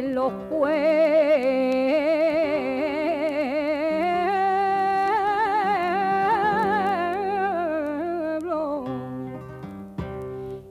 en 0.00 0.14
los 0.14 0.32
pueblos, 0.48 0.80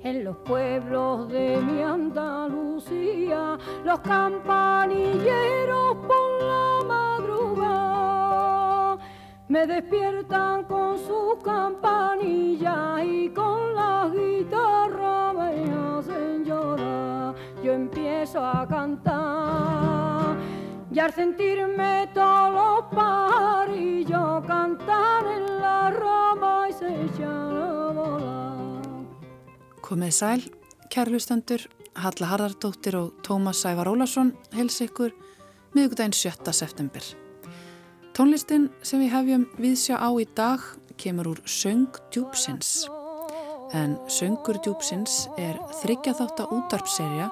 en 0.03 0.23
los 0.23 0.35
pueblos 0.37 1.27
de 1.29 1.61
mi 1.61 1.83
Andalucía, 1.83 3.59
los 3.85 3.99
campanilleros 3.99 5.97
por 6.07 6.41
la 6.41 6.79
madrugada 6.87 8.97
me 9.47 9.67
despiertan 9.67 10.63
con 10.63 10.97
su 10.97 11.37
campanilla 11.43 13.03
y 13.03 13.29
con 13.29 13.75
la 13.75 14.09
guitarra 14.11 15.33
me 15.33 15.71
hacen 15.71 16.43
llorar. 16.43 17.35
Yo 17.63 17.73
empiezo 17.73 18.43
a 18.43 18.67
cantar 18.67 18.98
y 20.91 20.99
al 20.99 21.13
sentirme 21.13 22.09
todos 22.13 22.53
los 22.53 22.95
pajarillos 22.95 24.45
cantar 24.45 25.25
en 25.27 25.59
la 25.61 25.91
rama 25.91 26.67
y 26.69 26.73
se 26.73 27.05
echan 27.05 27.57
a 27.57 27.91
volar. 27.93 28.59
Komið 29.81 30.13
sæl, 30.13 30.41
kærlustendur, 30.89 31.65
Halla 31.97 32.27
Harðardóttir 32.29 32.95
og 32.97 33.23
Tómas 33.25 33.61
Sævar 33.63 33.89
Ólarsson 33.89 34.33
hels 34.53 34.77
ykkur 34.85 35.13
miðugdægin 35.73 36.13
7. 36.13 36.53
september. 36.53 37.01
Tónlistin 38.13 38.69
sem 38.81 39.01
við 39.01 39.13
hefjum 39.13 39.47
viðsjá 39.57 39.97
á 39.97 40.09
í 40.17 40.25
dag 40.37 40.63
kemur 40.99 41.33
úr 41.33 41.41
Söng 41.45 41.89
djúpsins. 42.13 42.87
En 43.73 43.97
Söngur 44.09 44.57
djúpsins 44.63 45.27
er 45.37 45.59
þryggja 45.81 46.15
þátt 46.17 46.41
að 46.43 46.53
útarpserja 46.57 47.29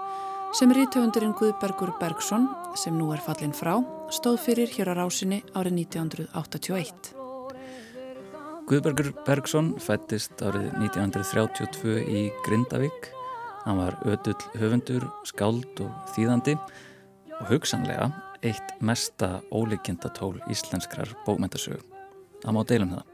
sem 0.57 0.71
rítöfundurinn 0.73 1.35
Guðbergur 1.38 1.91
Bergson, 1.99 2.47
sem 2.73 2.95
nú 2.98 3.11
er 3.13 3.21
fallin 3.21 3.52
frá, 3.53 3.75
stóð 4.09 4.40
fyrir 4.41 4.71
hér 4.73 4.90
á 4.90 4.93
rásinni 4.98 5.43
árið 5.54 5.76
1981. 5.84 7.09
Guðbergur 8.65 9.12
Bergson 9.27 9.76
fættist 9.77 10.41
árið 10.41 10.71
1932 10.79 11.99
í 12.09 12.23
Grindavík. 12.48 13.12
Hann 13.67 13.77
var 13.84 13.99
ödull 14.09 14.40
höfundur, 14.57 15.05
skáld 15.29 15.77
og 15.84 15.91
þýðandi 16.15 16.55
og 16.57 17.51
hugsanlega 17.51 18.07
eitt 18.41 18.73
mesta 18.82 19.43
ólíkindatól 19.54 20.39
íslenskrar 20.49 21.12
bókmyndasögu. 21.27 21.84
Það 22.41 22.57
má 22.57 22.62
deilum 22.65 22.95
það. 22.95 23.05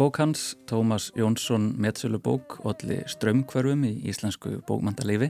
Bók 0.00 0.16
hans, 0.16 0.54
Tómas 0.64 1.10
Jónsson 1.12 1.74
Metsölubók, 1.76 2.56
olli 2.64 3.02
strömmkverfum 3.04 3.84
í 3.84 3.92
íslensku 4.08 4.62
bókmyndalífi 4.64 5.28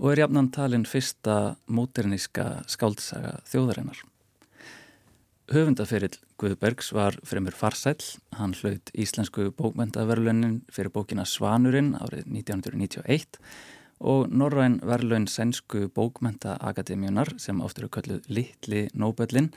og 0.00 0.14
er 0.14 0.22
jafnan 0.22 0.48
talin 0.48 0.86
fyrsta 0.88 1.56
móterníska 1.68 2.62
skáldsaga 2.72 3.36
þjóðarinnar. 3.50 4.00
Höfundaferill 5.50 6.16
Guðbergs 6.40 6.92
var 6.96 7.18
fremur 7.26 7.52
farsæl. 7.52 7.98
Hann 8.38 8.54
hlaut 8.56 8.92
íslensku 8.96 9.50
bókmyndaverlunin 9.58 10.60
fyrir 10.72 10.92
bókina 10.94 11.26
Svanurinn 11.28 11.92
árið 11.98 12.30
1991 12.30 13.40
og 14.00 14.30
Norræn 14.32 14.78
verlaun 14.86 15.26
sænsku 15.28 15.90
bókmyndaakademíunar 15.92 17.34
sem 17.42 17.60
oft 17.60 17.82
eru 17.82 17.90
kölluð 17.92 18.24
Littli 18.32 18.86
Nóbellin 18.94 19.50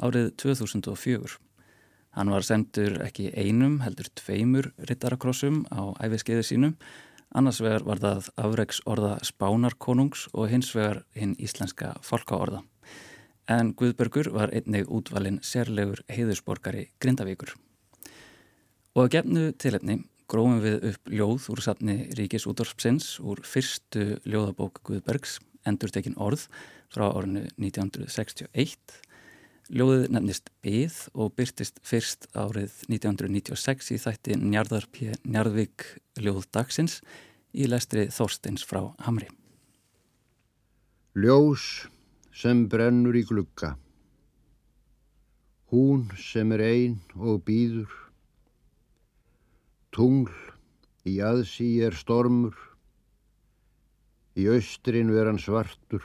árið 0.00 0.30
2004. 0.40 1.36
Hann 2.16 2.32
var 2.32 2.44
sendur 2.44 2.96
ekki 3.04 3.28
einum 3.36 3.80
heldur 3.84 4.08
tveimur 4.16 4.70
rittarakrossum 4.88 5.66
á 5.68 5.92
æfiskeiðu 6.06 6.48
sínum. 6.48 6.76
Annars 7.34 7.62
vegar 7.64 7.86
var 7.88 8.00
það 8.02 8.28
afreiks 8.36 8.82
orða 8.84 9.14
Spánarkonungs 9.24 10.26
og 10.32 10.50
hins 10.52 10.74
vegar 10.76 11.04
hinn 11.16 11.32
íslenska 11.40 11.94
fólkaorða 12.04 12.60
en 13.50 13.72
Guðbergur 13.78 14.30
var 14.34 14.52
einnig 14.54 14.88
útvalinn 14.90 15.40
sérlegur 15.44 16.02
heiðusborgari 16.12 16.88
Grindavíkur. 17.02 17.54
Og 18.94 19.06
að 19.06 19.12
gefnu 19.16 19.44
tilefni 19.58 19.98
grófum 20.30 20.60
við 20.62 20.86
upp 20.92 21.12
ljóð 21.12 21.48
úr 21.52 21.62
safni 21.64 21.96
Ríkis 22.16 22.46
útdorfsins 22.48 23.16
úr 23.20 23.42
fyrstu 23.44 24.18
ljóðabók 24.24 24.82
Guðbergs, 24.86 25.40
Endurtekin 25.68 26.16
orð, 26.18 26.46
frá 26.92 27.08
orðinu 27.10 27.46
1961. 27.56 28.78
Ljóðið 29.70 30.08
nefnist 30.10 30.50
Byð 30.64 30.96
og 31.14 31.36
byrtist 31.38 31.76
fyrst 31.86 32.26
árið 32.34 32.72
1996 32.88 33.92
í 33.94 33.98
þætti 34.02 34.38
Njarðar 34.40 34.88
P. 34.90 35.12
Njarðvík 35.22 35.84
ljóð 36.18 36.48
dagsins 36.50 36.98
í 37.54 37.68
lestri 37.70 38.08
Þorsteins 38.10 38.66
frá 38.66 38.80
Hamri. 39.06 39.28
Ljós 41.14 41.86
sem 42.34 42.66
brennur 42.66 43.14
í 43.14 43.22
glugga. 43.28 43.76
Hún 45.70 46.08
sem 46.18 46.50
er 46.58 46.66
ein 46.66 46.98
og 47.14 47.44
býður. 47.46 47.94
Tungl 49.94 50.34
í 51.06 51.20
aðsí 51.22 51.70
er 51.86 51.94
stormur. 51.94 52.58
Í 54.34 54.50
austrin 54.50 55.14
veran 55.14 55.38
svartur. 55.38 56.02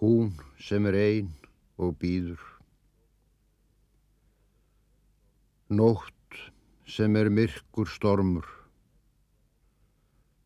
Hún 0.00 0.32
sem 0.58 0.86
er 0.88 1.02
ein 1.04 1.32
og 1.78 1.96
býður. 2.00 2.42
Nótt 5.74 6.38
sem 6.86 7.16
er 7.16 7.30
myrkur 7.32 7.88
stormur. 7.90 8.46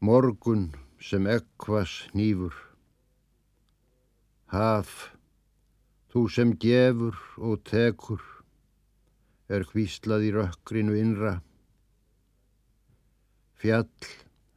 Morgun 0.01 0.71
sem 1.03 1.27
ekvas 1.27 2.07
nýfur. 2.15 2.55
Haf, 4.49 5.11
þú 6.09 6.25
sem 6.33 6.55
gefur 6.63 7.19
og 7.37 7.61
tekur, 7.69 8.23
er 9.53 9.67
hvíslað 9.69 10.29
í 10.29 10.33
rökkrinu 10.39 10.97
innra. 10.97 11.35
Fjall 13.59 13.91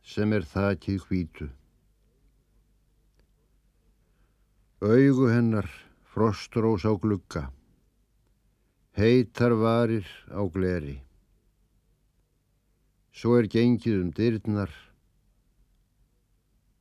sem 0.06 0.32
er 0.38 0.46
þakið 0.46 1.08
hvítu. 1.10 1.50
Augu 4.82 5.28
hennar 5.30 5.68
frostrós 6.12 6.84
á 6.84 6.92
glugga, 7.00 7.48
heitar 9.00 9.56
varir 9.56 10.08
á 10.28 10.44
gleri. 10.52 11.00
Svo 13.16 13.38
er 13.40 13.48
gengið 13.48 14.02
um 14.04 14.12
dyrnar, 14.16 14.72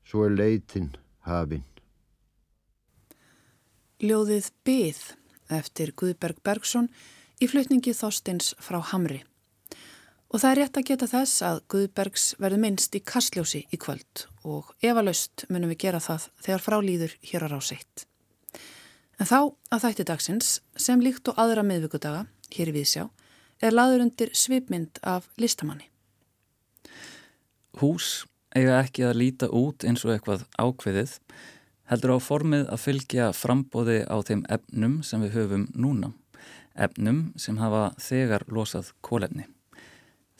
svo 0.02 0.26
er 0.26 0.34
leitin 0.34 0.91
hafinn. 1.26 1.66
Ljóðið 4.00 4.50
Byð 4.64 5.00
eftir 5.52 5.94
Guðberg 5.94 6.42
Bergson 6.42 6.88
í 7.38 7.47
flutningi 7.50 7.94
Þorstins 7.94 8.54
frá 8.58 8.80
Hamri. 8.91 9.22
Og 10.30 10.38
það 10.42 10.50
er 10.50 10.58
rétt 10.62 10.78
að 10.78 10.86
geta 10.91 11.10
þess 11.10 11.42
að 11.42 11.64
Guðbergs 11.74 12.26
verður 12.38 12.62
minnst 12.64 12.94
í 12.94 13.02
kastljósi 13.02 13.64
í 13.70 13.78
kvöld 13.82 14.26
og 14.47 14.70
efalaust 14.82 15.47
munum 15.50 15.74
við 15.74 15.84
gera 15.86 16.02
það 16.02 16.30
þegar 16.47 16.64
frálýður 16.66 17.18
hér 17.30 17.47
á 17.47 17.48
ráseitt. 17.50 18.09
En 19.20 19.28
þá 19.28 19.53
að 19.69 19.82
þætti 19.84 20.04
dagsins 20.08 20.50
sem 20.81 21.00
líkt 21.04 21.28
og 21.28 21.38
aðra 21.41 21.64
miðvíkudaga 21.66 22.25
hér 22.56 22.70
í 22.72 22.76
Vísjá 22.78 23.04
er 23.60 23.75
laður 23.76 24.06
undir 24.06 24.32
svipmynd 24.32 24.97
af 25.04 25.28
listamanni. 25.36 25.91
Hús 27.80 28.25
eiga 28.56 28.80
ekki 28.80 29.04
að 29.06 29.19
líta 29.20 29.50
út 29.53 29.84
eins 29.84 30.06
og 30.06 30.14
eitthvað 30.14 30.47
ákveðið 30.56 31.19
heldur 31.91 32.16
á 32.16 32.19
formið 32.22 32.66
að 32.72 32.82
fylgja 32.86 33.28
frambóði 33.36 34.00
á 34.09 34.16
þeim 34.25 34.42
efnum 34.48 34.98
sem 35.04 35.22
við 35.26 35.36
höfum 35.36 35.69
núna, 35.76 36.12
efnum 36.75 37.22
sem 37.36 37.60
hafa 37.60 37.91
þegar 38.00 38.47
losað 38.48 38.92
kólefni. 39.04 39.44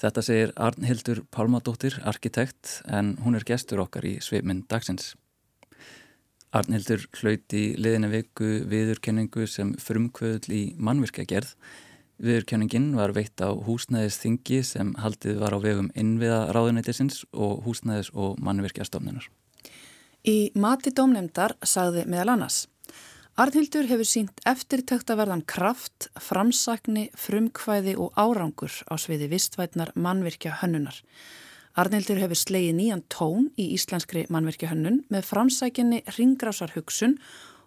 Þetta 0.01 0.23
segir 0.25 0.53
Arnhildur 0.57 1.27
Pálmadóttir, 1.29 1.99
arkitekt, 2.09 2.81
en 2.89 3.19
hún 3.21 3.37
er 3.37 3.45
gestur 3.45 3.83
okkar 3.85 4.07
í 4.09 4.15
sveiminn 4.25 4.65
dagsins. 4.71 5.13
Arnhildur 6.51 7.05
hlauti 7.15 7.77
liðinni 7.79 8.11
viku 8.11 8.49
viðurkenningu 8.71 9.47
sem 9.47 9.75
frumkvöðl 9.79 10.51
í 10.51 10.63
mannvirkjagerð. 10.83 11.53
Viðurkenningin 12.21 12.91
var 12.99 13.15
veitt 13.17 13.41
á 13.41 13.55
húsnæðisþingi 13.55 14.59
sem 14.67 14.91
haldið 15.01 15.39
var 15.41 15.55
á 15.55 15.59
vegum 15.63 15.93
innviða 15.95 16.51
ráðunætisins 16.53 17.23
og 17.33 17.63
húsnæðis- 17.65 18.11
og 18.13 18.43
mannvirkjastofnunar. 18.43 19.31
Í 20.27 20.51
mati 20.59 20.91
dómnemdar 20.93 21.55
sagði 21.65 22.05
meðal 22.11 22.35
annars 22.35 22.67
Arnhildur 23.41 23.87
hefur 23.89 24.05
sínt 24.05 24.43
eftirtöktaverðan 24.45 25.47
kraft, 25.49 26.11
framsakni, 26.21 27.07
frumkvæði 27.17 27.95
og 27.97 28.11
árangur 28.19 28.75
á 28.91 29.01
sviði 29.01 29.31
vistvætnar 29.31 29.95
mannvirkja 29.95 30.59
hönnunar. 30.61 30.99
Arnhildur 31.81 32.19
hefur 32.21 32.37
slegið 32.37 32.75
nýjan 32.77 33.01
tón 33.09 33.47
í 33.57 33.71
íslenskri 33.73 34.27
mannvirkja 34.29 34.69
hönnun 34.75 34.99
með 35.09 35.29
framsækinni 35.31 36.03
ringrásar 36.19 36.75
hugsun 36.75 37.15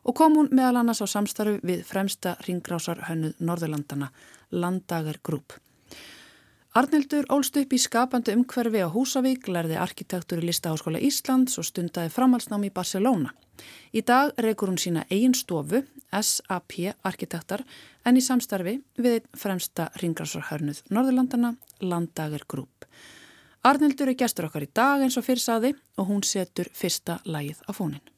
og 0.03 0.13
kom 0.19 0.35
hún 0.37 0.51
meðal 0.53 0.81
annars 0.83 1.01
á 1.01 1.07
samstarfu 1.09 1.63
við 1.65 1.81
fremsta 1.87 2.35
ringrásar 2.45 3.01
hönnuð 3.07 3.39
Norðurlandana, 3.41 4.11
Landager 4.51 5.17
Group. 5.23 5.55
Arnildur 6.77 7.25
ólst 7.33 7.57
upp 7.57 7.73
í 7.73 7.79
skapandi 7.81 8.35
umhverfi 8.37 8.85
á 8.85 8.89
Húsavík, 8.93 9.49
lærði 9.49 9.81
arkitektur 9.81 10.43
í 10.43 10.47
Listaháskóla 10.51 11.01
Íslands 11.01 11.57
og 11.57 11.69
stundaði 11.69 12.13
framhalsnám 12.13 12.69
í 12.69 12.73
Barcelona. 12.73 13.33
Í 13.97 14.05
dag 14.05 14.33
reykur 14.37 14.73
hún 14.73 14.81
sína 14.81 15.07
eigin 15.09 15.33
stofu, 15.37 15.85
SAP 16.13 16.79
arkitektar, 17.01 17.65
en 18.05 18.17
í 18.17 18.25
samstarfi 18.25 18.79
við 18.97 19.25
fremsta 19.33 19.89
ringrásarhörnuð 20.01 20.85
Norðurlandana, 20.93 21.55
Landager 21.81 22.45
Group. 22.45 22.82
Arnildur 23.63 24.09
er 24.11 24.17
gestur 24.19 24.49
okkar 24.49 24.65
í 24.65 24.71
dag 24.75 24.99
eins 25.05 25.15
og 25.15 25.23
fyrrsaði 25.23 25.69
og 25.95 26.09
hún 26.09 26.25
setur 26.27 26.67
fyrsta 26.75 27.21
lægið 27.23 27.61
á 27.63 27.71
fónin. 27.71 28.12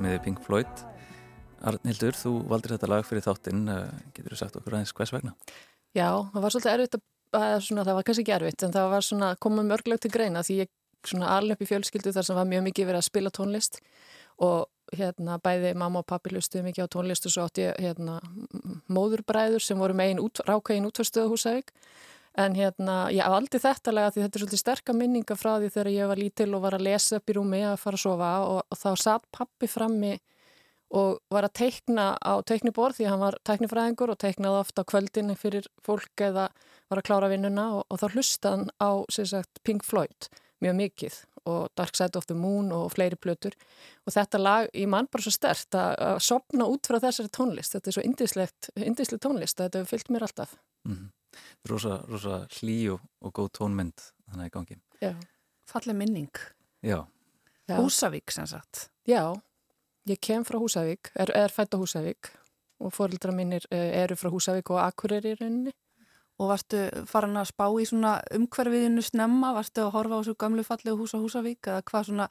Smiði 0.00 0.24
Pink 0.24 0.42
Floyd. 0.46 0.84
Arnildur, 1.60 2.16
þú 2.16 2.34
valdir 2.48 2.74
þetta 2.74 2.88
lag 2.88 3.06
fyrir 3.06 3.24
þáttinn. 3.26 3.64
Eh, 3.68 4.02
getur 4.16 4.34
þú 4.34 4.40
sagt 4.40 4.56
okkur 4.56 4.78
aðeins 4.78 4.96
hvers 4.96 5.12
vegna? 5.12 5.36
Já, 5.92 6.08
það 6.32 6.44
var 6.44 6.54
svolítið 6.54 6.74
erfitt 6.74 7.00
að, 7.36 7.56
svona, 7.66 7.84
það 7.86 7.96
var 7.98 8.06
kannski 8.08 8.24
ekki 8.24 8.36
erfitt, 8.38 8.64
en 8.64 8.74
það 8.74 8.92
var 8.94 9.06
svona 9.06 9.30
komað 9.42 9.70
mörgleg 9.70 10.00
til 10.00 10.12
greina 10.14 10.44
því 10.46 10.60
ég 10.62 10.70
alveg 11.24 11.56
upp 11.56 11.64
í 11.64 11.68
fjölskyldu 11.70 12.12
þar 12.12 12.26
sem 12.26 12.36
var 12.36 12.48
mjög 12.48 12.66
mikið 12.68 12.90
verið 12.90 13.00
að 13.00 13.08
spila 13.08 13.32
tónlist 13.32 13.80
og 14.44 14.68
hérna 14.96 15.38
bæði 15.40 15.72
mamma 15.78 16.02
og 16.02 16.08
pappi 16.10 16.32
lustuði 16.34 16.66
mikið 16.66 16.86
á 16.86 16.92
tónlist 16.92 17.26
og 17.26 17.32
svo 17.32 17.46
átti 17.46 17.64
ég 17.64 17.78
hérna 17.80 18.18
móðurbræður 18.90 19.64
sem 19.64 19.78
voru 19.80 19.96
með 19.96 20.10
einn 20.10 20.22
út, 20.24 20.42
rákægin 20.44 20.88
útvarstöðu 20.88 21.32
húsæk 21.32 21.72
En 22.40 22.54
hérna, 22.56 22.96
ég 23.12 23.26
valdi 23.28 23.58
þetta 23.60 23.92
lega 23.92 24.12
því 24.14 24.22
þetta 24.24 24.38
er 24.38 24.42
svolítið 24.44 24.62
sterkar 24.62 24.96
minninga 24.96 25.36
frá 25.36 25.52
því 25.58 25.70
þegar 25.74 25.92
ég 25.92 26.10
var 26.10 26.20
lítil 26.20 26.50
og 26.56 26.64
var 26.64 26.76
að 26.76 26.86
lesa 26.86 27.18
upp 27.18 27.30
í 27.30 27.36
rúmi 27.36 27.62
að 27.66 27.80
fara 27.82 27.98
að 27.98 28.04
sofa 28.04 28.30
og, 28.46 28.60
og 28.64 28.80
þá 28.80 28.90
satt 29.02 29.26
pappi 29.34 29.68
frammi 29.68 30.12
og 30.96 31.20
var 31.30 31.46
að 31.46 31.56
teikna 31.60 32.06
á 32.18 32.32
teikniborð 32.46 32.98
því 32.98 33.10
hann 33.10 33.22
var 33.22 33.36
teiknifræðingur 33.46 34.14
og 34.14 34.20
teiknaði 34.22 34.62
ofta 34.62 34.86
kvöldinni 34.88 35.36
fyrir 35.38 35.68
fólk 35.86 36.24
eða 36.26 36.48
var 36.90 37.02
að 37.02 37.06
klára 37.10 37.30
vinnuna 37.30 37.66
og, 37.78 37.84
og 37.86 38.00
þá 38.00 38.06
hlusta 38.16 38.54
hann 38.54 38.70
á 38.82 38.90
sagt, 39.10 39.60
Pink 39.66 39.86
Floyd 39.86 40.30
mjög 40.64 40.80
mikið 40.80 41.20
og 41.50 41.70
Dark 41.78 41.96
Side 41.96 42.18
of 42.18 42.26
the 42.28 42.36
Moon 42.36 42.68
og 42.76 42.90
fleiri 42.92 43.16
plötur. 43.16 43.54
Og 44.04 44.12
þetta 44.12 44.40
lag 44.40 44.66
í 44.76 44.84
mann 44.90 45.08
bara 45.10 45.24
svo 45.24 45.32
stert 45.32 45.76
að, 45.78 45.94
að 46.04 46.18
sopna 46.26 46.66
út 46.68 46.90
frá 46.90 46.98
þessari 47.00 47.32
tónlist, 47.32 47.76
þetta 47.76 47.88
er 47.88 47.96
svo 47.96 48.04
indislegt 48.04 49.24
tónlist 49.24 49.56
að 49.56 49.70
þetta 49.70 49.80
hefur 49.80 49.92
fyllt 49.94 50.12
mér 50.12 50.26
alltaf. 50.28 50.58
Mm 50.84 50.98
-hmm 50.98 51.08
rosa, 51.68 52.00
rosa 52.08 52.42
hlý 52.58 52.78
og, 52.94 53.04
og 53.22 53.34
góð 53.36 53.52
tónmynd 53.60 54.06
þannig 54.30 54.50
í 54.50 54.54
gangi. 54.56 54.78
Já, 55.02 55.14
falleg 55.70 55.96
minning. 55.96 56.42
Já. 56.86 57.04
Já. 57.70 57.76
Húsavík 57.78 58.32
sem 58.34 58.46
sagt. 58.50 58.88
Já, 59.06 59.30
ég 60.10 60.18
kem 60.20 60.44
frá 60.44 60.58
Húsavík, 60.58 61.12
er, 61.14 61.30
er 61.36 61.52
fætt 61.54 61.74
á 61.74 61.78
Húsavík 61.78 62.32
og 62.80 62.94
fórildra 62.96 63.32
mínir 63.36 63.66
eh, 63.70 64.02
eru 64.02 64.16
frá 64.16 64.30
Húsavík 64.32 64.72
og 64.72 64.80
Akureyri 64.82 65.34
í 65.34 65.38
rauninni. 65.38 65.74
Og 66.40 66.48
varstu 66.48 66.86
farin 67.04 67.36
að 67.36 67.50
spá 67.50 67.66
í 67.76 67.84
svona 67.84 68.14
umhverfiðinu 68.32 69.02
snemma, 69.04 69.52
varstu 69.52 69.84
að 69.84 69.92
horfa 69.98 70.18
á 70.18 70.24
svo 70.24 70.34
gamlu 70.40 70.64
fallegu 70.64 71.02
húsa 71.02 71.20
Húsavík 71.20 71.68
eða 71.68 71.84
hvað 71.90 72.06
svona, 72.08 72.28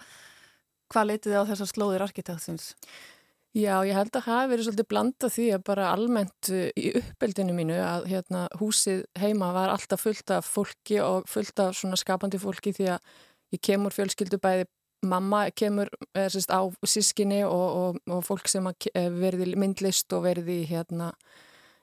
hvað 0.89 1.09
leitiði 1.11 1.37
á 1.37 1.43
þessar 1.51 1.69
slóðir 1.69 2.05
arkitektsins? 2.07 2.71
Já, 2.73 3.18
ég 3.57 3.95
held 3.97 4.13
að 4.13 4.27
hafi 4.27 4.51
verið 4.51 4.67
svolítið 4.67 4.89
blanda 4.91 5.29
því 5.33 5.45
að 5.55 5.63
bara 5.69 5.91
almennt 5.93 6.51
uh, 6.53 6.67
í 6.77 6.91
uppeldinu 6.99 7.55
mínu 7.57 7.79
að 7.81 8.09
hérna, 8.11 8.45
húsið 8.59 9.05
heima 9.17 9.53
var 9.55 9.73
alltaf 9.73 10.05
fullt 10.05 10.35
af 10.35 10.45
fólki 10.45 10.99
og 11.01 11.25
fullt 11.29 11.63
af 11.63 11.77
svona 11.77 11.97
skapandi 11.97 12.41
fólki 12.41 12.75
því 12.75 12.91
að 12.95 13.15
ég 13.55 13.63
kemur 13.65 13.95
fjölskyldu 13.95 14.37
bæði 14.41 14.67
mamma 15.01 15.45
kemur 15.55 15.89
sérst, 16.13 16.51
á 16.51 16.61
sískinni 16.83 17.43
og, 17.47 17.67
og, 17.81 17.99
og 18.11 18.23
fólk 18.27 18.49
sem 18.51 18.65
eh, 18.67 19.09
verði 19.09 19.53
myndlist 19.55 20.11
og 20.13 20.25
verði 20.27 20.65
hérna, 20.67 21.13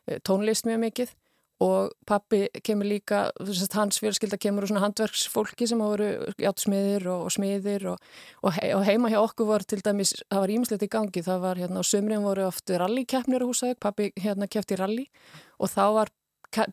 eh, 0.06 0.20
tónlist 0.20 0.68
mjög 0.68 0.82
mikið 0.84 1.14
og 1.62 1.92
pappi 2.06 2.42
kemur 2.64 2.88
líka, 2.88 3.30
hans 3.72 4.00
fjölskylda 4.02 4.36
kemur 4.40 4.66
úr 4.66 4.70
svona 4.70 4.82
handverksfólki 4.84 5.68
sem 5.68 5.80
voru 5.80 6.10
játsmiðir 6.42 7.06
og, 7.08 7.26
og 7.28 7.32
smiðir 7.32 7.86
og, 7.94 8.10
og, 8.42 8.58
og 8.76 8.84
heima 8.84 9.08
hjá 9.12 9.22
okkur 9.22 9.48
var 9.48 9.64
til 9.64 9.80
dæmis, 9.84 10.12
það 10.28 10.44
var 10.44 10.52
ímislegt 10.52 10.84
í 10.84 10.90
gangi, 10.92 11.24
það 11.24 11.40
var 11.46 11.62
hérna 11.62 11.80
á 11.80 11.84
sömurinn 11.88 12.26
voru 12.26 12.44
oft 12.50 12.70
rallikeppnir 12.70 13.44
á 13.44 13.48
húsæk, 13.48 13.80
pappi 13.80 14.10
hérna 14.20 14.50
kefti 14.52 14.76
rally. 14.76 15.08
Og 15.56 15.72
þá 15.72 15.84
var 15.96 16.12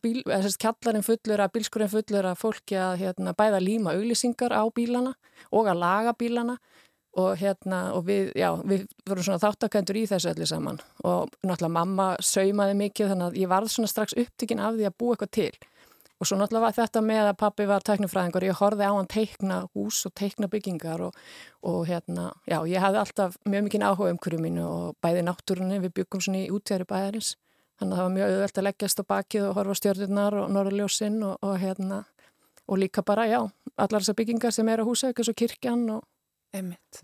bíl, 0.04 0.22
kallarinn 0.60 1.06
fullur 1.06 1.42
að 1.44 1.54
bílskurinn 1.56 1.92
fullur 1.92 2.28
að 2.28 2.40
fólki 2.40 2.78
að 2.80 3.00
hérna, 3.04 3.34
bæða 3.38 3.63
líma 3.63 3.96
auglýsingar 3.96 4.52
á 4.52 4.63
bílana 4.68 5.16
og 5.52 5.68
að 5.68 5.80
laga 5.80 6.13
bílana 6.20 6.58
og 7.20 7.36
hérna 7.38 7.82
og 7.93 8.08
við, 8.08 8.32
já, 8.38 8.50
við 8.65 8.88
vorum 9.05 9.25
svona 9.27 9.41
þáttakendur 9.43 10.00
í 10.00 10.08
þessu 10.10 10.32
öllu 10.32 10.48
saman. 10.50 10.79
Og 11.05 11.29
náttúrulega 11.46 11.75
mamma 11.75 12.08
saumaði 12.24 12.79
mikið 12.79 13.13
þannig 13.13 13.27
að 13.27 13.38
ég 13.43 13.51
varð 13.51 13.74
svona 13.74 13.91
strax 13.91 14.17
upptikinn 14.17 14.63
af 14.63 14.79
því 14.79 14.89
að 14.89 14.98
búa 14.98 15.15
eitthvað 15.15 15.34
til. 15.38 15.51
Og 16.22 16.29
svo 16.29 16.38
náttúrulega 16.39 16.65
var 16.65 16.75
þetta 16.77 17.03
með 17.03 17.29
að 17.29 17.38
pappi 17.41 17.67
var 17.70 17.86
teknifræðingur, 17.86 18.48
ég 18.48 18.60
horfið 18.60 18.89
á 18.89 18.93
hann 18.96 19.10
teikna 19.12 19.60
hús 19.75 20.00
og 20.08 20.13
teikna 20.17 20.48
byggingar 20.50 21.01
og, 21.10 21.17
og 21.67 21.82
hérna, 21.89 22.29
já, 22.48 22.62
ég 22.70 22.79
hafði 22.79 23.01
alltaf 23.01 23.36
mjög 23.43 23.65
mikið 23.67 23.86
áhuga 23.89 24.13
um 24.13 24.22
hverju 24.24 24.39
mínu 24.39 24.63
og 24.63 24.96
bæði 25.03 25.25
náttúrunni, 25.27 25.82
við 25.84 25.98
byggum 26.00 26.24
svona 26.24 26.46
í 26.46 26.51
útjæri 26.53 26.88
bæðarins 26.88 27.34
þannig 27.82 27.91
að 27.91 28.00
það 28.00 28.08
var 28.08 28.15
mjög 28.15 28.32
auðvelt 28.32 28.62
að 28.62 28.67
leggjast 28.70 29.01
á 29.01 29.10
bakið 29.10 29.50
og 29.50 29.58
horfa 29.58 29.75
stjórnirnar 29.79 30.39
og 30.39 30.53
norðljósinn 30.53 31.20
og, 31.27 31.36
og 31.43 31.60
hérna, 31.60 32.00
og 32.70 32.79
líka 32.79 33.03
bara, 33.03 33.27
já, 33.27 33.41
allar 33.75 34.00
þessar 34.05 34.20
byggingar 34.22 34.55
sem 34.55 34.70
er 34.70 34.84
á 34.84 34.88
húsa, 34.88 35.12
ekki 35.12 35.27
svo 35.27 35.36
kirkjan 35.43 35.84
og 35.98 36.05
Einmitt. 36.53 37.01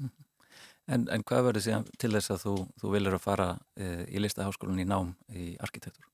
En, 0.89 1.05
en 1.13 1.23
hvað 1.25 1.49
verður 1.49 1.65
síðan 1.65 1.89
til 2.01 2.11
þess 2.15 2.33
að 2.33 2.45
þú, 2.45 2.53
þú 2.81 2.93
viljur 2.95 3.17
að 3.17 3.25
fara 3.25 3.49
e, 3.77 3.89
í 4.09 4.21
listaháskólan 4.23 4.81
í 4.81 4.87
nám 4.89 5.11
í 5.29 5.51
arkitektur? 5.61 6.05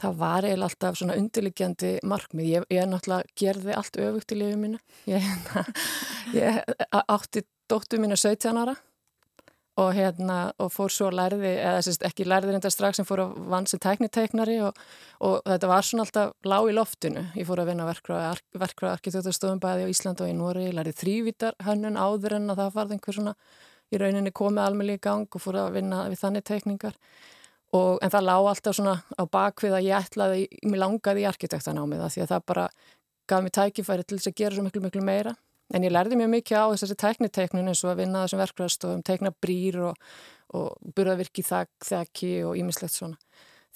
Það 0.00 0.14
var 0.16 0.46
eiginlega 0.48 0.70
alltaf 0.70 0.96
svona 0.96 1.16
undirliggjandi 1.20 1.90
markmið. 2.08 2.46
Ég, 2.48 2.68
ég 2.72 2.86
náttúrulega 2.88 3.34
gerði 3.36 3.74
allt 3.76 3.98
öfugt 4.00 4.32
í 4.32 4.38
lifið 4.40 4.62
mínu. 4.62 4.80
Ég, 5.10 5.26
ég 6.38 6.62
átti 7.02 7.44
dóttu 7.68 8.00
mínu 8.00 8.16
17 8.16 8.62
ára 8.62 8.78
og, 9.80 9.94
hérna, 9.96 10.38
og 10.60 10.68
fór 10.74 10.92
svo 10.92 11.08
lærði, 11.14 11.54
eða 11.56 11.80
sérst, 11.86 12.04
ekki 12.04 12.26
lærði 12.28 12.54
reynda 12.54 12.70
strax 12.72 13.00
sem 13.00 13.08
fór 13.08 13.24
að 13.24 13.38
vann 13.52 13.68
sem 13.70 13.80
tækniteiknari 13.82 14.58
og, 14.66 14.78
og 15.24 15.40
þetta 15.46 15.70
var 15.70 15.86
svona 15.86 16.06
alltaf 16.06 16.34
lág 16.52 16.68
í 16.68 16.76
loftinu. 16.76 17.24
Ég 17.38 17.48
fór 17.48 17.62
að 17.62 17.72
vinna 17.72 17.88
verkvæða 17.88 18.92
arkitekturstofum 18.92 19.62
bæði 19.62 19.88
á 19.88 19.92
Ísland 19.92 20.20
og 20.20 20.30
í 20.30 20.36
Nóri. 20.36 20.68
Ég 20.68 20.76
lærði 20.76 20.96
þrývítar 21.00 21.58
hönnun 21.64 21.98
áður 22.00 22.36
en 22.38 22.52
að 22.52 22.64
það 22.64 22.78
varði 22.78 22.98
einhver 22.98 23.18
svona 23.18 23.36
í 23.90 24.00
rauninni 24.00 24.32
komið 24.36 24.64
almeinlega 24.66 25.00
í 25.00 25.04
gang 25.08 25.36
og 25.36 25.42
fór 25.42 25.60
að 25.64 25.76
vinna 25.78 26.04
við 26.10 26.22
þannig 26.22 26.46
teikningar 26.46 26.96
og, 27.74 27.98
en 28.02 28.12
það 28.12 28.26
lág 28.26 28.48
alltaf 28.52 28.76
svona 28.78 28.96
á 29.02 29.22
bakvið 29.30 29.76
að 29.76 29.86
ég 29.88 30.06
ætlaði, 30.06 30.46
mér 30.66 30.82
langaði 30.84 31.24
í 31.24 31.28
arkitektanámið 31.30 32.04
því 32.14 32.24
að 32.24 32.32
það 32.34 32.46
bara 32.52 32.66
gaf 33.30 33.44
mér 33.44 33.54
tækifæri 33.58 34.06
til 34.06 34.18
þess 34.18 34.30
að 34.30 34.38
gera 34.42 34.56
svo 34.56 34.66
miklu 34.66 34.84
miklu 34.84 35.04
meira 35.06 35.34
en 35.74 35.86
ég 35.86 35.94
lærði 35.94 36.18
mjög 36.20 36.32
mikið 36.34 36.60
á 36.60 36.66
þessari 36.72 36.98
tekniteiknun 37.04 37.70
eins 37.70 37.84
og 37.84 37.92
að 37.92 38.02
vinna 38.02 38.24
þessum 38.24 38.42
verkvæðastofum, 38.42 39.02
teikna 39.06 39.32
brýr 39.32 39.80
og, 39.90 40.10
og 40.56 40.92
burðavirki 40.96 41.44
þak, 41.46 41.70
þakki 41.86 42.32
og 42.48 42.58
ímislegt 42.60 42.96
svona 42.96 43.18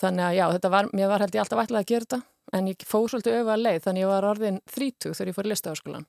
þannig 0.01 0.27
að 0.27 0.37
já, 0.39 0.45
þetta 0.57 0.73
var, 0.75 0.91
mér 0.93 1.11
var 1.13 1.25
held 1.25 1.37
ég 1.37 1.45
alltaf 1.45 1.65
ætlaði 1.65 1.85
að 1.85 1.91
gera 1.93 2.07
þetta 2.09 2.59
en 2.59 2.71
ég 2.71 2.87
fóð 2.89 3.09
svolítið 3.13 3.39
auðvað 3.39 3.63
leið 3.63 3.81
þannig 3.85 4.01
að 4.01 4.05
ég 4.05 4.13
var 4.13 4.29
orðin 4.29 4.61
30 4.75 5.15
þegar 5.15 5.31
ég 5.31 5.37
fór 5.37 5.47
í 5.49 5.53
listaháskólan 5.53 6.07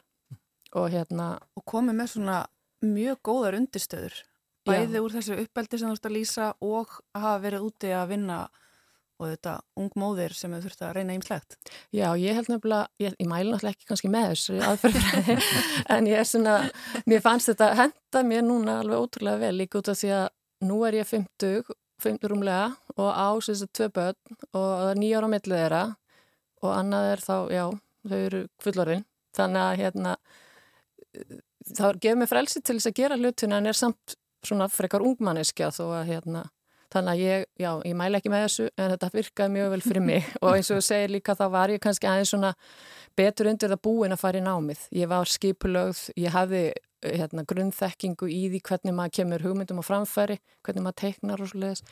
og 0.76 0.88
hérna 0.92 1.28
og 1.56 1.66
komið 1.70 2.00
með 2.00 2.12
svona 2.16 2.40
mjög 2.86 3.22
góðar 3.30 3.60
undirstöður 3.60 4.18
bæði 4.66 4.98
Já. 4.98 5.04
úr 5.06 5.16
þessu 5.16 5.38
uppeldi 5.44 5.80
sem 5.80 5.90
þú 5.92 5.98
ert 5.98 6.10
að 6.10 6.16
lýsa 6.18 6.52
og 6.66 6.96
hafa 7.16 7.38
verið 7.46 7.68
úti 7.70 7.94
að 7.94 8.12
vinna 8.16 8.40
og 9.20 9.30
þetta 9.32 9.54
ung 9.80 9.94
móðir 10.00 10.36
sem 10.36 10.52
þú 10.52 10.62
þurft 10.66 10.84
að 10.84 10.94
reyna 10.98 11.16
ímslegt. 11.16 11.58
Já, 11.96 12.08
ég 12.20 12.36
held 12.36 12.50
nefnilega, 12.52 12.90
ég, 13.00 13.16
ég 13.22 13.30
mælu 13.30 13.54
náttúrulega 13.54 13.76
ekki 13.76 13.90
kannski 13.90 14.12
með 14.12 14.28
þessu 14.34 14.58
aðferðfræði, 14.70 15.38
en 15.96 16.10
ég 16.12 16.20
er 16.20 16.30
svona, 16.30 16.56
mér 17.08 17.24
fannst 17.24 17.52
þetta 17.52 17.72
henda 17.80 18.24
mér 18.28 18.46
núna 18.48 18.80
alveg 18.82 19.06
ótrúlega 19.06 19.44
vel 19.46 19.56
líka 19.62 19.80
út 19.80 19.92
af 19.94 20.00
því 20.02 20.12
að 20.20 20.28
nú 20.68 20.82
er 20.88 21.00
ég 21.00 21.10
50, 21.10 21.72
50 22.04 22.32
rúmlega 22.34 22.68
og 22.96 23.10
á 23.12 23.30
þessu 23.40 23.70
tvö 23.72 23.90
börn 23.96 24.40
og 24.58 25.00
nýjára 25.00 25.32
á 25.32 25.34
millið 25.34 25.62
þeirra 25.62 25.84
og 26.66 26.72
annað 26.76 27.12
er 27.14 27.24
þá, 27.24 27.36
já, 27.54 27.66
þau 28.10 28.20
eru 28.20 28.44
fullorinn, 28.64 29.08
þannig 29.38 29.64
að 29.64 29.80
hérna 29.84 30.18
þá 31.76 31.86
gefur 32.02 32.20
mér 32.20 32.30
frelsi 32.30 32.62
til 32.62 32.78
þess 32.78 32.92
að 32.92 33.00
gera 33.00 33.20
hlutuna 33.20 33.60
en 33.62 33.72
er 33.72 33.78
samt 33.78 34.18
svona 34.46 34.68
frekar 34.70 35.04
ungmanneskja 35.06 35.72
þó 35.74 35.86
að 36.02 36.12
hérna 36.12 36.44
þannig 36.96 37.14
að 37.14 37.22
ég, 37.22 37.46
já, 37.60 37.70
ég 37.86 37.96
mæle 38.00 38.20
ekki 38.20 38.32
með 38.34 38.46
þessu 38.46 38.68
en 38.74 38.92
þetta 38.94 39.12
virkaði 39.14 39.54
mjög 39.56 39.72
vel 39.74 39.82
fyrir 39.86 40.06
mig 40.06 40.28
og 40.44 40.50
eins 40.54 40.72
og 40.72 40.80
þú 40.80 40.88
segir 40.88 41.16
líka 41.16 41.38
þá 41.38 41.46
var 41.54 41.74
ég 41.74 41.84
kannski 41.84 42.10
aðeins 42.10 42.34
svona 42.34 42.52
betur 43.20 43.52
undir 43.52 43.72
það 43.74 43.84
búin 43.88 44.16
að 44.16 44.22
fara 44.24 44.42
í 44.42 44.46
námið 44.46 44.84
ég 44.96 45.12
var 45.12 45.32
skipulögð, 45.32 46.04
ég 46.20 46.36
hafði 46.36 46.66
hérna, 47.06 47.46
grunnþekkingu 47.46 48.30
í 48.32 48.44
því 48.54 48.62
hvernig 48.66 48.96
maður 48.98 49.18
kemur 49.20 49.46
hugmyndum 49.46 49.82
á 49.82 49.86
framfæri, 49.86 50.40
hvernig 50.66 50.86
maður 50.88 51.02
teiknar 51.04 51.44
og 51.44 51.52
svoleiðis 51.52 51.84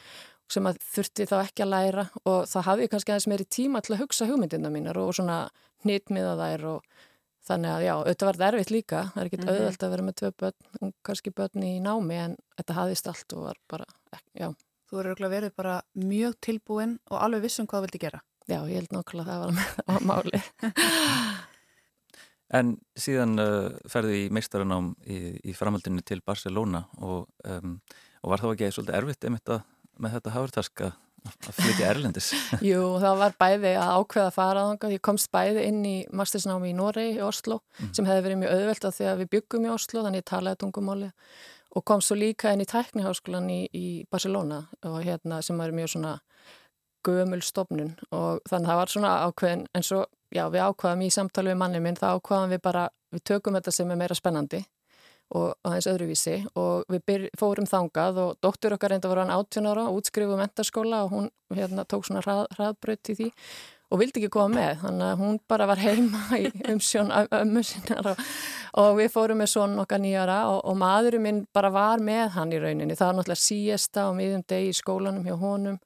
sem 0.51 0.65
maður 0.65 0.85
þurfti 0.95 1.27
þá 1.29 1.35
ekki 1.39 1.65
að 1.65 1.73
læra 1.73 2.05
og 2.29 2.47
þá 2.49 2.57
hafði 2.67 2.85
ég 2.87 2.93
kannski 2.93 3.13
aðeins 3.13 3.29
meiri 3.31 3.45
tíma 3.47 3.81
til 3.83 3.95
að 3.95 4.03
hugsa 4.03 4.27
hugmyndina 4.29 4.71
mínar 4.73 4.99
og 4.99 5.13
svona 5.15 5.43
hnitmiða 5.85 6.37
þær 6.39 6.71
og 6.73 6.93
Þannig 7.43 7.73
að 7.73 7.81
já, 7.83 7.93
auðvitað 7.97 8.27
var 8.27 8.37
þetta 8.37 8.49
erfitt 8.49 8.71
líka, 8.71 8.99
það 9.11 9.21
er 9.21 9.29
ekkit 9.29 9.41
mm 9.41 9.47
-hmm. 9.47 9.57
auðvelt 9.57 9.83
að 9.83 9.93
vera 9.93 10.03
með 10.07 10.15
tvö 10.19 10.29
börn, 10.41 10.93
kannski 11.03 11.33
börn 11.35 11.65
í 11.67 11.71
námi 11.83 12.19
en 12.19 12.35
þetta 12.55 12.77
hafðist 12.77 13.09
allt 13.11 13.33
og 13.35 13.41
var 13.49 13.57
bara, 13.67 13.87
já. 14.31 14.47
Þú 14.93 14.99
eru 15.01 15.25
verið 15.25 15.55
bara 15.57 15.79
mjög 15.97 16.35
tilbúin 16.45 16.99
og 17.09 17.17
alveg 17.17 17.47
vissum 17.47 17.65
hvað 17.65 17.79
þú 17.81 17.85
vildi 17.87 18.01
gera. 18.03 18.19
Já, 18.45 18.59
ég 18.69 18.75
held 18.77 18.91
nokkula 18.93 19.23
að 19.23 19.29
það 19.31 19.39
var 19.41 19.53
á 19.89 19.93
máli. 20.11 20.41
en 22.59 22.75
síðan 22.93 23.33
uh, 23.41 23.71
ferði 23.89 24.19
í 24.19 24.27
meistarannám 24.37 24.91
í, 25.09 25.17
í 25.49 25.55
framhaldinu 25.57 26.03
til 26.05 26.19
Barcelona 26.21 26.83
og, 27.01 27.25
um, 27.49 27.79
og 28.21 28.35
var 28.35 28.43
þá 28.43 28.51
ekki 28.51 28.69
svolítið 28.75 28.97
erfitt 28.99 29.25
einmitt 29.25 29.53
að 29.55 29.63
með 29.97 30.13
þetta 30.19 30.33
hafurtaska 30.35 30.91
að 31.31 31.57
flytja 31.57 31.89
Erlendis 31.89 32.29
Jú, 32.69 32.83
það 33.01 33.17
var 33.23 33.35
bæði 33.41 33.73
að 33.79 33.93
ákveða 33.97 34.27
að 34.27 34.37
fara 34.37 34.67
ánga 34.67 34.91
ég 34.93 35.03
komst 35.09 35.31
bæði 35.33 35.65
inn 35.71 35.81
í 35.87 35.95
mastersnámi 36.13 36.69
í 36.69 36.77
Noregi 36.77 37.17
í 37.17 37.25
Oslo, 37.25 37.63
mm. 37.79 37.93
sem 37.97 38.09
hefði 38.11 38.25
verið 38.27 38.41
mjög 38.43 38.55
auðvelt 38.59 38.87
að 38.89 38.97
því 38.99 39.09
að 39.09 39.23
við 39.23 39.33
byggum 39.37 39.65
í 39.65 39.73
Oslo, 39.73 40.03
þannig 40.05 40.21
ég 40.21 40.29
talaði 40.29 40.61
tungumáli 40.61 41.11
og 41.73 41.85
komst 41.85 42.11
svo 42.11 42.17
líka 42.17 42.53
inn 42.53 42.61
í 42.61 42.69
tækniháskólan 42.69 43.49
í, 43.49 43.61
í 43.73 43.87
Barcelona 44.11 44.63
og 44.85 44.99
hérna 45.05 45.41
sem 45.41 45.61
er 45.61 45.73
mjög 45.73 45.95
svona 45.95 46.17
gömul 47.03 47.41
stofnun. 47.43 47.95
Og 48.11 48.43
þannig 48.49 48.69
það 48.69 48.79
var 48.79 48.93
svona 48.93 49.13
ákveðin 49.27 49.65
en 49.73 49.85
svo, 49.85 50.05
já, 50.33 50.45
við 50.53 50.67
ákveðum 50.67 51.03
í 51.05 51.09
samtali 51.13 51.51
við 51.51 51.59
manni 51.63 51.81
minn, 51.83 51.99
þá 51.99 52.13
ákveðum 52.15 52.53
við 52.53 52.63
bara 52.63 52.85
við 53.13 53.25
tökum 53.29 53.57
þetta 53.57 53.73
sem 53.75 53.91
er 53.91 53.99
meira 53.99 54.17
spennandi 54.17 54.63
og 55.33 55.53
aðeins 55.65 55.89
öðruvísi. 55.89 56.35
Og 56.59 56.85
við 56.93 57.05
byr, 57.09 57.27
fórum 57.39 57.67
þangað 57.69 58.21
og 58.23 58.33
dóttur 58.43 58.77
okkar 58.77 58.93
reynda 58.93 59.11
voru 59.11 59.25
hann 59.25 59.33
18 59.33 59.69
ára 59.71 59.87
og 59.89 60.01
útskrifu 60.01 60.37
mentarskóla 60.39 61.03
og 61.07 61.15
hún 61.15 61.31
hérna, 61.53 61.87
tók 61.89 62.05
svona 62.07 62.23
hrað, 62.25 62.45
hraðbröð 62.57 63.13
í 63.13 63.17
því 63.19 63.31
og 63.93 64.01
vildi 64.01 64.23
ekki 64.23 64.31
koma 64.33 64.55
með 64.57 64.79
þannig 64.83 65.07
að 65.07 65.19
hún 65.21 65.35
bara 65.51 65.67
var 65.69 65.81
heima 65.81 66.23
í 66.39 66.49
umsjón 66.73 67.11
ömmu 67.13 67.63
sinnar 67.67 68.13
og, 68.13 68.23
og 68.81 68.95
við 68.97 69.11
fórum 69.13 69.43
með 69.43 69.51
svon 69.53 69.77
okkar 69.83 70.01
nýjara 70.01 70.39
og, 70.49 70.63
og 70.69 70.79
maðurinn 70.81 71.25
minn 71.27 71.43
bara 71.53 71.69
var 71.73 72.01
með 72.03 72.33
hann 72.37 72.55
í 72.55 72.61
rauninni 72.63 72.97
það 72.97 73.11
var 73.11 73.19
náttúrulega 73.19 73.43
síesta 73.43 74.07
og 74.09 74.17
miðjum 74.17 74.47
deg 74.49 74.71
í 74.71 74.73
skólanum 74.77 75.29
hjá 75.29 75.37
honum 75.37 75.77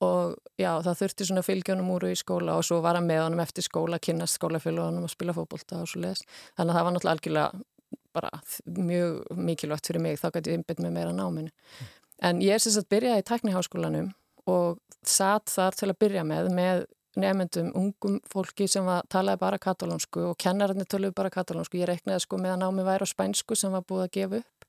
og 0.00 0.36
já 0.56 0.70
það 0.80 1.02
þurfti 1.02 1.26
svona 1.28 1.44
fylgjónum 1.44 1.90
úr 1.92 2.06
í 2.08 2.14
skóla 2.16 2.54
og 2.56 2.64
svo 2.64 2.78
var 2.84 2.96
hann 2.96 3.08
með 3.10 3.26
honum 3.26 3.42
eftir 3.42 3.66
skóla, 3.66 3.98
kynast 4.00 4.38
skólafélagunum 4.38 5.04
og 5.04 5.12
spila 5.12 5.34
fókbólta 5.36 5.82
og 5.82 5.90
svo 5.90 6.00
les 6.06 6.22
þannig 6.56 6.70
að 6.70 6.78
það 6.78 6.86
var 6.86 6.96
náttúrulega 6.96 7.16
algjörlega 7.18 7.66
bara 8.12 8.30
mjög 8.64 9.36
mikilvægt 9.36 9.86
fyrir 9.86 10.02
mig, 10.02 10.18
þá 10.18 10.30
gæti 10.34 10.50
ég 10.50 10.58
einbit 10.58 10.80
með 10.82 10.94
meira 10.96 11.12
náminu. 11.14 11.50
Mm. 11.50 11.90
En 12.28 12.40
ég 12.42 12.56
er 12.56 12.62
sem 12.62 12.74
sagt 12.74 12.90
byrjaði 12.90 13.22
í 13.22 13.26
tækniháskólanum 13.28 14.08
og 14.50 14.80
satt 15.06 15.52
þar 15.52 15.76
til 15.78 15.90
að 15.90 16.00
byrja 16.02 16.24
með 16.26 16.50
með 16.56 16.82
nefnendum 17.18 17.70
ungum 17.74 18.18
fólki 18.30 18.68
sem 18.70 18.86
var, 18.86 19.06
talaði 19.10 19.42
bara 19.42 19.60
katalónsku 19.62 20.30
og 20.30 20.36
kennararnir 20.40 20.88
töluði 20.90 21.16
bara 21.16 21.32
katalónsku. 21.34 21.80
Ég 21.80 21.90
reiknaði 21.90 22.24
sko 22.26 22.38
með 22.38 22.56
að 22.56 22.60
námi 22.64 22.86
væri 22.86 23.06
á 23.06 23.12
spænsku 23.12 23.58
sem 23.58 23.72
var 23.74 23.86
búið 23.86 24.06
að 24.06 24.12
gefa 24.18 24.42
upp. 24.42 24.68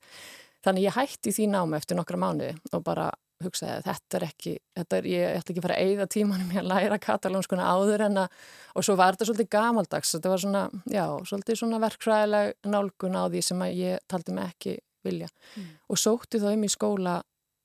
Þannig 0.66 0.88
ég 0.88 0.98
hætti 0.98 1.34
því 1.34 1.50
námi 1.52 1.78
eftir 1.78 1.98
nokkra 1.98 2.22
mánuði 2.22 2.56
og 2.72 2.84
bara 2.86 3.10
hugsaði 3.42 3.74
að 3.80 3.88
þetta 3.88 4.18
er 4.18 4.26
ekki, 4.28 4.54
þetta 4.78 4.98
er, 4.98 5.08
ég 5.10 5.40
ætti 5.40 5.54
ekki 5.54 5.62
að 5.62 5.66
fara 5.66 5.78
að 5.78 5.88
eigða 5.90 6.08
tímanum 6.16 6.52
ég 6.54 6.62
að 6.62 6.70
læra 6.70 7.00
katalónskuna 7.02 7.70
áður 7.74 8.04
en 8.08 8.20
að, 8.24 8.36
og 8.78 8.86
svo 8.86 8.96
var 9.00 9.16
þetta 9.16 9.28
svolítið 9.30 9.50
gamaldags, 9.56 10.14
þetta 10.16 10.34
var 10.34 10.44
svona, 10.44 10.64
já, 10.92 11.06
svolítið 11.30 11.60
svona 11.62 11.82
verkfræðileg 11.82 12.54
nálgun 12.70 13.18
á 13.18 13.24
því 13.26 13.44
sem 13.48 13.66
að 13.66 13.80
ég 13.80 14.06
taldi 14.12 14.36
mig 14.38 14.52
ekki 14.52 14.76
vilja 15.06 15.30
mm. 15.32 15.70
og 15.90 16.02
sótti 16.02 16.42
þá 16.42 16.52
um 16.52 16.68
í 16.68 16.72
skóla 16.72 17.16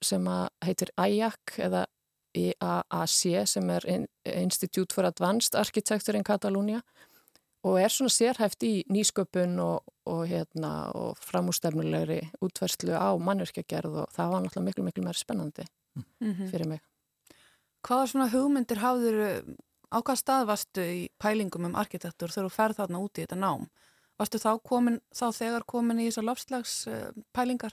sem 0.04 0.28
að 0.30 0.46
heitir 0.64 0.92
IAC 0.96 1.58
eða 1.66 1.84
IAAC 2.36 3.46
sem 3.48 3.70
er 3.70 3.86
Institute 4.36 4.94
for 4.94 5.08
Advanced 5.08 5.54
Architecture 5.58 6.18
in 6.18 6.24
Catalonia 6.24 6.82
og 7.66 7.80
er 7.82 7.90
svona 7.90 8.12
sérhæft 8.12 8.62
í 8.66 8.72
nýsköpun 8.92 9.58
og, 9.62 9.94
og, 10.06 10.26
hérna, 10.30 10.90
og 10.94 11.18
framústefnulegri 11.18 12.20
útverslu 12.44 12.94
á 12.94 13.10
mannverkjagerð 13.18 14.02
og 14.04 14.12
það 14.14 14.32
var 14.32 14.44
náttúrulega 14.44 14.66
miklu, 14.68 14.84
miklu 14.86 15.04
meira 15.04 15.18
spennandi 15.18 15.64
mm 15.96 16.04
-hmm. 16.32 16.50
fyrir 16.50 16.68
mig. 16.68 16.80
Hvaða 17.86 18.06
svona 18.06 18.28
hugmyndir 18.30 18.78
hafður, 18.78 19.16
á 19.94 19.98
hvað 20.02 20.16
stað 20.22 20.46
varstu 20.46 20.80
í 20.80 21.08
pælingum 21.18 21.64
um 21.64 21.74
arkitektur 21.74 22.30
þegar 22.30 22.48
þú 22.48 22.54
ferð 22.54 22.76
þarna 22.76 22.98
úti 22.98 23.20
í 23.20 23.26
þetta 23.26 23.36
nám? 23.36 23.66
Varstu 24.18 24.38
þá, 24.38 24.52
komin, 24.62 25.00
þá 25.14 25.26
þegar 25.32 25.62
komin 25.66 26.00
í 26.00 26.08
þessar 26.08 26.24
lofslags 26.24 26.86
uh, 26.86 27.10
pælingar? 27.32 27.72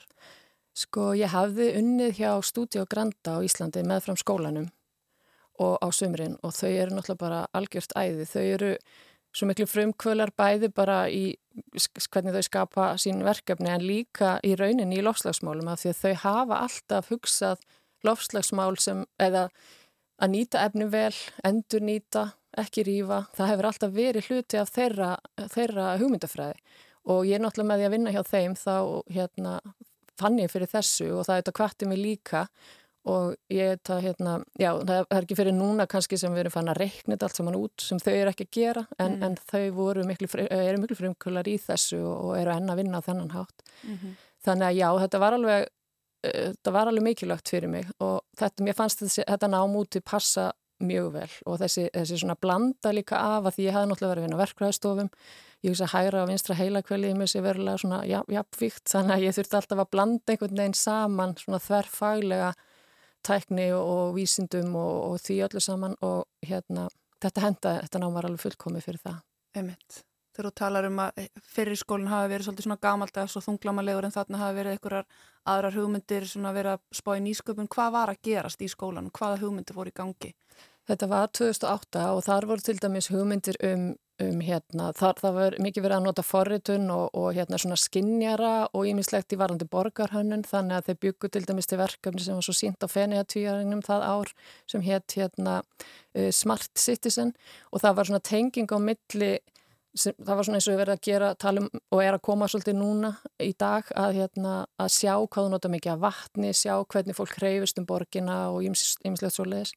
Sko, 0.74 1.12
ég 1.13 1.30
hafði 1.30 1.70
unnið 1.77 2.15
hjá 2.18 2.30
Studio 2.42 2.88
Granda 2.89 3.38
á 3.38 3.46
Íslandi 3.46 3.84
meðfram 3.86 4.18
skólanum 4.18 4.72
og 5.62 5.75
á 5.77 5.88
sömurinn 5.94 6.39
og 6.42 6.56
þau 6.58 6.70
eru 6.72 6.96
náttúrulega 6.96 7.20
bara 7.22 7.42
algjört 7.53 7.94
æði. 7.94 8.25
Þau 8.25 8.42
eru 8.42 8.72
svo 9.34 9.50
miklu 9.50 9.68
frumkvölar 9.70 10.34
bæði 10.38 10.72
bara 10.74 11.03
í 11.13 11.36
hvernig 12.10 12.34
þau 12.34 12.48
skapa 12.48 12.88
sín 13.01 13.22
verkefni 13.25 13.70
en 13.70 13.86
líka 13.86 14.39
í 14.42 14.56
rauninni 14.58 14.98
í 14.98 15.06
lofslagsmálum 15.06 15.70
af 15.70 15.84
því 15.84 15.92
að 15.92 16.01
þau 16.01 16.13
hafa 16.24 16.60
alltaf 16.65 17.12
hugsað 17.13 17.62
lofslagsmál 18.03 18.74
sem 18.82 19.06
eða 19.22 19.48
að 20.22 20.34
nýta 20.34 20.63
efni 20.65 20.88
vel, 20.89 21.13
endur 21.46 21.86
nýta 21.86 22.32
ekki 22.58 22.84
rýfa, 22.86 23.24
það 23.34 23.50
hefur 23.50 23.68
alltaf 23.70 23.94
verið 23.94 24.27
hluti 24.30 24.60
af 24.62 24.74
þeirra, 24.74 25.13
þeirra 25.53 25.88
hugmyndafræði 26.01 26.60
og 27.13 27.25
ég 27.27 27.38
er 27.38 27.44
náttúrulega 27.44 27.70
með 27.70 27.82
því 27.82 27.88
að 27.88 27.96
vinna 27.96 28.13
hjá 28.13 28.22
þeim 28.30 28.53
þá 28.60 28.75
hérna, 29.12 29.53
fann 30.20 30.39
ég 30.41 30.51
fyrir 30.51 30.72
þessu 30.72 31.10
og 31.17 31.27
það 31.27 31.36
er 31.36 31.43
þetta 31.43 31.58
kvartið 31.60 31.91
mig 31.91 32.01
líka 32.01 32.48
og 33.10 33.34
ég 33.51 33.74
þetta, 33.74 33.98
hérna, 34.00 34.34
já, 34.60 34.70
það 34.79 35.01
er 35.01 35.25
ekki 35.25 35.36
fyrir 35.36 35.55
núna 35.58 35.86
kannski 35.91 36.17
sem 36.20 36.32
við 36.32 36.46
erum 36.46 36.53
fann 36.53 36.72
að 36.72 36.79
reikna 36.86 37.15
þetta 37.15 37.27
allt 37.27 37.39
saman 37.39 37.58
út 37.60 37.84
sem 37.84 38.00
þau 38.00 38.12
eru 38.13 38.32
ekki 38.32 38.48
að 38.48 38.53
gera 38.55 38.84
en, 38.96 39.17
mm. 39.17 39.24
en 39.27 39.38
þau 39.51 39.63
voru 39.75 40.05
miklu, 40.08 40.29
eru 40.48 40.79
miklu 40.79 41.00
frumkullar 41.01 41.50
í 41.51 41.58
þessu 41.60 42.00
og 42.00 42.36
eru 42.39 42.55
enna 42.55 42.75
að 42.75 42.84
vinna 42.84 43.03
á 43.03 43.05
þennan 43.05 43.34
hátt. 43.36 43.65
Mm 43.84 43.98
-hmm. 43.98 44.17
Þannig 44.48 44.67
að 44.70 44.79
já, 44.79 44.88
þetta 45.03 45.24
var 45.24 45.38
alveg, 45.38 45.67
þetta 46.24 46.75
var 46.77 46.91
alveg 46.91 47.08
mikilvægt 47.10 47.51
fyrir 47.51 47.72
mig 47.75 47.91
og 48.00 48.22
þetta, 48.39 48.63
mér 48.63 48.79
fannst 48.79 49.03
þessi, 49.03 49.24
þetta 49.27 49.51
námúti 49.51 50.00
passa 50.00 50.51
mjög 50.84 51.12
vel 51.13 51.32
og 51.46 51.60
þessi, 51.60 51.89
þessi 51.93 52.20
svona 52.22 52.39
blanda 52.39 52.91
líka 52.96 53.20
af 53.20 53.48
að 53.48 53.58
því 53.58 53.67
ég 53.67 53.75
hafði 53.75 53.89
náttúrulega 53.91 54.13
verið 54.13 54.24
að 54.24 54.27
vinna 54.27 54.43
verkvæðastofum 54.43 55.10
ég 55.63 55.72
hugsa 55.72 55.88
hægra 55.93 56.24
og 56.24 56.29
vinstra 56.32 56.58
heilakvelið 56.60 57.13
í 57.13 57.17
mig 57.17 57.32
sé 57.32 57.41
verulega 57.43 57.79
svona 57.79 58.01
jafnvíkt 58.08 58.91
þannig 58.91 59.15
að 59.15 59.25
ég 59.27 59.36
þurfti 59.38 59.60
alltaf 59.60 59.84
að 59.84 59.91
blanda 59.96 60.34
einhvern 60.34 60.60
veginn 60.60 60.77
saman 60.77 61.36
svona 61.39 61.62
þverrfaglega 61.63 62.50
tækni 63.24 63.70
og 63.77 64.17
vísindum 64.17 64.75
og, 64.75 64.96
og 65.08 65.22
því 65.24 65.39
öllu 65.48 65.63
saman 65.63 65.96
og 66.03 66.25
hérna 66.43 66.89
þetta 67.24 67.46
henda, 67.46 67.77
þetta 67.86 68.01
nám 68.03 68.17
var 68.17 68.27
alveg 68.27 68.43
fullkomið 68.43 68.88
fyrir 68.88 69.03
það. 69.03 69.22
Emitt, 69.62 70.00
þegar 70.36 70.50
þú 70.50 70.53
talar 70.60 70.88
um 70.89 71.01
að 71.05 71.24
fyrir 71.55 71.79
skólinn 71.79 72.12
hafi 72.12 72.32
verið 72.34 72.48
svolítið 72.48 72.67
svona 72.67 72.82
gamaldags 72.84 73.38
og 73.39 73.46
þunglamalegur 73.48 74.08
en 74.08 74.15
þarna 74.15 74.41
hafi 74.41 74.60
verið 74.60 74.75
einhverjar 74.75 75.10
aðrar 75.53 75.77
hugmyndir 75.77 76.27
svona 76.27 76.53
verið 76.55 76.75
að 76.75 77.00
spá 77.00 77.12
í 77.15 77.24
nýsköpun, 77.27 77.72
hvað 77.72 77.96
var 77.96 78.13
að 78.13 78.24
gerast 78.27 78.63
í 78.63 78.72
skólan 78.72 79.10
og 79.10 79.20
hvaða 79.20 79.41
hugmyndir 79.43 79.77
voru 79.77 79.93
í 79.93 79.98
gangi? 80.00 80.34
Þetta 80.84 81.08
var 81.08 81.29
2008 81.32 82.08
og 82.12 82.25
þar 82.25 82.50
voru 82.50 82.65
til 82.65 82.79
dæmis 82.82 83.08
hugmyndir 83.13 83.60
um 83.70 83.93
um 84.22 84.41
hérna, 84.46 84.91
þar 84.93 85.17
það 85.22 85.38
var 85.38 85.55
mikið 85.63 85.86
verið 85.86 85.98
að 85.98 86.05
nota 86.05 86.24
forritun 86.25 86.89
og, 86.93 87.05
og 87.17 87.32
hérna 87.34 87.58
svona 87.62 87.77
skinnjara 87.82 88.51
og 88.70 88.86
ímislegt 88.89 89.34
í 89.34 89.39
varandi 89.41 89.65
borgarhönnun 89.70 90.46
þannig 90.46 90.77
að 90.77 90.89
þeir 90.89 91.00
byggu 91.08 91.32
til 91.34 91.43
dæmis 91.50 91.70
til 91.70 91.79
verkefni 91.82 92.22
sem 92.22 92.38
var 92.38 92.46
svo 92.46 92.55
sínt 92.58 92.86
á 92.86 92.88
fenniðatvíjaringnum 92.93 93.82
það 93.86 94.05
ár 94.05 94.34
sem 94.70 94.86
hétt 94.86 95.17
hérna 95.17 95.55
uh, 95.63 96.29
Smart 96.29 96.70
Citizen. 96.77 97.34
Og 97.74 97.82
það 97.82 97.98
var 97.98 98.12
svona 98.12 98.27
tenging 98.29 98.70
á 98.70 98.77
milli 98.77 99.32
sem, 99.97 100.15
það 100.17 100.38
var 100.38 100.47
svona 100.47 100.59
eins 100.59 100.67
og 100.67 100.73
við 100.73 100.79
verðum 100.81 100.97
að 100.97 101.07
gera 101.07 101.29
talum 101.39 101.67
og 101.73 102.01
er 102.03 102.15
að 102.15 102.23
koma 102.25 102.47
svolítið 102.51 102.77
núna 102.79 103.12
í 103.43 103.51
dag 103.59 103.89
að, 104.00 104.17
hérna, 104.19 104.53
að 104.81 104.89
sjá 104.95 105.13
hvað 105.15 105.47
þú 105.47 105.51
nota 105.53 105.71
mikið 105.73 105.93
að 105.93 106.03
vatni, 106.05 106.53
sjá 106.57 106.73
hvernig 106.81 107.17
fólk 107.17 107.38
hreyfist 107.39 107.81
um 107.81 107.88
borgina 107.89 108.39
og 108.53 108.63
ymslegt 108.65 109.35
svo 109.35 109.45
leiðis. 109.47 109.75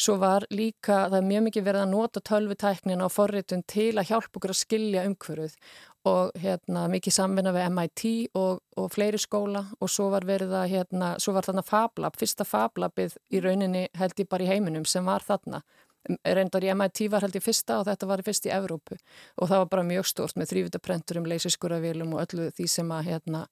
Svo 0.00 0.16
var 0.22 0.46
líka, 0.54 1.04
það 1.08 1.18
er 1.20 1.28
mjög 1.32 1.46
mikið 1.48 1.68
verið 1.68 1.84
að 1.84 1.92
nota 1.92 2.24
tölvutæknin 2.30 3.04
á 3.04 3.08
forritun 3.12 3.66
til 3.68 3.92
að 3.96 4.10
hjálpa 4.12 4.40
okkur 4.40 4.54
að 4.54 4.62
skilja 4.62 5.06
umhverfuð 5.08 5.58
og 6.08 6.38
hérna, 6.38 6.86
mikið 6.88 7.14
samvinna 7.14 7.52
við 7.52 7.66
MIT 7.74 8.04
og, 8.38 8.62
og 8.78 8.86
fleiri 8.94 9.18
skóla 9.20 9.64
og 9.82 9.90
svo 9.92 10.08
var 10.12 10.24
verið 10.28 10.54
að, 10.56 10.70
hérna, 10.72 11.10
svo 11.20 11.34
var 11.36 11.48
þarna 11.48 11.64
Fablab, 11.66 12.16
fyrsta 12.18 12.46
Fablabið 12.48 13.18
í 13.34 13.42
rauninni 13.44 13.88
held 13.98 14.22
ég 14.22 14.30
bara 14.30 14.46
í 14.46 14.48
heiminum 14.48 14.86
sem 14.88 15.04
var 15.04 15.26
þarna 15.26 15.60
reyndar 16.24 16.64
í 16.64 16.70
MIT 16.74 17.04
var 17.12 17.26
held 17.26 17.36
ég 17.36 17.44
fyrsta 17.44 17.80
og 17.80 17.88
þetta 17.88 18.08
var 18.08 18.22
fyrst 18.26 18.48
í 18.48 18.54
Evrópu 18.54 18.96
og 18.96 19.50
það 19.50 19.60
var 19.64 19.68
bara 19.74 19.88
mjög 19.90 20.08
stort 20.08 20.38
með 20.40 20.54
þrývitaprenturum, 20.54 21.28
leysiskurafélum 21.28 22.14
og 22.16 22.24
öllu 22.24 22.48
því 22.56 22.68
sem 22.72 22.94
að 22.94 23.10
hérna 23.12 23.44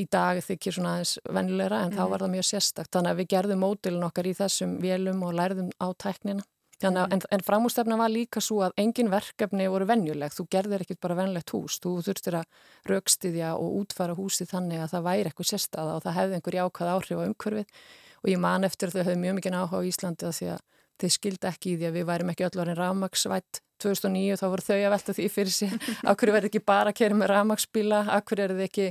í 0.00 0.06
dag 0.08 0.40
þykir 0.40 0.76
svona 0.76 0.96
aðeins 0.96 1.18
vennilegra 1.28 1.82
en 1.84 1.92
mm. 1.92 1.98
þá 1.98 2.02
mhm. 2.02 2.10
var 2.14 2.24
það 2.24 2.34
mjög 2.36 2.48
sérstakt. 2.48 2.92
Þannig 2.96 3.12
að 3.12 3.20
við 3.20 3.30
gerðum 3.34 3.62
mótilin 3.62 4.08
okkar 4.08 4.28
í 4.28 4.34
þessum 4.38 4.74
vélum 4.82 5.22
og 5.26 5.36
lærðum 5.36 5.70
á 5.76 5.86
tæknina. 5.92 6.46
Mm. 6.82 6.96
En, 7.14 7.20
en 7.30 7.44
framústefna 7.46 7.96
var 8.00 8.10
líka 8.10 8.40
svo 8.42 8.62
að 8.66 8.72
engin 8.82 9.12
verkefni 9.12 9.68
voru 9.70 9.86
venjulegt. 9.86 10.34
Þú 10.34 10.48
gerðir 10.50 10.82
ekkit 10.82 10.98
bara 11.04 11.18
venlegt 11.20 11.52
hús. 11.54 11.76
Þú 11.82 11.92
þurftir 12.08 12.40
að 12.40 12.64
raukstiðja 12.90 13.52
og 13.54 13.76
útfara 13.82 14.16
húsi 14.18 14.48
þannig 14.50 14.82
að 14.82 14.96
það 14.96 15.06
væri 15.06 15.30
eitthvað 15.30 15.50
sérstaða 15.52 15.98
og 15.98 16.02
það 16.06 16.18
hefði 16.18 16.38
einhver 16.38 16.58
jákað 16.58 16.92
áhrif 16.96 17.22
á 17.22 17.26
umhverfið 17.28 17.86
og 18.22 18.30
ég 18.30 18.42
man 18.42 18.66
eftir 18.66 18.90
þau 18.90 19.02
höfðu 19.02 19.20
mjög 19.22 19.38
mikið 19.38 19.58
áhuga 19.60 19.82
á 19.82 19.88
Íslandi 19.92 20.26
að 20.26 20.36
því 20.38 20.50
að 20.56 20.66
þeir 21.02 21.14
skildi 21.16 21.50
ekki 21.50 21.72
í 21.72 21.76
því 21.80 21.88
að 21.88 21.98
við 21.98 22.08
værim 22.08 22.32
ekki 22.32 22.46
öll 22.48 22.62
orðin 22.62 22.78
rafmagsvætt 22.78 23.62
2009 23.82 24.38
þá 24.38 24.44
voru 24.46 24.66
þau 24.66 24.76
að 24.76 24.92
velta 24.94 25.16
því 25.16 25.28
fyrir 25.34 25.54
sig 25.56 25.72
akkur 26.12 26.32
verður 26.34 26.50
ekki 26.50 26.64
bara 26.72 26.92
að 26.92 26.98
kera 27.02 27.18
með 27.18 27.32
rafmagsbíla 27.32 28.02
akkur 28.16 28.44
er 28.44 28.54
þið 28.54 28.66
ekki, 28.68 28.88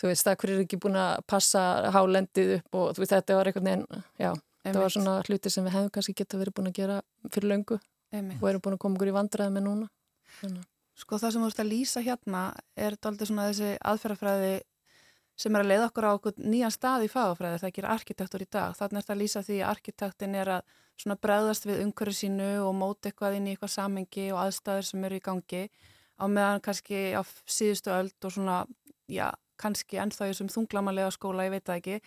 þú 0.00 0.10
veist, 0.10 0.30
akkur 0.32 0.52
er 0.52 0.62
ekki 0.66 0.80
búin 0.82 1.00
að 1.00 1.24
passa 1.30 1.64
hálendið 1.94 2.58
upp 2.58 2.80
og 2.80 3.00
veist, 3.00 3.14
þetta 3.14 3.40
var 3.40 3.50
einhvern 3.50 3.70
veginn, 3.70 4.06
já 4.20 4.32
það 4.66 4.80
var 4.82 4.96
svona 4.96 5.18
hluti 5.28 5.52
sem 5.52 5.66
við 5.66 5.76
hefum 5.78 5.92
kannski 5.94 6.16
geta 6.18 6.40
verið 6.40 6.56
búin 6.58 6.72
að 6.72 6.80
gera 6.80 7.02
fyrir 7.30 7.52
löngu 7.52 7.78
Einmitt. 8.12 8.40
og 8.42 8.48
erum 8.50 8.64
búin 8.64 8.76
að 8.76 8.82
koma 8.82 8.98
okkur 8.98 9.12
í 9.12 9.14
vandraði 9.14 9.54
með 9.54 9.66
núna 9.68 9.90
Þannig. 10.40 10.64
Sko 10.96 11.18
það 11.20 11.34
sem 11.34 11.44
þú 11.44 11.50
ert 11.50 11.60
að 11.60 11.70
lýsa 11.70 12.02
hérna 12.04 12.42
er 12.86 12.96
doldið 13.04 13.30
svona 13.30 13.50
þessi 13.50 13.74
aðferðafræði 13.90 14.54
sem 15.36 15.56
er 15.56 15.64
að 15.64 15.70
leiða 15.72 15.88
okkur 15.90 16.06
á 16.08 16.10
okkur 16.16 16.38
nýjan 16.40 16.72
stað 16.72 17.04
í 17.04 17.10
fagafræði 17.12 17.60
það 17.60 17.68
ekki 17.70 17.84
arkitektur 17.92 18.44
í 18.44 18.48
dag. 18.56 18.76
Þannig 18.78 18.96
er 18.96 19.04
þetta 19.04 19.14
að 19.16 19.20
lýsa 19.20 19.42
því 19.44 19.58
að 19.60 19.72
arkitektin 19.74 20.38
er 20.40 20.52
að 20.54 20.76
svona 21.00 21.18
bregðast 21.20 21.66
við 21.68 21.82
umhverju 21.84 22.16
sínu 22.20 22.50
og 22.64 22.74
móti 22.76 23.10
eitthvað 23.10 23.38
inn 23.38 23.48
í 23.50 23.54
eitthvað 23.54 23.74
samengi 23.74 24.30
og 24.32 24.42
aðstæður 24.44 24.88
sem 24.90 25.04
eru 25.08 25.18
í 25.18 25.24
gangi 25.24 25.62
á 26.16 26.24
meðan 26.24 26.62
kannski 26.64 27.00
á 27.12 27.22
síðustu 27.44 27.92
öld 27.92 28.28
og 28.28 28.32
svona, 28.32 28.62
já, 29.12 29.28
kannski 29.60 30.00
ennþá 30.00 30.28
í 30.28 30.32
þessum 30.32 30.52
þunglamalega 30.52 31.12
skóla, 31.12 31.44
ég 31.46 31.56
veit 31.56 31.66
það 31.68 31.80
ekki 31.82 31.98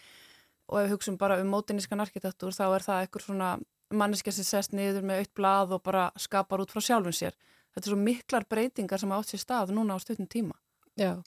og 0.69 0.79
ef 0.79 0.85
við 0.85 0.93
hugsun 0.93 1.19
bara 1.21 1.39
um 1.41 1.51
mótinískan 1.53 2.01
arkitektur 2.01 2.53
þá 2.53 2.65
er 2.67 2.85
það 2.85 3.03
eitthvað 3.03 3.25
svona 3.25 3.51
manneska 3.89 4.33
sem 4.33 4.45
sest 4.45 4.75
niður 4.77 5.05
með 5.05 5.23
aukt 5.23 5.33
blað 5.37 5.75
og 5.77 5.83
bara 5.85 6.09
skapar 6.19 6.61
út 6.61 6.73
frá 6.73 6.81
sjálfum 6.83 7.15
sér. 7.15 7.37
Þetta 7.73 7.85
er 7.85 7.93
svo 7.93 7.99
miklar 8.01 8.45
breytingar 8.49 9.01
sem 9.01 9.11
átt 9.13 9.31
sér 9.31 9.41
stað 9.41 9.73
núna 9.73 9.97
á 9.97 9.99
stundin 10.01 10.29
tíma. 10.29 10.57
Já, 10.99 11.21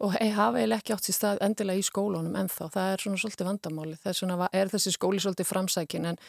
og 0.00 0.14
hei, 0.16 0.30
hafa 0.36 0.60
eiginlega 0.60 0.82
ekki 0.82 0.96
átt 0.96 1.08
sér 1.08 1.16
stað 1.16 1.42
endilega 1.46 1.80
í 1.80 1.86
skólunum 1.86 2.36
ennþá. 2.42 2.68
Það 2.74 2.92
er 2.92 3.04
svona 3.04 3.22
svolítið 3.22 3.48
vandamáli. 3.50 3.96
Það 4.00 4.12
er, 4.12 4.18
svona, 4.20 4.50
er 4.60 4.72
þessi 4.72 4.94
skóli 4.96 5.22
svolítið 5.24 5.50
framsækin 5.50 6.10
en 6.12 6.20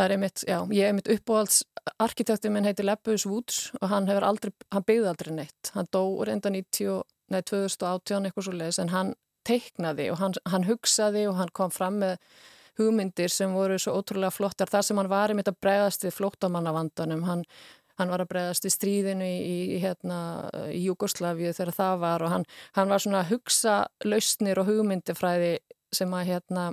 Það 0.00 0.06
er 0.06 0.12
einmitt, 0.14 0.42
já, 0.48 0.56
ég 0.72 0.80
er 0.80 0.94
einmitt 0.94 1.08
uppbóðalds 1.12 1.56
arkitektur 2.00 2.52
minn 2.54 2.64
heitir 2.64 2.86
Leppus 2.88 3.26
Woods 3.28 3.58
og 3.82 3.90
hann 3.90 4.06
hefur 4.08 4.24
aldrei, 4.24 4.52
hann 4.72 4.86
byggði 4.88 5.10
aldrei 5.10 5.34
neitt. 5.36 5.70
Hann 5.74 5.90
dó 5.92 6.00
reynda 6.24 6.48
90, 6.54 7.02
nei 7.34 7.42
2018 7.44 8.30
eitthvað 8.30 8.46
svo 8.46 8.54
leiðis 8.56 8.78
en 8.80 8.94
hann 8.94 9.12
teiknaði 9.44 10.08
og 10.14 10.16
hann, 10.22 10.38
hann 10.48 10.64
hugsaði 10.70 11.26
og 11.28 11.36
hann 11.36 11.52
kom 11.52 11.74
fram 11.74 12.00
með 12.00 12.16
hugmyndir 12.80 13.28
sem 13.28 13.52
voru 13.52 13.76
svo 13.76 13.98
ótrúlega 14.00 14.32
flottar. 14.32 14.72
Það 14.72 14.88
sem 14.88 15.02
hann 15.02 15.12
var 15.12 15.34
einmitt 15.34 15.52
að 15.52 15.60
bregðast 15.66 16.08
við 16.08 16.16
flóttamannavandanum, 16.16 17.28
hann, 17.28 17.46
hann 18.00 18.16
var 18.16 18.24
að 18.24 18.32
bregðast 18.32 18.70
við 18.70 18.76
stríðinu 18.78 19.28
í, 19.28 19.48
í, 19.76 19.80
hérna, 19.84 20.22
í 20.72 20.80
Jugoslavið 20.86 21.58
þegar 21.58 21.76
það 21.76 22.04
var 22.08 22.24
og 22.24 22.38
hann, 22.38 22.52
hann 22.80 22.96
var 22.96 23.04
svona 23.04 23.20
að 23.20 23.34
hugsa 23.34 23.82
lausnir 24.08 24.64
og 24.64 24.72
hugmyndifræði 24.72 25.58
sem 25.92 26.16
að 26.16 26.32
hérna 26.32 26.70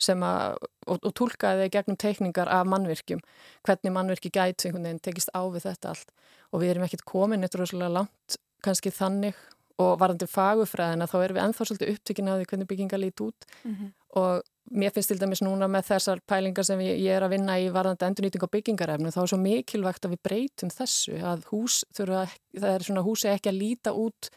sem 0.00 0.22
að, 0.24 0.56
og, 0.86 0.98
og 1.04 1.14
tólkaði 1.18 1.64
þeir 1.64 1.72
gegnum 1.76 1.98
teikningar 2.00 2.48
af 2.48 2.68
mannvirkjum, 2.72 3.20
hvernig 3.66 3.94
mannvirki 3.94 4.32
gæti 4.32 4.68
einhvern 4.68 4.88
veginn 4.88 5.02
tekist 5.04 5.32
á 5.36 5.42
við 5.52 5.66
þetta 5.68 5.94
allt 5.94 6.14
og 6.50 6.62
við 6.62 6.74
erum 6.74 6.86
ekkert 6.86 7.06
komin 7.08 7.44
eitthvað 7.44 7.66
rosalega 7.66 7.96
langt 8.00 8.38
kannski 8.64 8.92
þannig 8.92 9.38
og 9.80 9.96
varandi 10.00 10.28
fagufræðina 10.28 11.08
þá 11.08 11.18
erum 11.22 11.38
við 11.38 11.44
enþá 11.46 11.66
svolítið 11.66 11.92
upptökin 11.94 12.30
að 12.30 12.40
því 12.40 12.48
hvernig 12.50 12.70
bygginga 12.70 13.00
lít 13.00 13.22
út 13.24 13.46
mm 13.62 13.74
-hmm. 13.74 13.92
og 14.20 14.42
mér 14.70 14.92
finnst 14.94 15.10
til 15.10 15.18
dæmis 15.20 15.42
núna 15.42 15.66
með 15.68 15.88
þessar 15.90 16.20
pælingar 16.26 16.64
sem 16.64 16.80
ég, 16.80 17.00
ég 17.00 17.16
er 17.16 17.22
að 17.22 17.34
vinna 17.34 17.58
í 17.58 17.70
varandi 17.72 18.06
endurnýting 18.06 18.44
á 18.44 18.54
byggingarefnu 18.54 19.10
þá 19.10 19.22
er 19.22 19.30
svo 19.32 19.38
mikilvægt 19.38 20.04
að 20.04 20.14
við 20.14 20.22
breytum 20.28 20.70
þessu 20.70 21.16
að 21.32 21.44
hús 21.50 21.84
þurfa, 21.96 22.26
það 22.58 22.74
er 22.74 22.86
svona 22.86 23.06
húsi 23.06 23.28
ekki 23.28 23.48
að 23.48 23.60
líta 23.62 23.92
út 23.92 24.30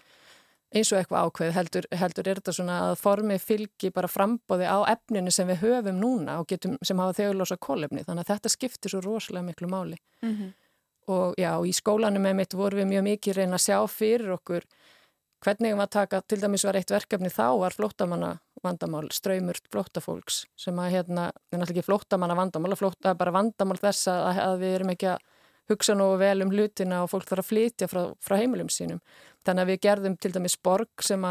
eins 0.74 0.92
og 0.92 1.00
eitthvað 1.00 1.28
ákveð 1.28 1.54
heldur, 1.58 1.88
heldur 2.02 2.30
er 2.30 2.40
þetta 2.42 2.56
svona 2.58 2.80
að 2.88 2.96
formi 3.02 3.38
fylgi 3.42 3.92
bara 3.94 4.10
frambóði 4.12 4.70
á 4.70 4.78
efninu 4.94 5.34
sem 5.34 5.50
við 5.50 5.62
höfum 5.64 6.00
núna 6.02 6.40
og 6.42 6.50
getum, 6.50 6.78
sem 6.86 7.00
hafa 7.00 7.18
þjóðlosa 7.20 7.60
kólefni 7.62 8.06
þannig 8.08 8.26
að 8.26 8.32
þetta 8.34 8.54
skiptir 8.54 8.94
svo 8.94 9.04
rosalega 9.06 9.48
miklu 9.50 9.70
máli 9.70 10.00
mm 10.24 10.34
-hmm. 10.34 10.54
og 11.14 11.36
já, 11.38 11.52
í 11.66 11.74
skólanum 11.74 12.22
með 12.22 12.36
mitt 12.36 12.54
voru 12.54 12.82
við 12.82 12.92
mjög 12.92 13.04
mikið 13.04 13.38
reyna 13.38 13.56
að 13.56 13.66
sjá 13.68 13.78
fyrir 13.88 14.32
okkur 14.38 14.64
hvernig 15.44 15.76
maður 15.76 15.90
taka, 15.90 16.22
til 16.22 16.42
dæmis 16.42 16.64
var 16.66 16.76
eitt 16.76 16.92
verkefni 16.92 17.30
þá 17.30 17.60
var 17.60 17.74
flóttamanna 17.76 18.40
vandamál, 18.64 19.10
ströymur 19.12 19.60
flóttafólks 19.72 20.46
sem 20.56 20.80
að 20.80 20.92
hérna, 20.92 21.32
það 21.36 21.58
er 21.58 21.60
náttúrulega 21.60 21.80
ekki 21.80 21.88
flóttamanna 21.90 22.36
vandamál, 22.36 22.76
flótta 22.76 23.10
er 23.10 23.16
bara 23.20 23.32
vandamál 23.32 23.78
þess 23.78 24.08
að, 24.08 24.40
að 24.40 24.60
við 24.60 24.76
erum 24.78 24.90
ekki 24.90 25.08
að 25.08 25.20
hugsa 25.72 25.96
nú 25.96 26.10
vel 26.20 26.42
um 26.44 26.52
hlutina 26.52 27.04
og 27.04 27.12
fólk 27.14 27.30
þarf 27.30 27.46
að 27.46 27.50
flytja 27.52 27.88
frá, 27.92 28.02
frá 28.20 28.36
heimilum 28.40 28.72
sínum 28.74 29.00
Þannig 29.44 29.64
að 29.64 29.72
við 29.72 29.80
gerðum 29.84 30.16
til 30.24 30.32
dæmis 30.32 30.56
borg 30.64 31.04
sem 31.04 31.26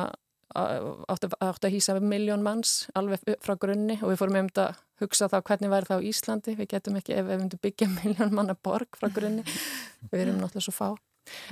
átti 0.53 1.29
að 1.41 1.71
hýsa 1.73 1.95
miljón 2.05 2.43
manns 2.45 2.91
alveg 2.99 3.23
frá 3.41 3.55
grunni 3.57 3.97
og 4.03 4.11
við 4.11 4.19
fórum 4.21 4.37
um 4.43 4.51
þetta 4.51 4.67
að 4.67 4.83
hugsa 5.01 5.29
þá 5.33 5.39
hvernig 5.49 5.73
væri 5.73 5.89
það 5.89 6.03
á 6.05 6.07
Íslandi. 6.11 6.57
Við 6.59 6.69
getum 6.75 6.99
ekki 7.01 7.15
ef 7.17 7.25
við 7.31 7.41
myndum 7.41 7.63
byggja 7.65 7.89
miljón 8.03 8.37
manna 8.37 8.57
borg 8.69 9.01
frá 9.01 9.09
grunni. 9.15 9.47
Við 10.11 10.27
erum 10.27 10.43
náttúrulega 10.43 10.67
svo 10.67 10.77
fá. 10.77 10.89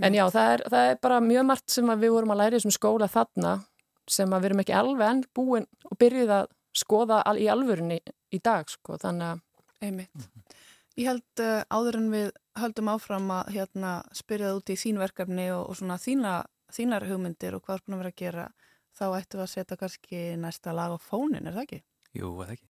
En 0.04 0.16
já, 0.18 0.24
það 0.34 0.52
er, 0.52 0.64
það 0.68 0.90
er 0.90 1.00
bara 1.06 1.20
mjög 1.24 1.48
margt 1.48 1.72
sem 1.72 1.92
við 1.94 2.12
vorum 2.12 2.34
að 2.34 2.42
læra 2.42 2.52
í 2.52 2.58
þessum 2.58 2.76
skóla 2.76 3.08
þarna 3.08 3.56
sem 4.10 4.32
við 4.34 4.48
erum 4.50 4.62
ekki 4.64 4.76
alveg 4.76 5.14
enn 5.14 5.24
búin 5.38 5.68
og 5.86 6.00
byrjuð 6.02 6.34
að 6.36 6.50
skoða 6.76 7.22
í 7.40 7.48
alvörunni 7.48 8.00
í 8.04 8.42
dag. 8.44 8.68
Sko. 8.68 9.00
Þannig 9.00 9.30
að... 9.30 9.44
Einmitt. 9.80 10.28
Ég 10.98 11.08
held 11.08 11.40
uh, 11.40 11.62
áður 11.72 12.00
en 12.02 12.08
við 12.12 12.32
höldum 12.64 12.90
áfram 12.92 13.30
að 13.34 13.52
hérna, 13.56 13.92
spyrja 14.16 14.50
það 14.50 14.60
út 14.60 14.72
í 14.72 14.78
þín 14.80 15.00
verkefni 15.02 15.46
og, 15.54 15.62
og 15.70 15.78
svona 15.80 15.98
þína, 16.00 16.34
þínar 16.74 17.06
hugmyndir 17.10 17.56
og 17.56 17.64
hvað 17.66 17.78
er 17.78 17.84
búin 17.86 17.96
að 17.96 18.02
vera 18.04 18.14
að 18.14 18.20
gera, 18.22 18.48
þá 18.96 19.04
ættum 19.08 19.40
við 19.40 19.46
að 19.46 19.52
setja 19.54 19.80
kannski 19.80 20.24
næsta 20.40 20.74
lag 20.76 20.94
á 20.94 20.98
fónin, 21.02 21.46
er 21.46 21.56
það 21.56 21.66
ekki? 21.66 21.80
Jú, 22.20 22.34
eða 22.44 22.56
ekki. 22.56 22.69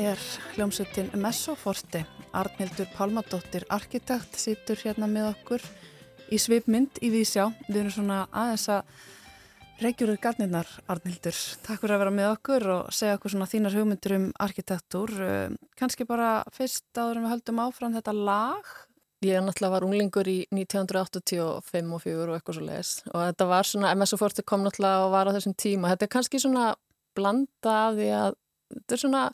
Er 0.00 0.20
hljómsveitin 0.54 1.10
Messoforti. 1.20 2.00
Arnildur 2.32 2.88
Pálmadóttir, 2.94 3.66
arkitekt, 3.68 4.38
sýtur 4.38 4.78
hérna 4.80 5.08
með 5.10 5.32
okkur 5.34 5.64
í 6.32 6.38
svipmynd 6.40 7.00
í 7.04 7.10
Vísjá. 7.12 7.48
Við 7.68 7.80
erum 7.82 7.94
svona 7.94 8.20
aðeins 8.30 8.68
að 8.72 8.94
reykjurur 9.80 10.20
garnirnar, 10.22 10.68
Arnildur. 10.92 11.36
Takk 11.66 11.82
fyrir 11.82 11.96
að 11.96 12.02
vera 12.04 12.14
með 12.16 12.30
okkur 12.36 12.66
og 12.76 12.94
segja 12.96 13.18
okkur 13.18 13.34
svona 13.34 13.50
þínar 13.50 13.76
hugmyndur 13.76 14.16
um 14.16 14.26
arkitektúr. 14.46 15.14
Eh, 15.26 15.58
Kanski 15.80 16.08
bara 16.08 16.32
fyrst 16.56 16.88
áður 16.96 17.20
en 17.20 17.26
við 17.26 17.34
höldum 17.34 17.62
áfram 17.66 17.96
þetta 17.98 18.16
lag. 18.16 18.72
Ég 19.26 19.44
náttúrulega 19.44 19.74
var 19.74 19.84
unglingur 19.84 20.28
í 20.32 20.38
1985 20.48 21.92
og 21.92 22.04
4 22.06 22.24
og 22.24 22.38
eitthvað 22.38 22.56
svo 22.56 22.64
leiðis 22.64 22.92
og 23.10 23.18
þetta 23.20 23.48
var 23.50 23.68
svona, 23.68 23.92
MSO40 23.92 24.46
kom 24.48 24.64
náttúrulega 24.64 25.04
og 25.04 25.12
var 25.12 25.28
á 25.28 25.36
þessum 25.36 25.56
tíma. 25.60 25.92
Þetta 25.92 26.06
er 26.06 26.14
kannski 26.14 26.40
svona 26.40 26.70
blanda 27.12 27.74
af 27.90 27.98
því 27.98 28.12
að 28.16 28.38
þetta 28.70 28.96
er 28.96 29.02
svona 29.02 29.24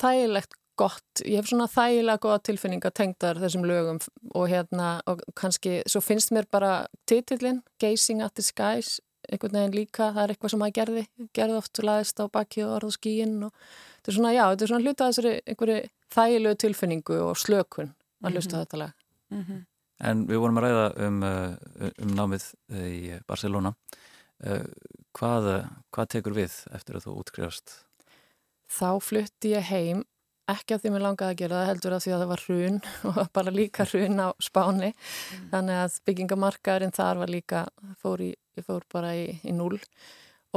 þægilegt 0.00 0.58
gott, 0.80 1.22
ég 1.24 1.36
hef 1.36 1.50
svona 1.50 1.68
þægilega 1.68 2.22
goða 2.22 2.42
tilfinninga 2.48 2.90
tengdar 2.96 3.38
þessum 3.42 3.64
lögum 3.68 4.00
og 4.34 4.48
hérna, 4.48 5.00
og 5.06 5.20
kannski, 5.38 5.82
svo 5.86 6.00
finnst 6.00 6.32
mér 6.32 6.48
bara 6.50 6.86
titillin, 7.06 7.62
Gazing 7.82 8.22
at 8.24 8.34
the 8.34 8.42
Skies 8.42 9.00
einhvern 9.30 9.56
veginn 9.56 9.76
líka, 9.76 10.10
það 10.10 10.22
er 10.22 10.32
eitthvað 10.34 10.52
sem 10.52 10.62
maður 10.62 10.76
gerði 10.78 11.02
gerði 11.36 11.58
oft 11.60 11.80
laðist 11.84 12.22
á 12.22 12.26
baki 12.32 12.64
og 12.64 12.76
orð 12.78 12.88
og 12.88 12.94
skíin 12.96 13.36
og 13.46 13.52
þetta 13.52 14.10
er 14.10 14.16
svona, 14.16 14.32
já, 14.34 14.42
þetta 14.50 14.64
er 14.64 14.72
svona 14.72 14.86
hluta 14.86 15.10
þessari 15.10 15.34
einhverju 15.52 15.76
þægilegu 16.16 16.60
tilfinningu 16.64 17.18
og 17.28 17.36
slökun 17.40 17.92
að 18.22 18.34
hlusta 18.34 18.56
mm 18.56 18.58
-hmm. 18.58 18.64
þetta 18.64 18.80
lag 18.82 18.92
mm 19.30 19.44
-hmm. 19.44 19.66
En 20.02 20.26
við 20.26 20.38
vorum 20.42 20.58
að 20.58 20.64
ræða 20.64 21.06
um, 21.06 21.22
uh, 21.22 21.90
um 22.02 22.08
námið 22.16 22.54
uh, 22.72 22.88
í 22.88 23.20
Barcelona 23.26 23.74
uh, 24.46 24.64
hvað, 25.12 25.68
hvað 25.90 26.08
tekur 26.08 26.34
við 26.34 26.52
eftir 26.74 26.96
að 26.96 27.04
þú 27.06 27.18
útkrifast? 27.20 27.86
Þá 28.72 28.88
flutti 29.04 29.52
ég 29.52 29.68
heim 29.68 30.02
ekki 30.50 30.74
að 30.74 30.82
því 30.82 30.92
mér 30.94 31.04
langaði 31.04 31.34
að 31.34 31.38
gera 31.40 31.60
það 31.60 31.68
heldur 31.70 31.94
að 31.94 32.02
því 32.04 32.12
að 32.12 32.22
það 32.22 32.30
var 32.32 32.42
hrun 32.46 32.78
og 33.10 33.20
bara 33.36 33.54
líka 33.54 33.86
hrun 33.88 34.22
á 34.22 34.28
spáni. 34.42 34.90
Mm. 34.92 35.44
þannig 35.52 35.80
að 35.82 36.00
byggingamarkaðurinn 36.08 36.96
þar 36.96 37.22
var 37.22 37.32
líka, 37.32 37.62
fór, 38.02 38.24
í, 38.24 38.32
fór 38.66 38.86
bara 38.92 39.14
í, 39.18 39.28
í 39.44 39.54
núl 39.56 39.76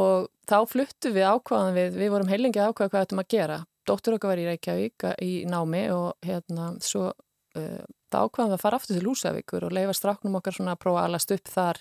og 0.02 0.28
þá 0.50 0.58
fluttu 0.68 1.12
við 1.16 1.30
ákvaðan 1.30 1.78
við, 1.78 2.00
við 2.02 2.12
vorum 2.12 2.32
heilingi 2.32 2.60
ákvaða 2.60 2.92
hvað 2.92 3.06
ættum 3.06 3.22
að 3.22 3.30
gera. 3.32 3.60
Dóttur 3.88 4.18
okkar 4.18 4.34
var 4.34 4.42
í 4.42 4.48
Reykjavík 4.50 5.06
í 5.24 5.34
námi 5.48 5.86
og 5.94 6.26
hérna 6.26 6.72
svo 6.84 7.12
uh, 7.14 7.84
þá 8.12 8.18
ákvaðan 8.26 8.52
við 8.52 8.58
að 8.58 8.64
fara 8.66 8.80
aftur 8.82 8.98
til 8.98 9.06
Lúsavíkur 9.06 9.68
og 9.68 9.76
leifa 9.76 9.96
stráknum 9.96 10.36
okkar 10.42 10.58
svona 10.58 10.76
að 10.76 10.82
prófa 10.84 11.04
að 11.04 11.12
alast 11.12 11.36
upp 11.36 11.54
þar 11.54 11.80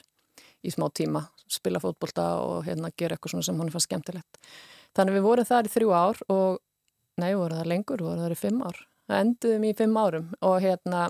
í 0.65 0.73
smá 0.73 0.87
tíma, 0.95 1.25
spila 1.51 1.83
fótbolta 1.83 2.29
og 2.45 2.69
hérna 2.69 2.93
gera 2.97 3.17
eitthvað 3.17 3.35
svona 3.35 3.49
sem 3.49 3.59
hún 3.59 3.73
fannst 3.73 3.91
skemmtilegt 3.91 4.39
þannig 4.95 5.19
við 5.19 5.27
vorum 5.27 5.49
þar 5.49 5.69
í 5.69 5.75
þrjú 5.75 5.93
ár 5.95 6.23
og 6.33 6.61
nei, 7.21 7.33
voru 7.35 7.59
það 7.59 7.71
lengur, 7.71 8.05
voru 8.05 8.25
það 8.25 8.37
í 8.37 8.41
fimm 8.41 8.63
ár. 8.65 8.81
Það 9.05 9.21
enduðum 9.25 9.67
í 9.69 9.75
fimm 9.79 10.01
árum 10.01 10.31
og 10.41 10.57
hérna 10.65 11.03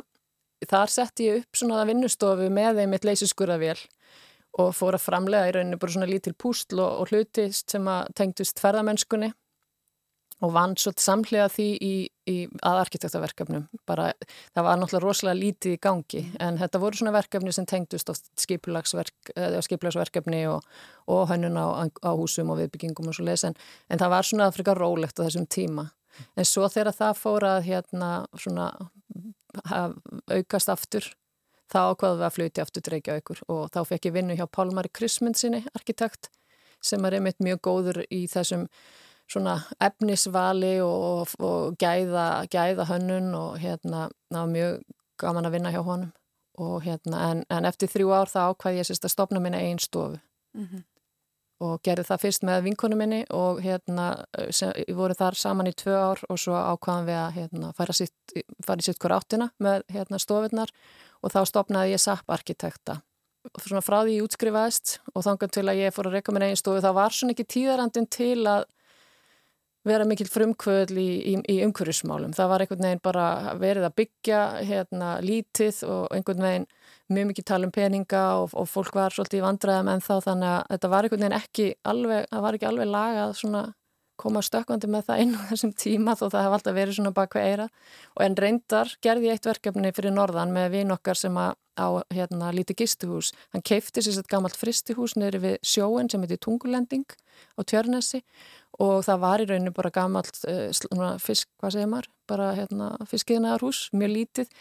þar 0.69 0.93
sett 0.93 1.23
ég 1.23 1.43
upp 1.43 1.59
svona 1.59 1.85
vinnustofu 1.89 2.49
með 2.53 2.81
þeim 2.81 2.97
eitt 2.97 3.07
leysiskurðavél 3.09 3.79
og 4.63 4.75
fór 4.77 4.97
að 4.97 5.05
framlega 5.05 5.51
í 5.51 5.55
rauninu 5.57 5.79
bara 5.83 5.95
svona 5.95 6.09
lítil 6.09 6.35
pústl 6.39 6.81
og, 6.83 7.03
og 7.03 7.11
hlutist 7.11 7.75
sem 7.75 7.89
að 7.91 8.13
tengdust 8.19 8.63
ferðamennskunni 8.63 9.33
og 10.45 10.53
vann 10.55 10.77
svo 10.81 10.93
samlega 11.01 11.47
því 11.53 11.67
í, 11.81 11.93
í 12.31 12.37
aðarkitektaverkefnum 12.67 13.67
bara 13.89 14.11
það 14.55 14.67
var 14.67 14.81
náttúrulega 14.81 15.05
rosalega 15.05 15.41
lítið 15.41 15.77
í 15.77 15.81
gangi 15.87 16.23
en 16.45 16.61
þetta 16.61 16.83
voru 16.83 17.01
svona 17.01 17.17
verkefni 17.17 17.55
sem 17.57 17.69
tengdust 17.69 18.11
á 18.11 18.15
skiplagsverkefni 18.45 20.45
og, 20.53 20.71
og 21.09 21.27
hönnun 21.33 21.59
á, 21.59 21.89
á 21.89 22.11
húsum 22.13 22.53
og 22.53 22.61
viðbyggingum 22.63 23.11
og 23.11 23.17
svo 23.17 23.27
les 23.29 23.47
en, 23.49 23.59
en 23.89 24.01
það 24.01 24.17
var 24.17 24.31
svona 24.31 24.49
afrika 24.53 24.77
rólegt 24.77 25.21
á 25.21 25.27
þessum 25.27 25.49
tíma. 25.49 25.89
En 26.39 26.47
svo 26.47 26.69
þegar 26.71 26.95
það 26.95 27.19
fór 27.19 27.47
að 27.49 27.65
hérna 27.69 28.11
svona 28.39 28.71
aukast 30.31 30.71
aftur 30.71 31.09
þá 31.73 31.95
ákvaðum 31.95 32.21
við 32.21 32.27
að 32.27 32.35
fluti 32.37 32.63
aftur 32.63 32.85
dreikja 32.87 33.19
aukur 33.19 33.41
og 33.51 33.63
þá 33.75 33.81
fekk 33.91 34.11
ég 34.11 34.17
vinnu 34.19 34.37
hjá 34.39 34.47
Pálmari 34.51 34.93
Kristmundsinni 34.95 35.65
arkitekt 35.75 36.31
sem 36.85 37.05
er 37.07 37.19
einmitt 37.19 37.41
mjög 37.43 37.63
góður 37.65 38.03
í 38.13 38.25
þessum 38.31 38.69
svona 39.31 39.59
efnisvali 39.81 40.77
og, 40.85 41.29
og 41.39 41.77
gæða, 41.81 42.47
gæða 42.53 42.89
hönnun 42.91 43.35
og 43.39 43.59
hérna 43.59 44.09
það 44.33 44.41
var 44.41 44.53
mjög 44.53 44.83
gaman 45.21 45.49
að 45.49 45.57
vinna 45.57 45.73
hjá 45.75 45.83
honum. 45.85 46.11
Og 46.61 46.83
hérna 46.85 47.29
en, 47.31 47.45
en 47.51 47.67
eftir 47.67 47.91
þrjú 47.91 48.13
ár 48.15 48.31
þá 48.31 48.41
ákvæði 48.53 48.83
ég 48.83 48.89
sérst 48.89 49.07
að 49.09 49.15
stopna 49.15 49.41
minna 49.43 49.63
einn 49.63 49.81
stofu. 49.83 50.21
Mm 50.55 50.67
-hmm. 50.67 50.83
og 51.65 51.81
gerði 51.83 52.05
það 52.05 52.21
fyrst 52.21 52.43
með 52.43 52.63
vinkonu 52.63 52.97
minni 52.97 53.25
og 53.31 53.61
hérna 53.63 54.25
sem, 54.51 54.71
voru 54.95 55.15
þar 55.15 55.35
saman 55.35 55.67
í 55.67 55.73
tvö 55.73 55.95
ár 55.95 56.21
og 56.29 56.39
svo 56.39 56.55
ákvæðan 56.55 57.07
við 57.07 57.19
að 57.19 57.33
hérna 57.33 57.73
fara, 57.73 57.93
sitt, 57.93 58.15
fara 58.67 58.79
í 58.79 58.83
sitt 58.83 58.99
hver 58.99 59.13
áttina 59.13 59.51
með 59.59 59.83
hérna 59.89 60.19
stofurnar 60.19 60.71
og 61.23 61.33
þá 61.33 61.45
stopnaði 61.47 61.91
ég 61.91 62.01
SAP 62.01 62.31
arkitekta. 62.31 63.01
Frá 63.59 64.05
því 64.05 64.15
ég 64.17 64.23
útskrifaðist 64.23 65.01
og 65.15 65.25
þangar 65.25 65.51
til 65.51 65.69
að 65.69 65.77
ég 65.77 65.95
fór 65.95 66.07
að 66.07 66.13
reyka 66.13 66.33
minna 66.33 66.47
einn 66.47 66.57
stofu 66.57 66.81
þá 66.81 66.93
var 66.95 67.11
svona 67.11 67.33
ekki 67.33 67.45
tíðarandin 67.45 68.07
til 68.07 68.47
að 68.47 68.65
vera 69.85 70.07
mikill 70.09 70.31
frumkvöðl 70.33 70.99
í, 71.01 71.09
í, 71.33 71.35
í 71.53 71.57
umhverjusmálum. 71.67 72.33
Það 72.37 72.51
var 72.51 72.65
einhvern 72.65 72.87
veginn 72.87 73.05
bara 73.05 73.27
verið 73.61 73.89
að 73.89 73.97
byggja 74.01 74.41
hérna, 74.65 75.11
lítið 75.25 75.83
og 75.89 76.15
einhvern 76.17 76.45
veginn 76.47 76.67
mjög 77.13 77.31
mikið 77.31 77.49
tala 77.51 77.69
um 77.69 77.75
peninga 77.75 78.25
og, 78.41 78.55
og 78.57 78.69
fólk 78.71 78.97
var 78.97 79.15
svolítið 79.15 79.43
í 79.43 79.45
vandræðum 79.45 79.91
en 79.93 80.05
þá 80.05 80.15
þannig 80.25 80.51
að 80.51 80.61
þetta 80.73 80.93
var 80.95 81.09
einhvern 81.09 81.25
veginn 81.27 81.39
ekki 81.41 81.67
alveg, 81.93 82.29
það 82.31 82.47
var 82.47 82.59
ekki 82.59 82.71
alveg 82.71 82.93
lagað 82.95 83.35
svona 83.41 83.65
koma 84.25 84.43
stökkvandi 84.45 84.91
með 84.91 85.11
það 85.11 85.25
inn 85.25 85.37
á 85.37 85.41
þessum 85.51 85.75
tíma 85.85 86.17
þó 86.19 86.25
það 86.27 86.47
hef 86.47 86.57
alltaf 86.59 86.79
verið 86.79 86.99
svona 86.99 87.15
baka 87.17 87.45
eira 87.45 87.69
og 88.15 88.25
en 88.27 88.39
reyndar 88.41 88.97
gerði 89.05 89.31
ég 89.31 89.39
eitt 89.39 89.51
verkefni 89.51 89.93
fyrir 89.97 90.17
norðan 90.17 90.55
með 90.57 90.73
vinn 90.79 90.97
okkar 90.97 91.21
sem 91.21 91.39
að 91.39 91.55
á 91.75 92.07
hérna 92.15 92.53
lítið 92.55 92.85
gistuhús 92.85 93.33
hann 93.55 93.65
keifti 93.67 94.03
sér 94.03 94.19
sett 94.19 94.31
gammalt 94.31 94.59
fristihús 94.59 95.17
neyri 95.19 95.41
við 95.43 95.57
sjóen 95.67 96.11
sem 96.11 96.23
heiti 96.23 96.39
Tungulending 96.39 97.17
á 97.59 97.61
Tjörnesi 97.67 98.23
og 98.83 99.05
það 99.07 99.23
var 99.23 99.43
í 99.43 99.47
rauninu 99.49 99.73
bara 99.75 99.93
gammalt 99.95 100.41
uh, 100.49 101.15
fisk, 101.23 101.49
hvað 101.61 101.77
segir 101.77 101.91
maður, 101.91 102.11
bara 102.31 102.51
hérna 102.57 102.91
fiskiðnaðarhús, 103.11 103.89
mjög 103.95 104.15
lítið. 104.15 104.55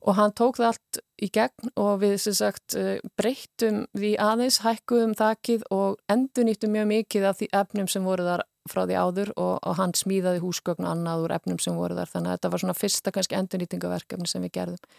Og 0.00 0.16
hann 0.16 0.32
tók 0.32 0.56
það 0.56 0.70
allt 0.70 1.00
í 1.20 1.28
gegn 1.28 1.72
og 1.76 1.98
við 2.00 2.14
sem 2.22 2.36
sagt 2.38 2.76
uh, 2.78 2.94
breyttum 3.20 3.82
því 3.96 4.14
aðeins, 4.22 4.62
hækkuðum 4.64 5.12
þakkið 5.18 5.66
og 5.76 5.98
endur 6.12 6.48
nýttum 6.48 6.72
mjög 6.76 6.88
mikið 6.94 7.28
af 7.28 7.40
því 7.40 7.50
efnum 7.60 7.90
sem 7.92 8.08
voru 8.08 8.28
þar 8.30 8.46
frá 8.68 8.82
því 8.84 8.98
áður 8.98 9.32
og, 9.36 9.54
og 9.64 9.78
hann 9.78 9.94
smíðaði 9.96 10.42
húsgögn 10.44 10.88
annað 10.88 11.24
úr 11.24 11.34
efnum 11.38 11.60
sem 11.62 11.78
voru 11.78 11.96
þar. 11.96 12.10
Þannig 12.12 12.32
að 12.32 12.36
þetta 12.38 12.52
var 12.52 12.62
svona 12.64 12.76
fyrsta 12.76 13.14
kannski 13.14 13.38
endurnýtingaverkefni 13.38 14.28
sem 14.30 14.44
við 14.44 14.54
gerðum. 14.58 14.98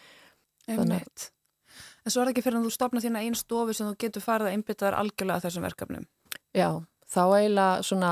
Einmitt. 0.72 1.28
En 2.02 2.14
svo 2.14 2.24
er 2.24 2.30
það 2.30 2.34
ekki 2.34 2.46
fyrir 2.48 2.60
að 2.60 2.66
þú 2.66 2.74
stopna 2.74 3.04
þína 3.04 3.22
einn 3.22 3.38
stofu 3.38 3.76
sem 3.78 3.90
þú 3.92 3.98
getur 4.02 4.26
farið 4.26 4.50
að 4.50 4.56
einbytta 4.58 4.88
þar 4.88 4.98
algjörlega 5.04 5.46
þessum 5.46 5.68
verkefnum. 5.68 6.08
Já, 6.58 6.70
þá 7.06 7.24
eiginlega 7.38 7.86
svona 7.86 8.12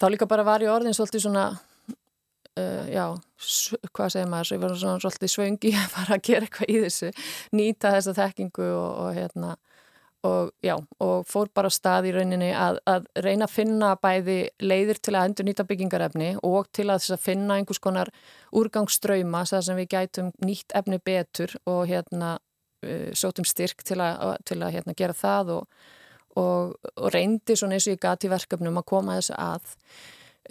þá 0.00 0.06
líka 0.12 0.28
bara 0.30 0.46
var 0.46 0.64
í 0.64 0.70
orðin 0.70 0.96
svolítið 0.96 1.26
svona 1.26 1.44
uh, 1.52 2.86
já, 2.88 3.04
hvað 3.92 4.12
segir 4.14 4.30
maður 4.32 4.48
svo 4.48 4.56
ég 4.56 4.64
var 4.64 4.76
svona 4.80 5.04
svolítið 5.04 5.32
svöngi 5.32 5.72
að 5.76 5.92
fara 5.92 6.18
að 6.18 6.24
gera 6.30 6.48
eitthvað 6.48 6.72
í 6.72 6.80
þessu, 6.86 7.12
nýta 7.56 7.92
þessa 7.96 8.16
þekkingu 8.20 8.68
og, 8.72 8.90
og 9.04 9.16
hérna 9.16 9.54
og 10.24 10.52
já, 10.64 10.74
og 11.02 11.26
fór 11.28 11.50
bara 11.54 11.70
stað 11.70 12.08
í 12.10 12.14
rauninni 12.16 12.48
að, 12.56 12.80
að 12.88 13.04
reyna 13.22 13.46
að 13.46 13.52
finna 13.52 13.90
bæði 14.02 14.38
leiðir 14.62 15.02
til 15.02 15.14
að 15.14 15.28
endur 15.28 15.46
nýta 15.48 15.66
byggingarefni 15.68 16.30
og 16.46 16.70
til 16.74 16.88
að 16.90 17.10
að 17.14 17.22
finna 17.22 17.58
einhvers 17.58 17.82
konar 17.82 18.10
úrgangsströyma 18.56 19.44
þar 19.46 19.68
sem 19.68 19.78
við 19.82 19.92
gætum 19.92 20.32
nýtt 20.42 20.74
efni 20.74 20.98
betur 20.98 21.54
og 21.66 21.84
hérna 21.90 22.38
uh, 22.38 23.12
sótum 23.12 23.46
styrk 23.46 23.84
til 23.84 24.00
að, 24.00 24.34
til 24.48 24.62
að 24.62 24.78
hérna, 24.78 24.96
gera 24.96 25.16
það 25.16 25.54
og 25.60 25.70
og, 26.36 26.76
og 26.96 27.10
reyndi 27.14 27.56
svona 27.56 27.76
eins 27.76 27.88
og 27.88 27.96
ég 27.96 28.02
gati 28.02 28.30
verkefnum 28.30 28.80
að 28.80 28.88
koma 28.90 29.16
þessu 29.18 29.36
að. 29.40 29.72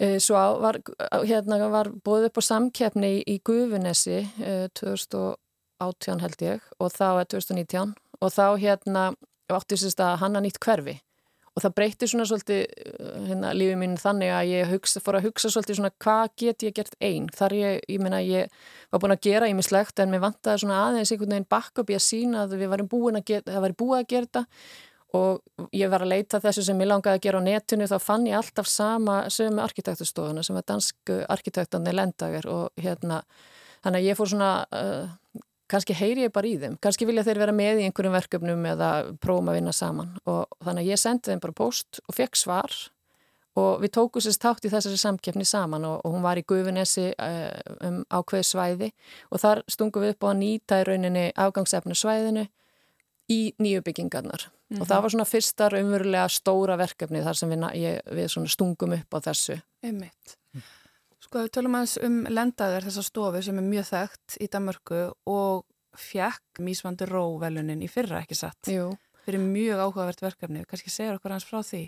Eh, 0.00 0.18
svo 0.22 0.40
var, 0.62 0.80
hérna, 1.24 1.60
var 1.72 1.90
búið 2.04 2.28
upp 2.30 2.42
á 2.42 2.48
samkeppni 2.50 3.12
í, 3.18 3.22
í 3.36 3.36
Guðunessi 3.46 4.24
2018 4.76 6.20
held 6.24 6.44
ég 6.44 6.66
og 6.76 6.92
þá 6.92 7.08
er 7.22 7.30
2019 7.32 7.94
og 8.20 8.32
þá 8.32 8.46
hérna 8.60 9.06
átti 9.54 9.78
sérst 9.78 10.00
að 10.02 10.16
hanna 10.22 10.42
nýtt 10.42 10.58
hverfi. 10.62 10.96
Og 11.56 11.62
það 11.64 11.74
breytti 11.78 12.06
svona 12.10 12.26
svolítið 12.28 12.58
eh, 12.60 13.20
hérna 13.30 13.52
lífið 13.56 13.78
mín 13.80 13.94
þannig 14.00 14.32
að 14.36 14.50
ég 14.50 14.72
hugsa, 14.74 15.00
fór 15.00 15.16
að 15.16 15.28
hugsa 15.30 15.50
svolítið 15.52 15.78
svona 15.78 15.92
hvað 16.04 16.24
get 16.42 16.66
ég 16.66 16.74
gert 16.76 16.98
einn 17.00 17.30
þar 17.32 17.54
ég, 17.56 17.78
ég 17.88 18.02
meina 18.04 18.20
ég 18.20 18.50
var 18.92 19.00
búin 19.00 19.14
að 19.14 19.22
gera 19.24 19.48
ímislegt 19.48 20.02
en 20.02 20.12
mér 20.12 20.24
vantaði 20.26 20.64
svona 20.64 20.82
aðeins 20.90 21.14
einhvern 21.14 21.32
veginn 21.32 21.48
bakk 21.56 21.80
upp 21.80 21.92
í 21.92 21.96
að 21.96 22.04
sína 22.04 22.44
að 22.44 22.58
við 22.60 22.72
varum 22.74 22.90
búin 22.92 23.16
að 23.16 23.24
gera, 23.32 23.46
það 23.48 23.64
var 23.64 23.76
búið 23.80 24.02
að 24.02 24.10
gera 24.12 24.28
þetta. 24.28 24.44
Og 25.16 25.70
ég 25.72 25.88
var 25.88 26.04
að 26.04 26.12
leita 26.12 26.42
þessu 26.44 26.66
sem 26.66 26.80
ég 26.82 26.90
langaði 26.90 27.16
að 27.16 27.24
gera 27.24 27.40
á 27.40 27.46
netinu 27.46 27.88
þá 27.88 27.96
fann 28.04 28.26
ég 28.28 28.36
alltaf 28.36 28.68
sama 28.68 29.20
sömu 29.32 29.62
arkitektustofuna 29.64 30.44
sem 30.44 30.58
var 30.58 30.66
dansku 30.68 31.22
arkitektanir 31.32 31.96
lendager 31.96 32.50
og 32.52 32.82
hérna 32.84 33.22
þannig 33.80 34.02
að 34.02 34.08
ég 34.10 34.18
fór 34.18 34.32
svona 34.34 34.50
uh, 34.76 35.14
kannski 35.70 35.96
heyri 35.98 36.26
ég 36.26 36.34
bara 36.34 36.48
í 36.48 36.56
þeim, 36.60 36.76
kannski 36.82 37.06
vilja 37.08 37.24
þeir 37.26 37.40
vera 37.42 37.54
með 37.56 37.80
í 37.82 37.86
einhverjum 37.88 38.16
verkefnum 38.16 38.66
eða 38.72 38.90
prófum 39.22 39.50
að 39.50 39.58
vinna 39.60 39.72
saman 39.74 40.12
og 40.24 40.44
þannig 40.64 40.84
að 40.84 40.90
ég 40.92 41.02
sendi 41.02 41.32
þeim 41.32 41.42
bara 41.42 41.56
post 41.56 42.00
og 42.06 42.16
fekk 42.16 42.38
svar 42.38 42.76
og 43.56 43.80
við 43.82 43.94
tókum 43.96 44.22
sérst 44.22 44.42
tátt 44.42 44.66
í 44.68 44.72
þessari 44.72 44.98
samkeppni 45.00 45.46
saman 45.48 45.86
og, 45.88 46.00
og 46.04 46.14
hún 46.14 46.24
var 46.24 46.38
í 46.38 46.44
Guðvinnesi 46.46 47.08
uh, 47.12 47.76
um 47.88 48.02
ákveð 48.12 48.44
svæði 48.46 48.92
og 49.30 49.42
þar 49.42 49.64
stungum 49.72 50.04
við 50.04 50.14
upp 50.14 50.28
á 50.28 50.30
að 50.30 50.38
nýta 50.42 50.80
í 50.82 50.86
rauninni 50.90 51.26
afgangsefnu 51.32 51.96
svæðinu 51.96 52.46
í 53.32 53.40
nýju 53.58 53.82
byggingarnar 53.82 54.46
mm 54.46 54.76
-hmm. 54.76 54.80
og 54.80 54.86
það 54.86 54.96
mhm. 54.96 55.02
var 55.02 55.10
svona 55.10 55.30
fyrstar 55.32 55.78
umverulega 55.80 56.28
stóra 56.28 56.76
verkefni 56.78 57.22
þar 57.22 57.36
sem 57.36 57.50
við, 57.50 57.70
ég, 57.74 58.00
við 58.12 58.48
stungum 58.48 58.92
upp 58.92 59.14
á 59.14 59.18
þessu. 59.30 59.60
Einmitt. 59.82 60.38
Sko 61.36 61.42
við 61.44 61.50
tölum 61.52 61.74
aðeins 61.76 61.94
um 62.00 62.14
lendaður 62.32 62.84
þessa 62.86 63.02
stofu 63.04 63.40
sem 63.44 63.58
er 63.60 63.64
mjög 63.66 63.84
þekkt 63.90 64.36
í 64.40 64.46
Danmörku 64.54 65.00
og 65.28 65.66
fjekk 66.00 66.62
Mísvandur 66.64 67.10
Ró 67.12 67.24
velunin 67.42 67.82
í 67.84 67.88
fyrra 67.92 68.22
ekki 68.22 68.38
satt. 68.38 68.70
Jú. 68.72 68.86
Fyrir 69.26 69.42
mjög 69.44 69.82
áhugavert 69.82 70.22
verkefni. 70.24 70.62
Kanski 70.64 70.88
segja 70.94 71.18
okkur 71.18 71.34
hans 71.34 71.44
frá 71.44 71.58
því? 71.60 71.82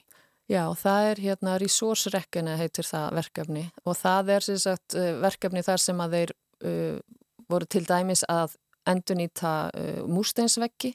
Já, 0.53 0.67
það 0.77 1.09
er 1.15 1.23
hérna 1.25 1.55
Resource-rekkina 1.63 2.59
heitir 2.61 2.85
það 2.91 3.17
verkefni 3.23 3.65
og 3.89 3.97
það 3.97 4.35
er 4.37 4.49
sagt 4.67 4.99
uh, 5.01 5.09
verkefni 5.25 5.65
þar 5.65 5.85
sem 5.87 6.05
að 6.05 6.19
þeir 6.19 6.35
uh, 6.69 7.01
voru 7.49 7.73
til 7.73 7.85
dæmis 7.89 8.27
að 8.29 8.59
endunýta 8.93 9.55
uh, 9.73 10.05
músteinsveggi 10.13 10.93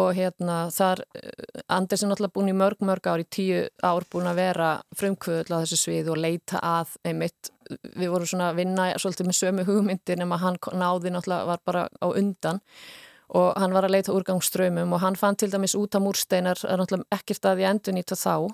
og 0.00 0.10
hérna 0.16 0.56
þar 0.74 1.04
uh, 1.04 1.62
Anders 1.74 2.02
er 2.02 2.10
náttúrulega 2.10 2.34
búin 2.34 2.50
í 2.50 2.56
mörg 2.56 2.82
mörg 2.84 3.06
ár 3.08 3.22
í 3.22 3.28
tíu 3.30 3.62
ár 3.82 4.06
búin 4.10 4.28
að 4.30 4.40
vera 4.42 4.70
frumkvöðl 4.98 5.54
á 5.54 5.62
þessu 5.62 5.78
svið 5.80 6.10
og 6.12 6.20
leita 6.20 6.60
að 6.60 6.96
einmitt, 7.06 7.52
við 7.94 8.12
vorum 8.12 8.28
svona 8.28 8.50
að 8.52 8.60
vinna 8.62 8.90
svolítið 8.98 9.30
með 9.30 9.38
sömu 9.40 9.66
hugmyndir 9.68 10.20
nema 10.20 10.40
hann 10.42 10.58
náði 10.74 11.14
náttúrulega 11.14 11.50
var 11.52 11.62
bara 11.64 11.86
á 12.02 12.06
undan. 12.10 12.60
Og 13.34 13.54
hann 13.58 13.72
var 13.72 13.86
að 13.86 13.94
leita 13.96 14.12
úrgangsströymum 14.14 14.92
og 14.94 15.00
hann 15.02 15.16
fann 15.16 15.38
til 15.40 15.48
dæmis 15.50 15.74
út 15.78 15.96
af 15.96 16.04
múrsteinar 16.04 16.60
ekkert 17.14 17.48
að 17.48 17.62
því 17.62 17.66
endur 17.70 17.96
nýta 17.96 18.18
þá. 18.20 18.52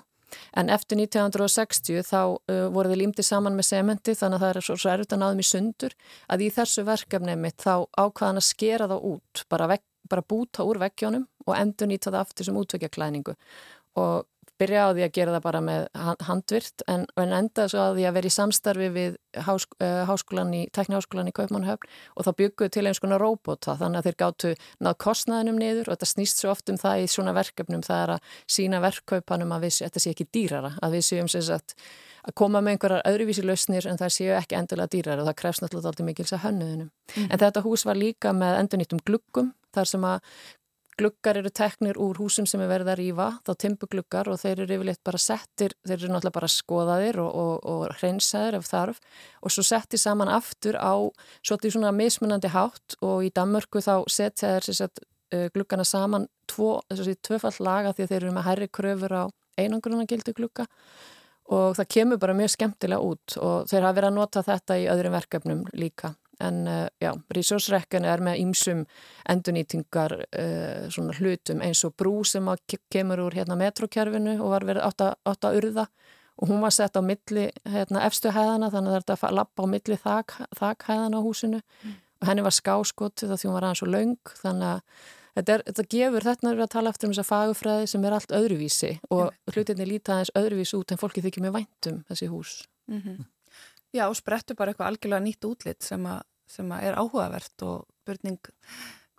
En 0.55 0.69
eftir 0.71 0.99
1960 0.99 2.05
þá 2.07 2.21
uh, 2.23 2.67
voru 2.71 2.91
þið 2.91 3.01
límdi 3.01 3.25
saman 3.25 3.57
með 3.57 3.67
sementi 3.67 4.15
þannig 4.15 4.39
að 4.39 4.45
það 4.45 4.59
er 4.61 4.67
svo, 4.67 4.91
erfitt 4.93 5.15
að 5.15 5.21
náðum 5.23 5.43
í 5.43 5.47
sundur 5.49 5.95
að 6.31 6.45
í 6.45 6.49
þessu 6.55 6.85
verkefni 6.87 7.35
mitt 7.39 7.59
þá 7.59 7.83
ákvaðan 7.99 8.39
að 8.39 8.47
skera 8.47 8.87
það 8.91 9.07
út 9.11 9.43
bara, 9.51 9.67
vek, 9.73 9.83
bara 10.07 10.25
búta 10.33 10.67
úr 10.67 10.79
vekkjónum 10.85 11.27
og 11.45 11.55
endur 11.57 11.89
nýta 11.91 12.11
það 12.11 12.21
aftur 12.23 12.47
sem 12.49 12.59
útvekjaklæningu 12.61 13.37
og 14.01 14.27
byrja 14.61 14.83
á 14.85 14.89
því 14.93 15.05
að 15.05 15.13
gera 15.15 15.33
það 15.35 15.45
bara 15.45 15.61
með 15.65 15.85
handvirt 16.27 16.83
en, 16.91 17.05
en 17.19 17.33
enda 17.33 17.65
svo 17.71 17.81
að 17.81 17.97
því 17.97 18.05
að 18.07 18.15
vera 18.17 18.29
í 18.29 18.33
samstarfi 18.35 18.89
við 18.93 19.15
hásk, 19.47 19.73
uh, 19.81 20.03
háskólan 20.09 20.53
í, 20.53 20.61
tekniháskólan 20.75 21.31
í 21.31 21.33
Kaupmannhöfn 21.37 21.89
og 22.15 22.27
þá 22.27 22.31
bygguðu 22.41 22.73
til 22.75 22.85
eins 22.89 23.01
konar 23.01 23.23
róbota 23.23 23.75
þannig 23.79 24.01
að 24.01 24.09
þeir 24.09 24.19
gáttu 24.21 24.53
náð 24.83 24.99
kostnaðinum 25.05 25.59
niður 25.61 25.89
og 25.89 25.95
þetta 25.95 26.11
snýst 26.11 26.43
svo 26.43 26.53
oft 26.53 26.69
um 26.71 26.79
það 26.81 27.05
í 27.05 27.09
svona 27.15 27.35
verkefnum 27.37 27.83
það 27.87 28.05
er 28.05 28.15
að 28.17 28.37
sína 28.57 28.83
verkkaupanum 28.85 29.57
að 29.57 29.67
við, 29.67 29.75
þetta 29.87 30.03
sé 30.03 30.13
ekki 30.13 30.29
dýrara, 30.29 30.73
að 30.81 30.97
við 30.97 31.05
séum 31.09 31.31
sem 31.31 31.45
sagt 31.49 31.77
að 32.21 32.35
koma 32.37 32.61
með 32.61 32.75
einhverjar 32.75 33.07
öðruvísi 33.09 33.45
lausnir 33.45 33.87
en 33.89 33.97
það 33.97 34.13
séu 34.13 34.33
ekki 34.37 34.57
endilega 34.59 34.93
dýrar 34.93 35.21
og 35.21 35.29
það 35.29 35.39
krefst 35.41 35.63
náttúrulega 35.63 36.05
mikils 36.05 36.33
að 36.35 36.43
hönnuðunum. 36.45 36.91
Mm. 37.15 37.29
En 37.31 37.41
þetta 37.41 37.63
hús 37.65 37.85
var 37.87 37.97
líka 37.97 38.33
með 38.37 38.59
endurnýttum 38.59 39.01
gluggum 39.07 39.49
þar 39.73 39.89
sem 39.89 40.05
að 40.05 40.19
gluggar 40.99 41.39
eru 41.39 41.51
teknir 41.53 41.97
úr 42.01 42.19
húsum 42.19 42.47
sem 42.49 42.61
er 42.61 42.69
verið 42.69 42.91
að 42.91 42.99
rýfa, 42.99 43.27
þá 43.47 43.51
timpugluggar 43.63 44.29
og 44.31 44.39
þeir 44.41 44.63
eru 44.63 44.75
yfirleitt 44.77 45.01
bara 45.07 45.21
settir, 45.21 45.75
þeir 45.87 45.97
eru 45.97 46.11
náttúrulega 46.13 46.37
bara 46.39 46.49
skoðaðir 46.51 47.21
og, 47.23 47.31
og, 47.43 47.53
og 47.73 47.95
hreinsaðir 47.99 48.59
ef 48.59 48.67
þarf 48.69 48.99
og 49.41 49.55
svo 49.55 49.65
settir 49.65 50.01
saman 50.01 50.31
aftur 50.31 50.77
á 50.77 50.93
svolítið 51.41 51.77
svona 51.77 51.93
mismunandi 51.95 52.51
hátt 52.53 52.97
og 53.01 53.25
í 53.25 53.31
Danmörku 53.33 53.83
þá 53.83 53.95
setja 54.11 54.57
þeir 54.57 54.81
sagt, 54.81 55.03
gluggana 55.55 55.85
saman 55.87 56.27
tvo, 56.51 56.81
tvöfall 56.91 57.55
laga 57.63 57.93
því 57.95 58.07
þeir 58.09 58.21
eru 58.21 58.35
með 58.35 58.47
hærri 58.49 58.67
kröfur 58.67 59.15
á 59.15 59.23
einangruna 59.59 60.07
gildu 60.09 60.33
glugga 60.35 60.67
og 61.51 61.75
það 61.77 61.91
kemur 61.95 62.19
bara 62.19 62.35
mjög 62.37 62.53
skemmtilega 62.55 63.03
út 63.03 63.37
og 63.39 63.69
þeir 63.69 63.85
hafa 63.85 63.97
verið 63.97 64.09
að 64.11 64.17
nota 64.17 64.43
þetta 64.47 64.79
í 64.79 64.89
öðrum 64.91 65.15
verkefnum 65.17 65.63
líka 65.75 66.13
en 66.41 66.61
uh, 66.67 66.87
já, 67.01 67.11
resursrekkan 67.35 68.05
er 68.07 68.23
með 68.23 68.41
ýmsum 68.43 68.85
endunýtingar 69.29 70.17
uh, 70.21 71.13
hlutum 71.19 71.61
eins 71.61 71.83
og 71.87 71.95
brú 71.97 72.21
sem 72.27 72.49
kemur 72.91 73.27
úr 73.27 73.37
hérna, 73.39 73.57
metrokjörfinu 73.59 74.39
og 74.39 74.55
var 74.55 74.67
verið 74.67 74.87
átt 74.89 75.05
að, 75.05 75.15
átt 75.25 75.47
að 75.47 75.61
urða 75.61 75.87
og 76.41 76.49
hún 76.49 76.61
var 76.61 76.73
sett 76.73 76.97
á 76.97 77.01
milli 77.05 77.49
hérna, 77.69 78.05
efstu 78.07 78.31
hæðana 78.33 78.71
þannig 78.73 79.01
að 79.01 79.15
að 79.17 79.35
lappa 79.37 79.65
á 79.65 79.67
milli 79.69 79.97
þak, 79.97 80.37
þakhæðana 80.57 81.21
á 81.21 81.25
húsinu 81.25 81.59
mm. 81.61 81.97
og 82.21 82.29
henni 82.29 82.45
var 82.45 82.55
skáskott 82.55 83.25
því 83.25 83.49
hún 83.49 83.57
var 83.57 83.67
aðeins 83.67 83.83
og 83.85 83.91
laung 83.91 84.31
þannig 84.41 84.69
að 84.71 84.79
þetta, 85.35 85.53
er, 85.53 85.65
þetta 85.69 85.87
gefur, 85.95 86.27
þetta 86.29 86.49
er 86.49 86.57
við 86.57 86.65
að 86.65 86.73
tala 86.75 86.93
eftir 86.93 87.09
um 87.09 87.13
þessa 87.13 87.27
fagufræði 87.29 87.91
sem 87.91 88.07
er 88.07 88.17
allt 88.17 88.33
öðruvísi 88.39 88.91
og 89.09 89.27
mm. 89.27 89.53
hlutinni 89.53 89.87
líta 89.89 90.17
aðeins 90.17 90.33
öðruvísi 90.41 90.79
út 90.79 90.95
en 90.95 91.01
fólki 91.01 91.23
þykir 91.25 91.45
með 91.45 91.55
væntum 91.59 92.01
þessi 92.09 92.31
hús 92.31 92.57
mm 92.89 92.99
-hmm. 93.01 93.29
Já, 93.91 94.05
og 94.07 94.15
sprettu 94.15 94.55
bara 94.55 94.71
eitthvað 94.71 94.87
algjörlega 94.87 95.23
nýtt 95.25 95.45
útlitt 95.45 95.83
sem 95.83 96.05
að 96.07 96.21
sem 96.51 96.71
er 96.77 96.99
áhugavert 96.99 97.67
og 97.67 97.85
börning 98.07 98.39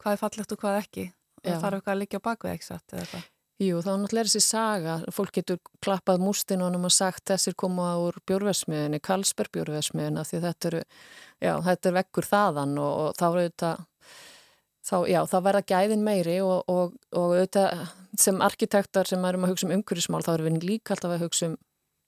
hvað 0.00 0.16
er 0.16 0.22
fallegt 0.22 0.54
og 0.54 0.62
hvað 0.62 0.80
ekki. 0.82 1.10
Og 1.42 1.48
það 1.48 1.62
þarf 1.64 1.78
eitthvað 1.78 1.94
að 1.94 2.02
liggja 2.02 2.22
á 2.22 2.26
bakveg 2.28 2.58
ekki 2.58 2.68
satt 2.68 2.92
eða 2.92 3.06
eitthvað 3.06 3.30
Jú, 3.62 3.78
þá 3.84 3.90
náttúrulega 4.00 4.24
er 4.24 4.30
þessi 4.30 4.42
saga, 4.42 4.94
fólk 5.14 5.36
getur 5.36 5.58
klappað 5.84 6.22
mústinunum 6.24 6.88
og 6.88 6.92
sagt 6.94 7.28
þessir 7.30 7.54
koma 7.58 7.92
úr 8.00 8.16
bjórversmiðinni, 8.26 8.98
Karlsberg 9.04 9.52
bjórversmiðina 9.54 10.24
því 10.26 10.40
þetta 10.42 10.70
eru, 10.70 10.80
já, 11.36 11.52
þetta 11.68 11.90
er 11.90 11.96
vekkur 12.00 12.28
þaðan 12.30 12.72
og, 12.82 12.92
og 13.02 13.18
þá 13.20 13.26
eru 13.28 13.44
þetta 13.44 13.72
þá, 14.88 14.96
já, 15.12 15.20
þá 15.30 15.36
verða 15.46 15.62
gæðin 15.74 16.06
meiri 16.06 16.38
og, 16.42 16.56
og, 16.72 16.96
og 17.12 17.36
auðvitað 17.36 17.84
sem 18.24 18.42
arkitektar 18.48 19.10
sem 19.10 19.28
erum 19.28 19.46
að 19.46 19.54
hugsa 19.54 19.68
um 19.68 19.76
umhverjusmál 19.76 20.24
þá 20.26 20.32
erum 20.34 20.50
við 20.50 20.66
líka 20.72 20.96
alltaf 20.96 21.14
að 21.14 21.26
hugsa 21.26 21.52
um 21.52 21.56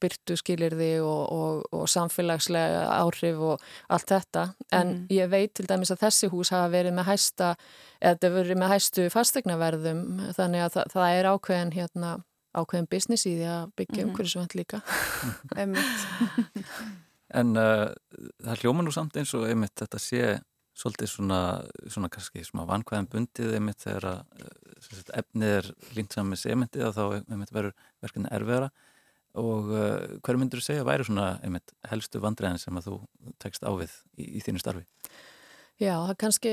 byrtu 0.04 0.36
skilirði 0.40 0.90
og, 1.04 1.22
og, 1.34 1.64
og 1.74 1.88
samfélagslega 1.90 2.84
áhrif 3.00 3.42
og 3.52 3.64
allt 3.88 4.12
þetta 4.12 4.46
en 4.70 4.92
mm. 4.92 5.00
ég 5.16 5.32
veit 5.32 5.54
til 5.56 5.68
dæmis 5.70 5.94
að 5.94 6.06
þessi 6.06 6.30
hús 6.32 6.52
hafa 6.54 6.70
verið 6.74 6.96
með 6.98 7.10
hæsta 7.12 7.54
eða 8.00 8.14
þetta 8.14 8.34
verið 8.38 8.62
með 8.62 8.74
hæstu 8.74 9.08
fastegnaverðum 9.14 10.04
þannig 10.36 10.66
að 10.66 10.78
það, 10.78 10.94
það 10.96 11.18
er 11.18 11.30
ákveðin 11.32 11.76
hérna, 11.78 12.16
ákveðin 12.54 12.92
business 12.92 13.26
í 13.26 13.38
því 13.38 13.48
að 13.54 13.64
byggja 13.80 14.02
mm. 14.02 14.12
umhverjusvend 14.12 14.60
líka 14.60 14.84
En 17.34 17.54
uh, 17.58 17.88
það 18.44 18.60
hljóma 18.62 18.84
nú 18.84 18.92
samt 18.94 19.16
eins 19.18 19.32
og 19.34 19.46
einmitt 19.48 19.74
þetta 19.80 20.00
sé 20.02 20.26
svolítið 20.74 21.10
svona, 21.10 21.40
svona 21.90 22.10
kannski 22.12 22.42
svona 22.46 22.66
vankvæðan 22.68 23.10
bundið 23.10 23.56
einmitt 23.58 23.82
þegar 23.82 24.08
að 24.10 24.42
uh, 24.42 25.00
efnið 25.20 25.54
er 25.58 25.70
línt 25.96 26.14
saman 26.14 26.34
með 26.34 26.42
sementið 26.44 26.88
og 26.88 26.96
þá 26.96 27.04
einmitt 27.32 27.54
verður 27.54 27.74
verkefni 28.04 28.32
erfiðara 28.34 28.70
og 29.40 29.72
uh, 29.72 30.18
hverju 30.22 30.40
myndur 30.40 30.62
þú 30.62 30.68
segja 30.68 30.86
væri 30.86 31.06
svona 31.06 31.34
einmitt, 31.44 31.74
helstu 31.90 32.20
vandræðin 32.22 32.60
sem 32.62 32.78
að 32.78 32.90
þú 32.90 32.98
tekst 33.42 33.66
á 33.66 33.70
við 33.74 33.96
í, 34.18 34.28
í 34.38 34.44
þínu 34.44 34.62
starfi? 34.62 34.84
Já, 35.82 35.96
það 36.06 36.14
kannski, 36.22 36.52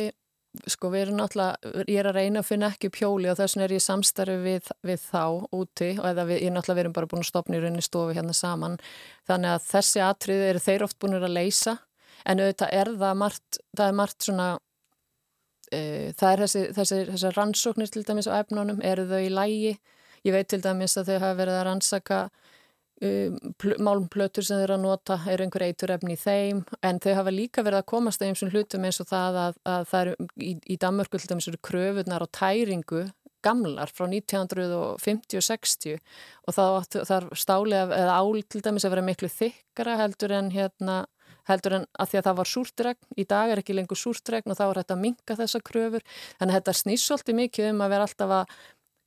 sko 0.74 0.90
við 0.94 1.06
erum 1.06 1.20
náttúrulega, 1.20 1.84
ég 1.86 2.00
er 2.02 2.10
að 2.10 2.18
reyna 2.18 2.42
að 2.42 2.50
finna 2.50 2.72
ekki 2.74 2.90
pjóli 2.96 3.30
og 3.30 3.38
þess 3.38 3.56
vegna 3.56 3.68
er 3.68 3.76
ég 3.76 3.86
samstarfi 3.86 4.40
við, 4.42 4.74
við 4.90 5.06
þá 5.06 5.24
úti 5.54 5.92
og 6.00 6.10
eða 6.10 6.26
við, 6.32 6.42
ég 6.42 6.50
er 6.50 6.58
náttúrulega 6.58 6.82
verið 6.82 6.98
bara 6.98 7.12
búin 7.14 7.22
að 7.22 7.30
stopna 7.30 7.60
í 7.60 7.62
rauninni 7.62 7.86
stofi 7.86 8.18
hérna 8.18 8.36
saman. 8.36 8.80
Þannig 9.30 9.54
að 9.54 9.70
þessi 9.70 10.04
atrið 10.08 10.44
eru 10.50 10.66
þeir 10.66 10.88
oft 10.88 11.00
búin 11.02 11.20
að 11.20 11.30
leysa. 11.30 11.78
En 12.26 12.42
auðvitað 12.42 12.76
er 12.82 12.94
það 13.02 13.16
margt, 13.22 13.62
það 13.78 13.88
er 13.88 13.96
margt 13.98 14.26
svona 14.26 14.50
e, 15.70 15.80
það 16.18 16.34
er 16.34 16.44
þessi, 16.46 16.68
þessi, 16.78 17.00
þessi 17.14 17.32
rannsóknir 17.38 17.94
til 17.94 18.04
dæmis 18.06 18.30
á 18.30 18.42
efnunum, 18.42 18.82
eru 18.86 19.08
þau 19.10 19.22
í 19.22 19.32
lægi 19.34 19.74
ég 20.28 20.36
veit 20.36 20.50
til 20.52 20.62
dæmis 20.62 20.98
að 21.00 21.12
þau 21.12 21.20
hafa 21.24 21.38
verið 21.40 21.58
að 21.58 21.66
rannsaka 21.68 22.20
málumplötur 23.82 24.46
sem 24.46 24.60
þeir 24.62 24.76
að 24.76 24.84
nota 24.84 25.18
er 25.32 25.42
einhver 25.42 25.66
eiturefni 25.66 26.14
í 26.14 26.20
þeim 26.22 26.60
en 26.86 27.00
þau 27.02 27.16
hafa 27.18 27.34
líka 27.34 27.64
verið 27.66 27.82
að 27.82 27.90
komast 27.90 28.22
að 28.22 28.32
einsum 28.32 28.52
hlutum 28.54 28.86
eins 28.86 29.02
og 29.02 29.10
það 29.10 29.40
að, 29.46 29.58
að 29.74 29.88
það 29.90 30.04
eru 30.04 30.28
í, 30.38 30.52
í 30.62 30.78
Danmörku 30.82 31.22
til 31.22 31.32
dæmis 31.32 31.50
eru 31.50 31.62
kröfunar 31.66 32.26
á 32.26 32.28
tæringu 32.30 33.08
gamlar 33.42 33.90
frá 33.90 34.06
1950 34.06 35.40
og 35.40 35.48
60 35.48 35.98
og 36.46 36.58
það 36.58 37.16
er 37.18 37.28
stálið 37.42 37.96
eða 37.98 38.20
ál 38.22 38.44
til 38.46 38.62
dæmis 38.62 38.86
að 38.86 38.94
vera 38.96 39.08
miklu 39.08 39.32
þykkara 39.34 39.98
heldur 40.04 40.36
en 40.38 40.54
hérna 40.54 41.02
heldur 41.50 41.78
en 41.80 41.88
að 41.98 42.12
því 42.12 42.20
að 42.20 42.28
það 42.28 42.38
var 42.40 42.50
súrtregn, 42.52 43.08
í 43.18 43.26
dag 43.30 43.52
er 43.52 43.62
ekki 43.62 43.76
lengur 43.76 44.00
súrtregn 44.00 44.54
og 44.54 44.60
þá 44.60 44.66
er 44.68 44.82
þetta 44.82 44.98
að 44.98 45.02
minka 45.02 45.38
þessa 45.40 45.62
kröfur. 45.66 46.06
Þannig 46.38 46.54
að 46.54 46.60
þetta 46.60 46.76
snýst 46.82 47.10
svolítið 47.10 47.40
mikið 47.40 47.70
um 47.72 47.82
að 47.82 47.96
vera 47.96 48.08
alltaf 48.08 48.36
að 48.38 48.56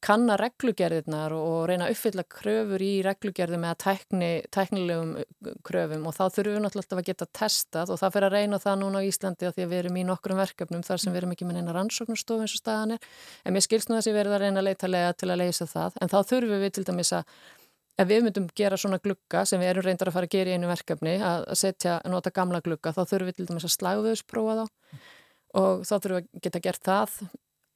kanna 0.04 0.36
reglugerðirnar 0.38 1.32
og 1.36 1.68
reyna 1.70 1.86
að 1.88 1.94
uppfylla 1.94 2.24
kröfur 2.28 2.82
í 2.84 2.90
reglugerðum 3.06 3.64
eða 3.64 3.78
tækni, 3.80 4.30
tæknilegum 4.52 5.14
uh, 5.22 5.54
kröfum 5.64 6.04
og 6.08 6.16
þá 6.16 6.22
þurfum 6.34 6.56
við 6.58 6.64
náttúrulega 6.66 7.00
að 7.00 7.08
geta 7.08 7.28
testað 7.40 7.94
og 7.94 8.00
það 8.02 8.14
fyrir 8.16 8.28
að 8.28 8.36
reyna 8.36 8.60
það 8.62 8.78
núna 8.82 9.00
á 9.00 9.06
Íslandi 9.08 9.48
að 9.48 9.56
því 9.56 9.64
að 9.64 9.72
við 9.72 9.82
erum 9.82 9.98
í 9.98 10.06
nokkrum 10.10 10.40
verkefnum 10.42 10.84
þar 10.84 11.02
sem 11.02 11.14
við 11.14 11.22
erum 11.22 11.34
ekki 11.34 11.48
með 11.48 11.60
eina 11.60 11.76
rannsóknarstof 11.78 12.44
eins 12.44 12.56
og 12.56 12.62
staðan 12.62 12.96
er. 12.96 13.10
En 13.44 13.56
mér 13.56 13.64
skilst 13.64 13.90
nú 13.90 13.96
þess 13.98 14.10
að 14.10 14.16
við 14.16 14.24
erum 14.24 14.36
að 14.36 14.44
reyna 14.44 14.60
að 14.62 14.68
leita 14.68 14.90
lega 14.90 15.14
til 15.16 15.30
að 15.30 15.40
leysa 15.40 15.68
það. 15.70 16.00
En 16.00 16.12
þá 16.12 16.18
þurfum 16.32 16.64
við 16.64 16.74
til 16.76 16.86
dæmis 16.90 17.12
að 17.16 17.36
ef 17.94 18.10
við 18.10 18.24
myndum 18.26 18.48
gera 18.58 18.78
svona 18.80 19.00
glugga 19.00 19.44
sem 19.48 19.62
við 19.62 19.72
erum 19.72 19.86
reyndar 19.86 20.10
að 20.10 20.18
fara 20.18 20.28
að 20.28 20.36
gera 20.36 20.52
í 20.52 20.58
einu 20.58 20.68
verkefni 20.68 21.14
að 21.22 21.44
setja, 21.56 22.00
nota 22.10 22.32
gamla 22.34 22.60
glugga 22.64 22.92
þá 22.92 23.04
þurfum 23.04 23.30
við 23.30 23.38
til 23.38 23.48
dæmis 23.48 23.68
að 23.68 23.76
slæguðusprófa 23.78 24.56
þá. 24.60 24.64
Og 25.54 25.84
þá 25.86 25.94
þurfum 25.94 26.16
við 26.16 26.24
að 26.24 26.44
geta 26.48 26.62
gert 26.64 26.88
það 26.88 27.18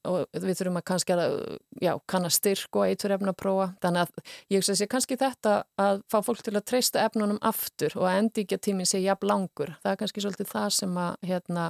og 0.06 0.26
við 0.34 0.54
þurfum 0.60 0.78
að 0.80 0.86
kannski 0.90 1.14
að 1.14 1.34
já, 1.82 1.92
kanna 2.10 2.30
styrk 2.32 2.78
og 2.78 2.86
eitur 2.86 3.14
efna 3.16 3.32
að 3.34 3.40
prófa 3.42 3.66
þannig 3.82 4.04
að 4.04 4.34
ég 4.54 4.66
sé 4.66 4.88
kannski 4.90 5.18
þetta 5.18 5.54
að 5.80 6.02
fá 6.12 6.18
fólk 6.26 6.44
til 6.46 6.54
að 6.54 6.66
treysta 6.70 7.04
efnunum 7.06 7.40
aftur 7.42 7.96
og 7.98 8.06
að 8.08 8.20
endíkja 8.22 8.60
tíminn 8.62 8.88
sé 8.88 9.02
jafn 9.02 9.28
langur 9.28 9.74
það 9.82 9.92
er 9.92 10.00
kannski 10.02 10.24
svolítið 10.24 10.52
það 10.52 10.68
sem 10.78 11.00
að 11.02 11.28
hérna, 11.30 11.66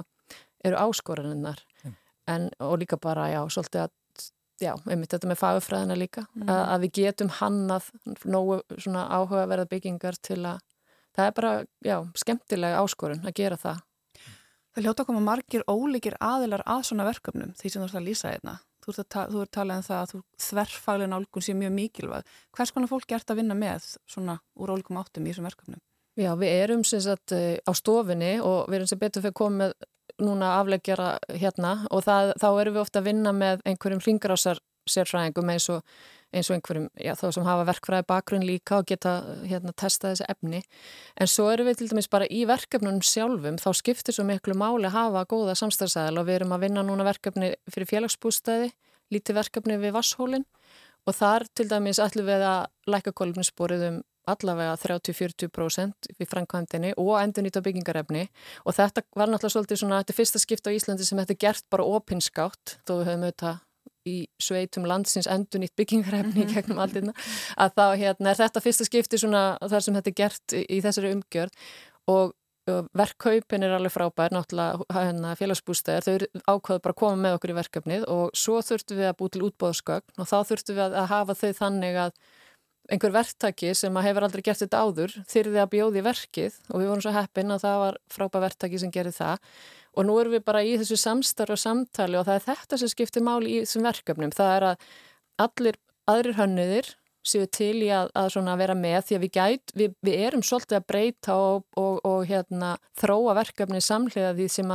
eru 0.63 0.81
áskoraninnar 0.83 1.63
mm. 1.83 1.97
og 2.67 2.77
líka 2.83 2.99
bara, 3.01 3.29
já, 3.33 3.41
svolítið 3.49 3.87
að 3.87 3.95
já, 4.59 4.73
einmitt 4.91 5.13
þetta 5.13 5.29
með 5.31 5.41
fagufræðina 5.41 5.99
líka 5.99 6.25
mm. 6.27 6.47
að, 6.47 6.63
að 6.63 6.85
við 6.85 6.95
getum 7.01 7.35
hannað 7.39 7.91
nógu 8.25 8.61
svona 8.77 9.07
áhugaverða 9.09 9.69
byggingar 9.71 10.19
til 10.21 10.41
að 10.43 10.65
það 11.17 11.25
er 11.25 11.37
bara, 11.41 11.53
já, 11.85 11.97
skemmtilega 12.19 12.81
áskorun 12.83 13.25
að 13.25 13.37
gera 13.39 13.59
það 13.59 13.85
Það 14.79 14.85
hljóta 14.85 15.03
að 15.03 15.07
koma 15.09 15.21
margir 15.25 15.63
ólíkir 15.67 16.13
aðilar 16.23 16.61
að 16.63 16.85
svona 16.87 17.03
verkefnum 17.03 17.49
því 17.59 17.69
sem 17.71 17.81
þú 17.81 17.87
ert 17.89 17.97
að 17.99 18.05
lýsa. 18.05 18.29
Hérna. 18.31 18.53
Þú 18.79 18.93
ert 18.93 19.15
að, 19.19 19.33
talað 19.51 19.79
um 19.81 19.83
það 19.83 19.97
að 19.97 20.11
þú 20.13 20.19
þverfaglega 20.45 21.11
nálgun 21.11 21.43
sé 21.43 21.55
mjög 21.59 21.73
mikilvæg. 21.75 22.29
Hvers 22.55 22.71
konar 22.71 22.91
fólk 22.93 23.11
ert 23.17 23.33
að 23.33 23.41
vinna 23.41 23.57
með 23.59 23.89
svona 24.07 24.37
úr 24.55 24.71
ólíkum 24.71 25.01
áttum 25.01 25.27
í 25.27 25.33
þessum 25.33 25.49
verkefnum? 25.49 25.81
Já, 26.15 26.31
við 26.39 26.55
erum 26.61 26.85
sem 26.87 27.03
sagt 27.03 27.35
eh, 27.35 27.59
á 27.59 27.71
stofinni 27.75 28.31
og 28.39 28.71
við 28.71 28.79
erum 28.79 28.91
sem 28.93 29.01
betur 29.03 29.25
fyrir 29.27 29.35
komið 29.41 29.75
núna 30.23 30.53
afleggjara 30.61 31.11
hérna 31.35 31.75
og 31.91 32.05
það, 32.07 32.31
þá 32.39 32.49
erum 32.53 32.79
við 32.79 32.83
ofta 32.85 33.03
að 33.03 33.11
vinna 33.11 33.35
með 33.35 33.67
einhverjum 33.67 34.03
hringrásar 34.05 34.63
sérfræðingum 34.91 35.51
eins 35.53 35.67
og, 35.73 35.85
eins 36.33 36.49
og 36.49 36.57
einhverjum, 36.57 36.89
já 36.99 37.13
þá 37.19 37.25
sem 37.35 37.47
hafa 37.47 37.67
verkfræði 37.69 38.07
bakgrunn 38.09 38.45
líka 38.45 38.79
og 38.79 38.89
geta 38.89 39.15
hérna 39.49 39.73
testa 39.77 40.11
þessi 40.11 40.27
efni. 40.29 40.61
En 41.19 41.31
svo 41.31 41.47
erum 41.53 41.69
við 41.69 41.81
til 41.81 41.89
dæmis 41.93 42.11
bara 42.11 42.27
í 42.29 42.43
verkefnunum 42.49 43.01
sjálfum, 43.05 43.57
þá 43.61 43.69
skiptir 43.77 44.17
svo 44.17 44.27
miklu 44.27 44.57
máli 44.57 44.89
að 44.89 44.97
hafa 44.97 45.25
góða 45.29 45.57
samstæðsæðal 45.61 46.21
og 46.21 46.29
við 46.29 46.41
erum 46.41 46.55
að 46.57 46.67
vinna 46.67 46.85
núna 46.85 47.07
verkefni 47.07 47.53
fyrir 47.71 47.91
félagsbústæði, 47.93 48.73
lítið 49.13 49.41
verkefni 49.41 49.79
við 49.81 49.95
Vasshólinn 49.97 50.45
og 51.07 51.15
þar 51.17 51.47
til 51.57 51.65
dæmis 51.69 52.01
ætlum 52.03 52.27
við 52.27 52.45
að 52.45 52.91
læka 52.91 53.13
kolumnisporið 53.15 53.87
um 53.87 53.99
allavega 54.29 54.75
30-40% 54.79 56.11
við 56.19 56.29
framkvæmdini 56.29 56.93
og 57.01 57.15
endur 57.21 57.45
nýta 57.45 57.63
byggingarefni 57.65 58.27
og 58.65 58.75
þetta 58.77 59.05
var 59.17 59.31
náttúrulega 59.31 59.55
svolítið 59.55 59.81
svona 59.81 60.01
þetta 60.03 60.17
fyrsta 60.17 60.41
skipt 60.41 60.69
á 60.69 60.75
Íslandi 60.75 61.07
sem 61.07 61.19
þetta 61.21 61.35
er 61.35 61.41
gert 61.45 61.65
bara 61.71 61.87
opinskátt 61.97 62.77
þó 62.85 62.99
við 62.99 63.09
höfum 63.09 63.25
auðvitað 63.25 63.65
í 64.07 64.17
sveitum 64.41 64.87
landsins 64.87 65.27
endur 65.27 65.63
nýtt 65.63 65.75
byggingarefni 65.79 66.43
mm 66.43 66.47
-hmm. 66.47 66.53
gegnum 66.53 66.79
allirna 66.79 67.13
að 67.57 67.71
þá 67.75 67.85
hérna, 67.97 68.29
er 68.31 68.39
þetta 68.39 68.63
fyrsta 68.63 68.85
skipti 68.85 69.17
svona 69.17 69.57
þar 69.61 69.81
sem 69.81 69.95
þetta 69.95 70.09
er 70.09 70.19
gert 70.21 70.53
í, 70.53 70.65
í 70.69 70.81
þessari 70.81 71.13
umgjörð 71.13 71.51
og 72.07 72.35
verkkaupin 72.69 73.63
er 73.63 73.73
alveg 73.75 73.93
frábær, 73.93 74.33
náttúrulega 74.33 74.83
hérna, 74.93 75.35
félagsbústæðir, 75.39 76.25
þau 76.45 76.57
ákvaðu 76.57 76.83
bara 76.83 76.93
að 76.93 76.99
koma 77.01 77.21
með 77.23 77.37
okkur 77.37 77.53
í 77.53 77.57
verkefnið 77.57 78.05
og 78.13 78.35
svo 78.37 78.59
þurftum 78.65 78.99
við 78.99 79.09
að 79.09 79.17
bú 79.17 79.29
til 79.29 79.45
útbóðskögn 79.47 80.21
og 80.21 80.29
þá 80.29 80.37
þurftum 80.51 80.77
við 80.77 80.97
að 81.01 81.09
hafa 81.13 81.37
þau 81.39 81.51
þannig 81.61 81.99
að 82.05 82.11
einhver 82.89 83.13
verktaki 83.13 83.73
sem 83.77 83.97
að 83.97 84.07
hefur 84.09 84.25
aldrei 84.25 84.43
gert 84.45 84.61
þetta 84.63 84.83
áður 84.85 85.13
þyrði 85.29 85.61
að 85.61 85.71
bjóði 85.73 86.05
verkið 86.05 86.55
og 86.69 86.81
við 86.81 86.89
vorum 86.89 87.03
svo 87.05 87.13
heppin 87.15 87.53
að 87.53 87.65
það 87.65 87.77
var 87.83 87.99
frábæð 88.15 88.45
verktaki 88.45 88.81
sem 88.81 88.93
gerir 88.93 89.15
það 89.15 89.43
og 89.95 90.07
nú 90.07 90.17
erum 90.21 90.35
við 90.37 90.45
bara 90.47 90.63
í 90.65 90.75
þessu 90.79 90.97
samstarf 90.99 91.55
og 91.55 91.61
samtali 91.61 92.19
og 92.19 92.25
það 92.27 92.39
er 92.39 92.47
þetta 92.47 92.79
sem 92.81 92.91
skiptir 92.91 93.25
máli 93.25 93.55
í 93.55 93.61
þessum 93.63 93.87
verkefnum. 93.89 94.33
Það 94.35 94.55
er 94.55 94.67
að 94.69 94.87
allir 95.45 95.79
aðrir 96.09 96.39
hönnuðir 96.39 96.91
séu 97.25 97.47
til 97.51 97.83
í 97.83 97.89
að, 97.93 98.09
að 98.15 98.59
vera 98.59 98.75
með 98.77 98.99
því 99.07 99.15
að 99.17 99.23
við, 99.23 99.31
gæt, 99.35 99.73
við, 99.75 99.95
við 100.05 100.21
erum 100.27 100.43
svolítið 100.45 100.77
að 100.79 100.85
breyta 100.87 101.35
og, 101.35 101.65
og, 101.77 101.99
og 102.07 102.23
hérna, 102.29 102.71
þróa 102.99 103.35
verkefni 103.37 103.81
samhliða 103.83 104.31
því 104.37 104.47
sem 104.53 104.73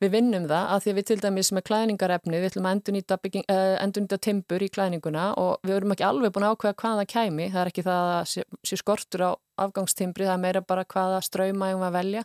við 0.00 0.12
vinnum 0.14 0.46
það 0.50 0.72
að 0.74 0.84
því 0.84 0.92
að 0.92 0.98
við 0.98 1.08
til 1.08 1.18
dæmis 1.24 1.52
með 1.56 1.66
klæningarefni 1.70 2.36
við 2.36 2.48
ætlum 2.50 2.68
að 2.68 2.76
endurnýta, 2.76 3.18
bygging, 3.24 3.46
uh, 3.52 3.74
endurnýta 3.80 4.20
timbur 4.20 4.64
í 4.64 4.70
klæninguna 4.72 5.26
og 5.40 5.66
við 5.66 5.76
erum 5.78 5.96
ekki 5.96 6.06
alveg 6.08 6.34
búin 6.36 6.46
að 6.48 6.54
ákveða 6.56 6.78
hvaða 6.84 7.08
kæmi, 7.14 7.50
það 7.50 7.64
er 7.64 7.72
ekki 7.72 7.86
það 7.88 8.12
að 8.14 8.22
sé, 8.34 8.46
sé 8.64 8.80
skortur 8.80 9.26
á 9.26 9.30
afgangstimbri, 9.66 10.28
það 10.28 10.38
er 10.38 10.44
meira 10.44 10.64
bara 10.64 10.86
hvaða 10.88 11.20
ströyma 11.24 11.74
um 11.76 11.84
að 11.88 11.96
velja. 11.98 12.24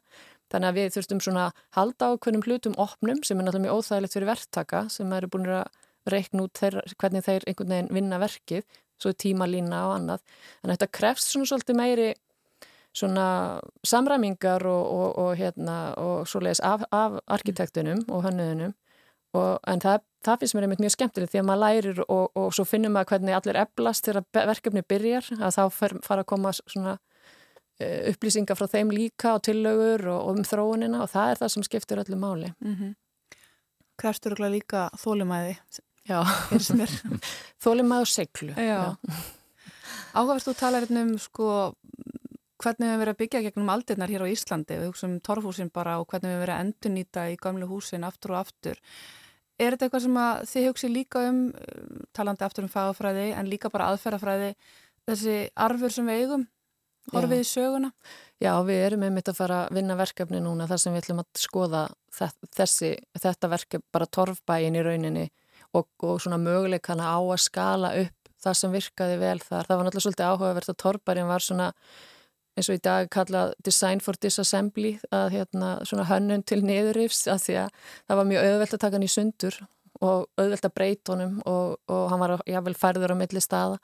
Þannig 0.54 0.70
að 0.70 0.78
við 0.78 0.92
þurftum 0.94 1.22
svona 1.26 1.46
halda 1.74 2.12
á 2.14 2.22
hvernig 2.22 2.46
hlutum 2.46 2.76
opnum 2.80 3.24
sem 3.26 3.40
er 3.40 3.48
náttúrulega 3.48 3.66
mjög 3.66 3.80
óþægilegt 3.82 4.16
fyrir 4.16 4.30
verktaka 4.30 4.82
sem 4.94 5.16
eru 5.18 5.30
búin 5.34 5.48
að 5.50 5.66
reikn 6.06 6.44
út 6.44 6.60
þeir, 6.62 6.84
hvernig 7.02 7.26
þeir 7.26 7.48
einhvern 7.50 7.74
veginn 7.74 7.94
vinna 7.98 8.20
verkið 8.22 8.66
svo 9.02 9.12
tímalína 9.12 9.82
og 9.90 9.96
annað. 10.00 10.24
Þannig 10.62 10.72
að 10.72 10.78
þetta 10.78 10.98
krefst 11.00 11.32
svona 11.32 11.52
svolítið 11.52 11.80
meiri 11.82 12.14
svona 12.96 13.28
samræmingar 13.84 14.64
og, 14.72 14.84
og, 14.88 15.08
og 15.20 15.32
hérna 15.36 15.78
og 16.00 16.28
svoleiðis 16.32 16.64
af, 16.64 16.86
af 16.96 17.20
arkitektunum 17.28 18.06
og 18.08 18.24
hönnuðunum 18.24 18.74
en 19.36 19.82
það, 19.84 20.04
það 20.26 20.42
finnst 20.42 20.56
mér 20.56 20.68
einmitt 20.68 20.84
mjög 20.84 20.94
skemmtilegt 20.96 21.34
því 21.34 21.42
að 21.42 21.48
maður 21.50 21.62
lærir 21.64 22.02
og, 22.06 22.26
og 22.38 22.54
svo 22.56 22.66
finnum 22.68 22.96
maður 22.96 23.14
hvernig 23.14 23.38
allir 23.38 23.60
eblast 23.64 24.08
þegar 24.08 24.48
verkefni 24.52 24.84
byrjar 24.88 25.30
að 25.40 25.58
þá 25.58 25.64
fer, 25.74 25.96
fara 26.06 26.26
að 26.26 26.30
koma 26.32 26.54
svona 26.58 26.96
uh, 26.96 28.00
upplýsingar 28.12 28.60
frá 28.60 28.70
þeim 28.72 28.94
líka 28.96 29.36
og 29.38 29.44
tillögur 29.48 30.08
og 30.14 30.30
um 30.34 30.46
þróunina 30.48 31.04
og 31.06 31.12
það 31.14 31.34
er 31.34 31.42
það 31.42 31.54
sem 31.56 31.68
skiptir 31.68 32.04
öllu 32.04 32.20
máli. 32.22 32.54
Mm 32.60 32.76
-hmm. 32.76 32.94
Krefstur 34.00 34.36
líka 34.40 34.90
þólumæði 35.00 35.58
Já, 36.06 36.22
þólum 37.64 37.90
maður 37.90 38.12
seglu. 38.12 38.54
Áhugavert 40.16 40.46
þú 40.46 40.54
talar 40.60 40.86
hérna 40.86 41.02
um 41.02 41.16
sko, 41.20 41.48
hvernig 42.62 42.92
við 42.92 43.00
verðum 43.02 43.16
að 43.16 43.22
byggja 43.24 43.44
gegnum 43.48 43.72
aldirnar 43.74 44.12
hér 44.14 44.24
á 44.24 44.32
Íslandi, 44.32 44.78
við 44.80 44.92
hugsaum 44.92 45.16
torfhúsin 45.26 45.72
bara 45.74 45.98
og 46.00 46.08
hvernig 46.12 46.32
við 46.32 46.44
verðum 46.44 46.56
að 46.56 46.66
endurnýta 46.66 47.28
í 47.34 47.38
gamlu 47.42 47.70
húsin 47.70 48.06
aftur 48.08 48.36
og 48.36 48.44
aftur. 48.44 48.82
Er 49.58 49.74
þetta 49.74 49.88
eitthvað 49.88 50.06
sem 50.06 50.20
þið 50.52 50.68
hugsi 50.70 50.90
líka 50.92 51.24
um, 51.30 51.40
talandi 52.16 52.46
aftur 52.46 52.68
um 52.68 52.72
fagafræði 52.72 53.30
en 53.40 53.50
líka 53.50 53.72
bara 53.74 53.88
aðferðafræði, 53.94 54.52
þessi 55.10 55.38
arfur 55.66 55.96
sem 55.96 56.12
við 56.12 56.22
eigum, 56.22 56.44
horfið 57.16 57.42
í 57.42 57.48
söguna? 57.50 57.92
Já, 58.44 58.52
við 58.68 58.84
erum 58.84 59.08
einmitt 59.08 59.32
að 59.32 59.40
fara 59.40 59.62
að 59.64 59.80
vinna 59.80 59.98
verkefni 59.98 60.42
núna 60.44 60.68
þar 60.70 60.84
sem 60.84 60.94
við 60.94 61.06
ætlum 61.06 61.24
að 61.24 61.42
skoða 61.42 61.82
þessi, 62.14 62.92
þetta 63.16 63.52
verkefni, 63.56 63.88
bara 63.96 64.10
torfbæin 64.20 64.78
í 64.78 64.86
rauninni 64.86 65.26
og, 65.76 65.88
og 66.06 66.20
svona 66.24 66.40
möguleikana 66.42 67.12
á 67.12 67.20
að 67.20 67.44
skala 67.46 67.94
upp 68.02 68.34
það 68.46 68.60
sem 68.60 68.76
virkaði 68.76 69.22
vel 69.22 69.40
þar. 69.42 69.68
Það 69.68 69.78
var 69.78 69.88
náttúrulega 69.88 70.06
svolítið 70.06 70.28
áhugavert 70.30 70.72
að 70.72 70.82
torparinn 70.84 71.32
var 71.32 71.44
svona 71.44 71.72
eins 72.56 72.70
og 72.72 72.78
í 72.78 72.84
dag 72.84 73.08
kallað 73.12 73.54
design 73.66 74.02
for 74.04 74.18
disassembly 74.22 74.96
að 75.14 75.32
hérna 75.36 75.76
svona 75.88 76.08
hönnun 76.08 76.46
til 76.48 76.62
niðurrifs 76.64 77.26
að 77.32 77.42
því 77.46 77.56
að 77.66 77.80
það 78.08 78.20
var 78.22 78.30
mjög 78.30 78.50
auðvelt 78.50 78.76
að 78.76 78.84
taka 78.86 78.96
hann 78.96 79.08
í 79.08 79.12
sundur 79.12 79.58
og 80.04 80.26
auðvelt 80.40 80.68
að 80.68 80.74
breyta 80.76 81.14
honum 81.14 81.36
og, 81.48 81.76
og 81.92 82.08
hann 82.12 82.22
var 82.22 82.34
jável 82.50 82.76
færður 82.78 83.16
á 83.16 83.20
milli 83.20 83.42
staða 83.44 83.78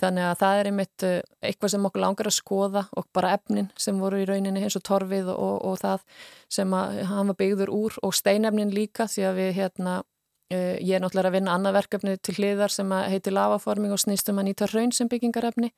þannig 0.00 0.28
að 0.28 0.38
það 0.42 0.60
er 0.60 0.70
einmitt 0.70 1.06
eh, 1.06 1.18
eitthvað 1.44 1.74
sem 1.74 1.88
okkur 1.88 2.04
langar 2.04 2.30
að 2.30 2.36
skoða 2.36 2.84
og 2.96 3.08
bara 3.16 3.34
efnin 3.36 3.68
sem 3.76 4.00
voru 4.00 4.22
í 4.22 4.28
rauninni 4.28 4.64
eins 4.64 4.78
og 4.80 4.86
torfið 4.88 5.32
og, 5.34 5.56
og 5.68 5.80
það 5.82 6.06
sem 6.52 6.76
að 6.76 7.02
hann 7.10 7.32
var 7.32 7.40
byggður 7.42 7.74
úr 7.76 7.98
og 8.04 8.16
steinefnin 8.16 8.72
líka 8.74 9.08
því 9.10 9.28
að 9.28 9.42
við 9.42 9.52
hérna 9.60 10.00
ég 10.50 10.96
er 10.96 11.02
náttúrulega 11.02 11.30
að 11.30 11.36
vinna 11.36 11.52
annað 11.54 11.76
verkefni 11.76 12.16
til 12.18 12.34
hliðar 12.34 12.72
sem 12.74 12.90
heitir 12.90 13.34
lavaforming 13.36 13.92
og 13.94 14.00
snýstum 14.02 14.40
að 14.42 14.48
nýta 14.48 14.66
raun 14.72 14.90
sem 14.94 15.08
byggingarefni. 15.10 15.70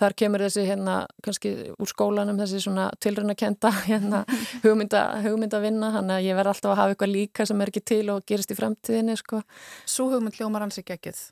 Þar 0.00 0.16
kemur 0.18 0.42
þessi 0.42 0.64
hérna 0.66 0.96
kannski 1.22 1.52
úr 1.78 1.90
skólanum 1.90 2.40
þessi 2.40 2.64
svona 2.64 2.88
tilröndakenda 2.98 3.70
hérna, 3.90 4.24
hugmynda, 4.64 5.04
hugmynda 5.22 5.62
vinna. 5.62 5.92
Þannig 5.94 6.16
að 6.16 6.26
ég 6.26 6.38
verð 6.40 6.54
alltaf 6.54 6.74
að 6.74 6.80
hafa 6.82 6.96
eitthvað 6.96 7.14
líka 7.14 7.46
sem 7.46 7.62
er 7.62 7.72
ekki 7.72 7.84
til 7.92 8.04
og 8.14 8.26
gerist 8.26 8.54
í 8.54 8.58
framtíðinni. 8.58 9.18
Sko. 9.22 9.42
Svo 9.86 10.08
hugmynd 10.14 10.40
hljómar 10.40 10.66
hans 10.66 10.80
ekki 10.82 10.96
ekkið 10.98 11.22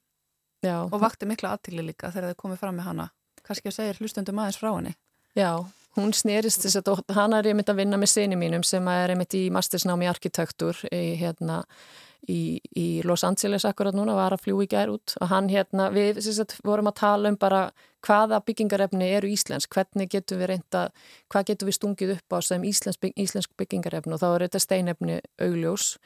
Já. 0.63 0.79
og 0.87 1.01
vakti 1.03 1.27
mikla 1.27 1.57
aðtili 1.57 1.89
líka 1.89 2.13
þegar 2.15 2.31
þið 2.33 2.41
komið 2.45 2.63
fram 2.63 2.79
með 2.79 2.91
hana. 2.93 3.09
Kannski 3.47 3.71
að 3.71 3.79
segja 3.81 3.99
hlustundum 3.99 4.39
aðeins 4.43 4.63
frá 4.63 4.71
henni. 4.73 4.95
Já, 5.37 5.51
hún 5.97 6.15
snerist 6.17 6.65
þess 6.65 6.81
að 6.83 7.05
hana 7.17 7.41
er 7.41 7.55
myndi 7.57 7.73
að 7.73 7.83
vinna 7.83 8.01
með 8.01 8.13
sinni 8.13 8.39
mínum 8.39 8.65
sem 8.67 8.89
er 8.93 9.15
einmitt 9.15 9.37
í 9.37 9.47
mastersnámi 9.55 10.09
arkitektur 10.11 10.79
í 10.93 11.17
hérna 11.21 11.63
í, 12.29 12.61
í 12.77 12.87
Los 13.07 13.25
Angeles 13.27 13.67
akkurat 13.69 13.97
núna 13.97 14.17
var 14.17 14.35
að 14.35 14.47
fljú 14.47 14.61
í 14.65 14.69
gær 14.71 14.93
út. 14.93 15.17
Og 15.21 15.31
hann 15.31 15.51
hérna, 15.53 15.89
við 15.95 16.21
sagt, 16.27 16.59
vorum 16.67 16.91
að 16.91 16.99
tala 17.01 17.33
um 17.33 17.39
bara 17.41 17.69
hvaða 18.07 18.41
byggingarefni 18.47 19.11
eru 19.17 19.31
íslensk, 19.33 19.73
hvernig 19.75 20.13
getum 20.13 20.41
við 20.43 20.53
reynda, 20.53 20.87
hvað 21.33 21.51
getum 21.51 21.71
við 21.71 21.79
stungið 21.81 22.15
upp 22.17 22.39
á 22.39 22.39
sem 22.45 22.65
íslensk, 22.67 23.11
íslensk 23.15 23.53
byggingarefni? 23.59 24.15
Og 24.15 24.23
þá 24.23 24.29
er 24.31 24.47
þetta 24.47 24.65
steinefni 24.67 25.21
augljós. 25.43 25.97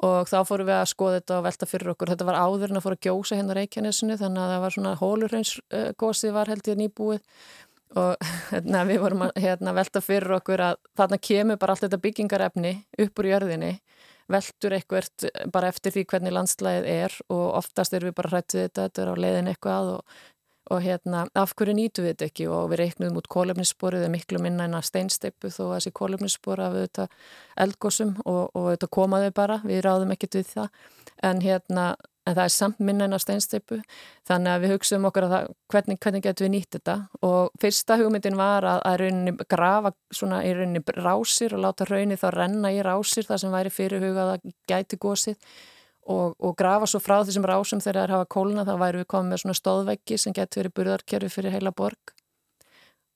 Og 0.00 0.30
þá 0.30 0.38
fórum 0.48 0.70
við 0.70 0.78
að 0.78 0.86
skoða 0.94 1.16
þetta 1.18 1.34
og 1.36 1.42
velta 1.44 1.66
fyrir 1.68 1.90
okkur, 1.92 2.10
þetta 2.14 2.26
var 2.30 2.38
áður 2.40 2.70
en 2.70 2.80
að 2.80 2.84
fóra 2.86 2.96
að 2.96 3.02
gjósa 3.04 3.36
hérna 3.36 3.56
Reykjanesinu 3.58 4.14
þannig 4.16 4.40
að 4.40 4.52
það 4.54 4.62
var 4.62 4.74
svona 4.76 4.92
hólurheinsgósið 4.96 6.32
var 6.38 6.48
held 6.48 6.70
ég 6.70 6.78
nýbúið 6.80 7.42
og 7.98 8.16
hérna, 8.52 8.84
við 8.88 9.02
vorum 9.04 9.26
að 9.26 9.40
hérna, 9.42 9.74
velta 9.76 10.02
fyrir 10.04 10.38
okkur 10.38 10.64
að 10.70 10.80
þarna 10.98 11.20
kemur 11.30 11.60
bara 11.60 11.74
allt 11.74 11.86
þetta 11.86 12.02
byggingarefni 12.04 12.74
upp 13.06 13.22
úr 13.22 13.30
jörðinni 13.32 13.74
veldur 14.30 14.76
eitthvert 14.76 15.26
bara 15.52 15.70
eftir 15.72 15.94
því 15.94 16.04
hvernig 16.10 16.34
landslæðið 16.34 16.90
er 16.92 17.16
og 17.32 17.46
oftast 17.60 17.94
er 17.96 18.06
við 18.06 18.14
bara 18.18 18.34
hrættið 18.34 18.66
þetta, 18.66 18.84
þetta 18.86 19.02
er 19.02 19.10
á 19.10 19.22
leiðin 19.24 19.50
eitthvað 19.50 19.90
og, 19.96 20.20
og 20.70 20.84
hérna, 20.84 21.24
af 21.34 21.54
hverju 21.58 21.74
nýtu 21.74 22.04
við 22.04 22.12
þetta 22.12 22.28
ekki? 22.28 22.46
Og 22.54 22.68
við 22.70 22.82
reiknum 22.84 23.18
út 23.18 23.30
kólefnissporið 23.32 24.04
eða 24.04 24.12
miklu 24.14 24.42
minna 24.42 24.68
en 24.68 24.76
að 24.78 24.86
steinsteipu 24.90 25.50
þó 25.50 25.64
að 25.64 25.74
þessi 25.76 25.94
kólefnisspor 25.98 26.62
af 26.62 26.76
þetta 26.78 27.08
eldgósum 27.66 28.14
og, 28.22 28.42
og 28.54 28.70
þetta 28.70 28.90
komaði 28.98 29.34
bara, 29.34 29.58
við 29.66 29.82
ráðum 29.86 30.14
ekkert 30.14 30.38
við 30.38 30.52
það. 30.54 30.70
En 31.26 31.42
hérna 31.42 31.86
en 32.30 32.36
það 32.38 32.44
er 32.44 32.54
samt 32.54 32.78
minna 32.84 33.08
en 33.08 33.16
að 33.16 33.24
steinsteipu 33.24 33.80
þannig 34.28 34.52
að 34.52 34.62
við 34.64 34.72
hugsaum 34.74 35.08
okkur 35.10 35.26
að 35.26 35.34
það, 35.34 35.48
hvernig, 35.74 35.98
hvernig 36.04 36.24
getum 36.26 36.46
við 36.46 36.52
nýtt 36.54 36.78
þetta? 36.78 36.96
Og 37.26 37.50
fyrsta 37.62 37.98
hugmyndin 38.00 38.38
var 38.38 38.68
að, 38.68 38.84
að 38.90 38.96
rauninni 39.02 39.48
grafa 39.50 39.92
svona 40.14 40.40
í 40.46 40.54
rauninni 40.56 40.84
rásir 41.00 41.56
og 41.56 41.64
láta 41.66 41.88
rauninni 41.88 42.20
þá 42.20 42.28
renna 42.36 42.72
í 42.74 42.80
rásir 42.86 43.28
það 43.28 43.42
sem 43.44 43.54
væri 43.58 43.74
fyrirhugað 43.74 44.34
að 44.36 44.54
gæti 44.70 45.00
gósið 45.00 45.38
og, 46.10 46.36
og 46.38 46.56
grafa 46.58 46.88
svo 46.90 47.00
frá 47.02 47.18
þessum 47.22 47.46
rásum 47.48 47.82
þegar 47.82 48.00
það 48.00 48.06
er 48.06 48.14
hafa 48.16 48.30
kóluna 48.34 48.66
þá 48.68 48.74
væri 48.80 49.02
við 49.02 49.10
komið 49.12 49.32
með 49.32 49.42
svona 49.44 49.58
stóðveggi 49.58 50.18
sem 50.18 50.36
getur 50.36 50.62
verið 50.64 50.76
burðarkerfi 50.78 51.32
fyrir 51.34 51.54
heila 51.56 51.74
borg. 51.76 52.14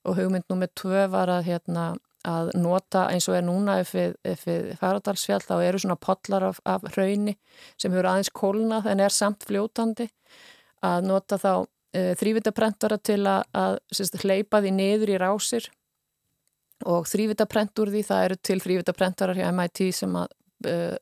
Og 0.05 0.19
hugmynd 0.19 0.47
nummið 0.53 0.75
tvö 0.81 1.07
var 1.13 1.33
að 1.33 1.47
hérna 1.49 1.85
að 2.29 2.51
nota 2.57 3.07
eins 3.13 3.29
og 3.29 3.37
er 3.39 3.45
núna 3.45 3.79
ef 3.83 3.93
við, 3.97 4.17
við 4.47 4.73
faradalsfjall 4.81 5.43
þá 5.45 5.55
eru 5.59 5.81
svona 5.83 5.99
podlar 6.01 6.49
af, 6.51 6.61
af 6.65 6.85
hrauni 6.95 7.37
sem 7.77 7.93
hefur 7.93 8.09
aðeins 8.11 8.33
kólnað 8.35 8.89
en 8.93 9.03
er 9.05 9.15
samt 9.15 9.45
fljótandi. 9.49 10.09
Að 10.85 11.09
nota 11.09 11.39
þá 11.41 11.53
e, 11.97 12.13
þrývitaprentara 12.21 12.99
til 13.01 13.21
að, 13.29 13.45
að 13.57 13.79
sérst, 13.93 14.21
hleypa 14.25 14.61
því 14.65 14.73
niður 14.79 15.15
í 15.15 15.21
rásir. 15.21 15.69
Og 16.89 17.07
þrývitaprent 17.09 17.81
úr 17.81 17.93
því 17.93 18.03
það 18.09 18.25
eru 18.29 18.41
til 18.45 18.59
þrývitaprentarar 18.65 19.41
hjá 19.41 19.47
MIT 19.55 19.87
sem 19.95 20.17
að 20.21 20.33
uh, 20.69 20.97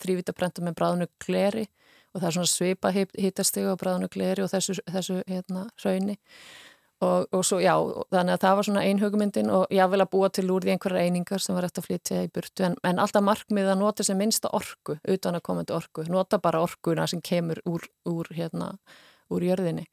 þrývitaprenta 0.00 0.62
með 0.64 0.76
bráðnu 0.78 1.08
gleri 1.24 1.66
og 2.14 2.22
það 2.22 2.28
er 2.28 2.36
svona 2.36 2.50
svipa 2.50 2.92
hittastega 2.94 3.74
á 3.76 3.80
bráðnu 3.80 4.08
gleri 4.12 4.44
og 4.44 4.48
þessu, 4.52 4.78
þessu 4.88 5.18
hérna, 5.28 5.66
hrauni 5.82 6.16
Og, 7.04 7.26
og 7.28 7.42
svo, 7.44 7.58
já, 7.60 7.74
þannig 8.08 8.32
að 8.32 8.40
það 8.40 8.54
var 8.56 8.66
svona 8.66 8.82
einhugmyndin 8.88 9.50
og 9.52 9.72
ég 9.74 9.88
vil 9.92 10.00
að 10.00 10.12
búa 10.14 10.30
til 10.32 10.46
úr 10.48 10.64
því 10.64 10.72
einhverja 10.72 11.02
einingar 11.04 11.42
sem 11.44 11.56
var 11.56 11.66
eftir 11.68 11.82
að 11.82 11.88
flytja 11.90 12.20
í 12.24 12.30
burtu. 12.32 12.64
En, 12.64 12.76
en 12.88 13.00
alltaf 13.02 13.24
markmið 13.26 13.68
að 13.68 13.82
nota 13.82 14.06
sem 14.06 14.16
minnsta 14.16 14.48
orku 14.56 14.96
utan 15.04 15.36
að 15.36 15.44
komandi 15.44 15.74
orku, 15.76 16.06
nota 16.08 16.40
bara 16.40 16.62
orkuna 16.64 17.04
sem 17.10 17.20
kemur 17.20 17.60
úr, 17.68 17.84
úr 18.08 18.30
hérna, 18.32 18.70
úr 19.28 19.44
jörðinni. 19.44 19.84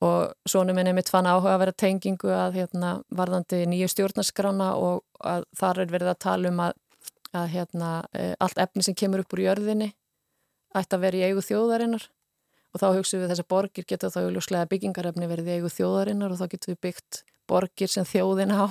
Og 0.00 0.32
svona 0.48 0.72
minn 0.72 0.88
er 0.88 0.96
mitt 0.96 1.12
fann 1.12 1.28
áhuga 1.28 1.58
að 1.58 1.62
vera 1.66 1.76
tengingu 1.76 2.30
að 2.32 2.56
hérna 2.56 2.94
varðandi 3.12 3.66
nýju 3.68 3.90
stjórnarskrána 3.92 4.70
og 4.80 5.02
að 5.20 5.44
þar 5.60 5.82
er 5.84 5.92
verið 5.92 6.12
að 6.14 6.22
tala 6.24 6.52
um 6.54 6.62
að, 6.64 6.78
að 7.36 7.50
hérna 7.52 7.90
e, 8.16 8.30
allt 8.40 8.62
efni 8.64 8.86
sem 8.86 8.96
kemur 8.96 9.26
upp 9.26 9.36
úr 9.36 9.44
jörðinni 9.44 9.90
ætti 10.72 10.96
að 10.96 11.04
vera 11.04 11.20
í 11.20 11.26
eigu 11.28 11.44
þjóðarinnar 11.44 12.08
og 12.70 12.82
þá 12.82 12.86
hugsaum 12.94 13.24
við 13.24 13.32
þess 13.32 13.44
að 13.44 13.50
borgir 13.50 13.88
geta 13.88 14.12
þá 14.12 14.22
auðvitað 14.22 14.70
byggingarefni 14.70 15.28
verið 15.30 15.50
í 15.50 15.58
eigu 15.58 15.74
þjóðarinnar 15.74 16.34
og 16.34 16.40
þá 16.40 16.46
getum 16.54 16.74
við 16.74 16.82
byggt 16.86 17.22
borgir 17.50 17.90
sem 17.90 18.06
þjóðin 18.06 18.54
á 18.54 18.64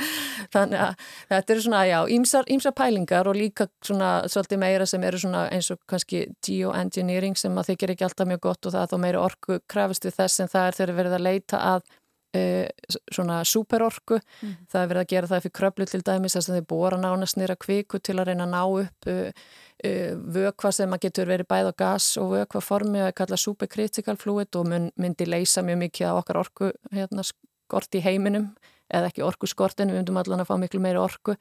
þannig 0.54 0.82
að 0.82 1.06
þetta 1.32 1.54
eru 1.54 1.64
svona, 1.64 1.80
já, 1.88 1.98
ímsar 2.14 2.74
pælingar 2.76 3.30
og 3.30 3.38
líka 3.38 3.66
svona 3.84 4.10
svolítið 4.30 4.62
meira 4.62 4.86
sem 4.88 5.04
eru 5.06 5.20
svona 5.20 5.46
eins 5.52 5.70
og 5.74 5.80
kannski 5.90 6.26
geoengineering 6.46 7.38
sem 7.38 7.58
að 7.58 7.72
þykir 7.72 7.94
ekki 7.94 8.06
alltaf 8.06 8.30
mjög 8.30 8.44
gott 8.48 8.68
og 8.68 8.76
það 8.76 8.84
er 8.84 8.92
þá 8.92 9.02
meira 9.06 9.24
orku 9.24 9.58
krafist 9.70 10.06
við 10.06 10.20
þess 10.20 10.44
en 10.44 10.52
það 10.52 10.68
er 10.68 10.78
þegar 10.78 11.00
verið 11.00 11.18
að 11.18 11.26
leita 11.30 11.64
að 11.74 11.96
Uh, 12.30 12.68
svona 13.10 13.40
superorku 13.42 14.20
mm. 14.20 14.50
það 14.70 14.84
er 14.84 14.90
verið 14.92 15.00
að 15.00 15.08
gera 15.10 15.28
það 15.32 15.40
fyrir 15.42 15.54
kröflu 15.58 15.86
til 15.90 15.98
dæmis 16.06 16.36
þess 16.36 16.50
að 16.52 16.60
þeir 16.60 16.66
bóra 16.70 16.98
nánast 17.02 17.34
nýra 17.40 17.56
kviku 17.58 17.98
til 17.98 18.14
að 18.20 18.28
reyna 18.28 18.46
að 18.46 18.52
ná 18.52 18.60
upp 18.84 19.08
uh, 19.10 19.48
vökva 19.80 20.72
sem 20.74 20.92
að 20.92 21.06
getur 21.06 21.30
verið 21.30 21.48
bæð 21.50 21.70
á 21.70 21.74
gas 21.84 22.08
og 22.20 22.34
vökva 22.34 22.62
formi 22.64 23.00
að 23.04 23.14
kalla 23.20 23.38
supercritical 23.40 24.16
fluid 24.20 24.56
og 24.60 24.68
mun, 24.68 24.90
myndi 25.00 25.28
leysa 25.28 25.64
mjög 25.64 25.80
mikið 25.86 26.12
á 26.12 26.14
okkar 26.20 26.40
orku 26.42 26.72
hérna, 26.92 27.24
skort 27.24 27.96
í 27.96 28.02
heiminum 28.04 28.50
eða 28.90 29.08
ekki 29.12 29.24
orku 29.24 29.48
skortin, 29.48 29.92
við 29.92 30.02
myndum 30.02 30.18
allan 30.20 30.42
að 30.42 30.50
fá 30.50 30.56
miklu 30.58 30.82
meiri 30.82 30.98
orku. 30.98 31.36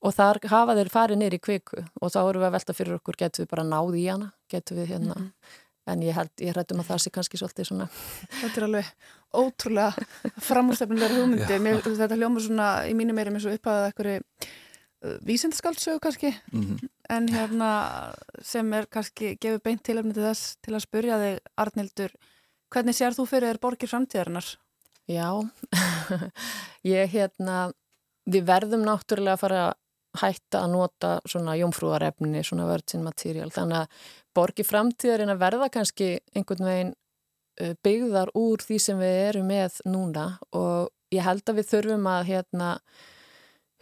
Og 0.00 0.14
þar 0.16 0.40
hafa 0.48 0.74
þeir 0.78 0.88
farið 0.90 1.20
nýri 1.20 1.38
kviku 1.38 1.82
og 2.00 2.12
þá 2.12 2.20
eru 2.22 2.40
við 2.40 2.48
að 2.48 2.54
velta 2.56 2.74
fyrir 2.76 2.96
okkur 2.96 3.18
getur 3.20 3.44
við 3.44 3.50
bara 3.50 3.66
náð 3.68 3.98
í 4.00 4.06
hana? 4.08 4.30
Getur 4.50 4.80
við 4.80 4.94
hérna 4.94 5.16
mm 5.18 5.32
en 5.88 6.02
ég 6.04 6.16
held, 6.16 6.32
ég 6.42 6.54
hrættum 6.54 6.82
að 6.82 6.90
það 6.90 7.02
sé 7.02 7.12
kannski 7.14 7.40
svolítið 7.40 7.68
svona 7.70 7.86
Þetta 8.40 8.60
er 8.60 8.66
alveg 8.66 8.90
ótrúlega 9.40 10.34
framústefnilega 10.48 11.18
hugmyndi 11.18 11.60
Mér, 11.62 11.80
þetta 11.84 12.18
hljómar 12.18 12.44
svona 12.44 12.70
í 12.90 12.96
mínu 12.98 13.16
meirum 13.16 13.38
eins 13.38 13.48
og 13.48 13.56
upphæðað 13.56 13.88
eitthvað 13.90 14.10
uh, 15.04 15.16
vísendaskaldsögu 15.26 16.00
kannski 16.00 16.34
mm 16.52 16.62
-hmm. 16.62 16.88
en 17.08 17.28
hérna 17.28 17.70
sem 18.42 18.72
er 18.72 18.86
kannski 18.86 19.36
gefið 19.40 19.62
beint 19.62 19.82
tilöfni 19.82 20.14
til 20.14 20.22
þess 20.22 20.56
til 20.62 20.74
að 20.74 20.86
spurja 20.86 21.18
þig 21.18 21.38
Arnildur 21.56 22.10
hvernig 22.70 22.94
sér 22.94 23.14
þú 23.14 23.26
fyrir 23.26 23.48
þér 23.48 23.60
borgir 23.60 23.88
framtíðarinnar? 23.88 24.56
Já 25.08 25.48
ég 26.96 27.10
hérna 27.10 27.72
við 28.30 28.46
verðum 28.46 28.84
náttúrulega 28.86 29.32
að 29.32 29.40
fara 29.40 29.74
hætta 30.20 30.64
að 30.64 30.72
nota 30.74 31.10
svona 31.28 31.54
jómfrúarefni, 31.58 32.42
svona 32.42 32.66
virgin 32.66 33.04
material 33.06 33.50
þannig 33.54 33.84
að 33.84 34.08
borgi 34.34 34.66
framtíðarinn 34.66 35.30
að 35.30 35.42
verða 35.44 35.68
kannski 35.70 36.08
einhvern 36.34 36.66
veginn 36.66 36.92
uh, 37.62 37.74
byggðar 37.82 38.32
úr 38.38 38.58
því 38.64 38.78
sem 38.78 38.98
við 38.98 39.20
erum 39.28 39.50
með 39.50 39.78
núna 39.86 40.26
og 40.50 40.90
ég 41.14 41.26
held 41.26 41.46
að 41.46 41.60
við 41.60 41.70
þurfum 41.74 42.10
að 42.10 42.26
hérna 42.30 42.74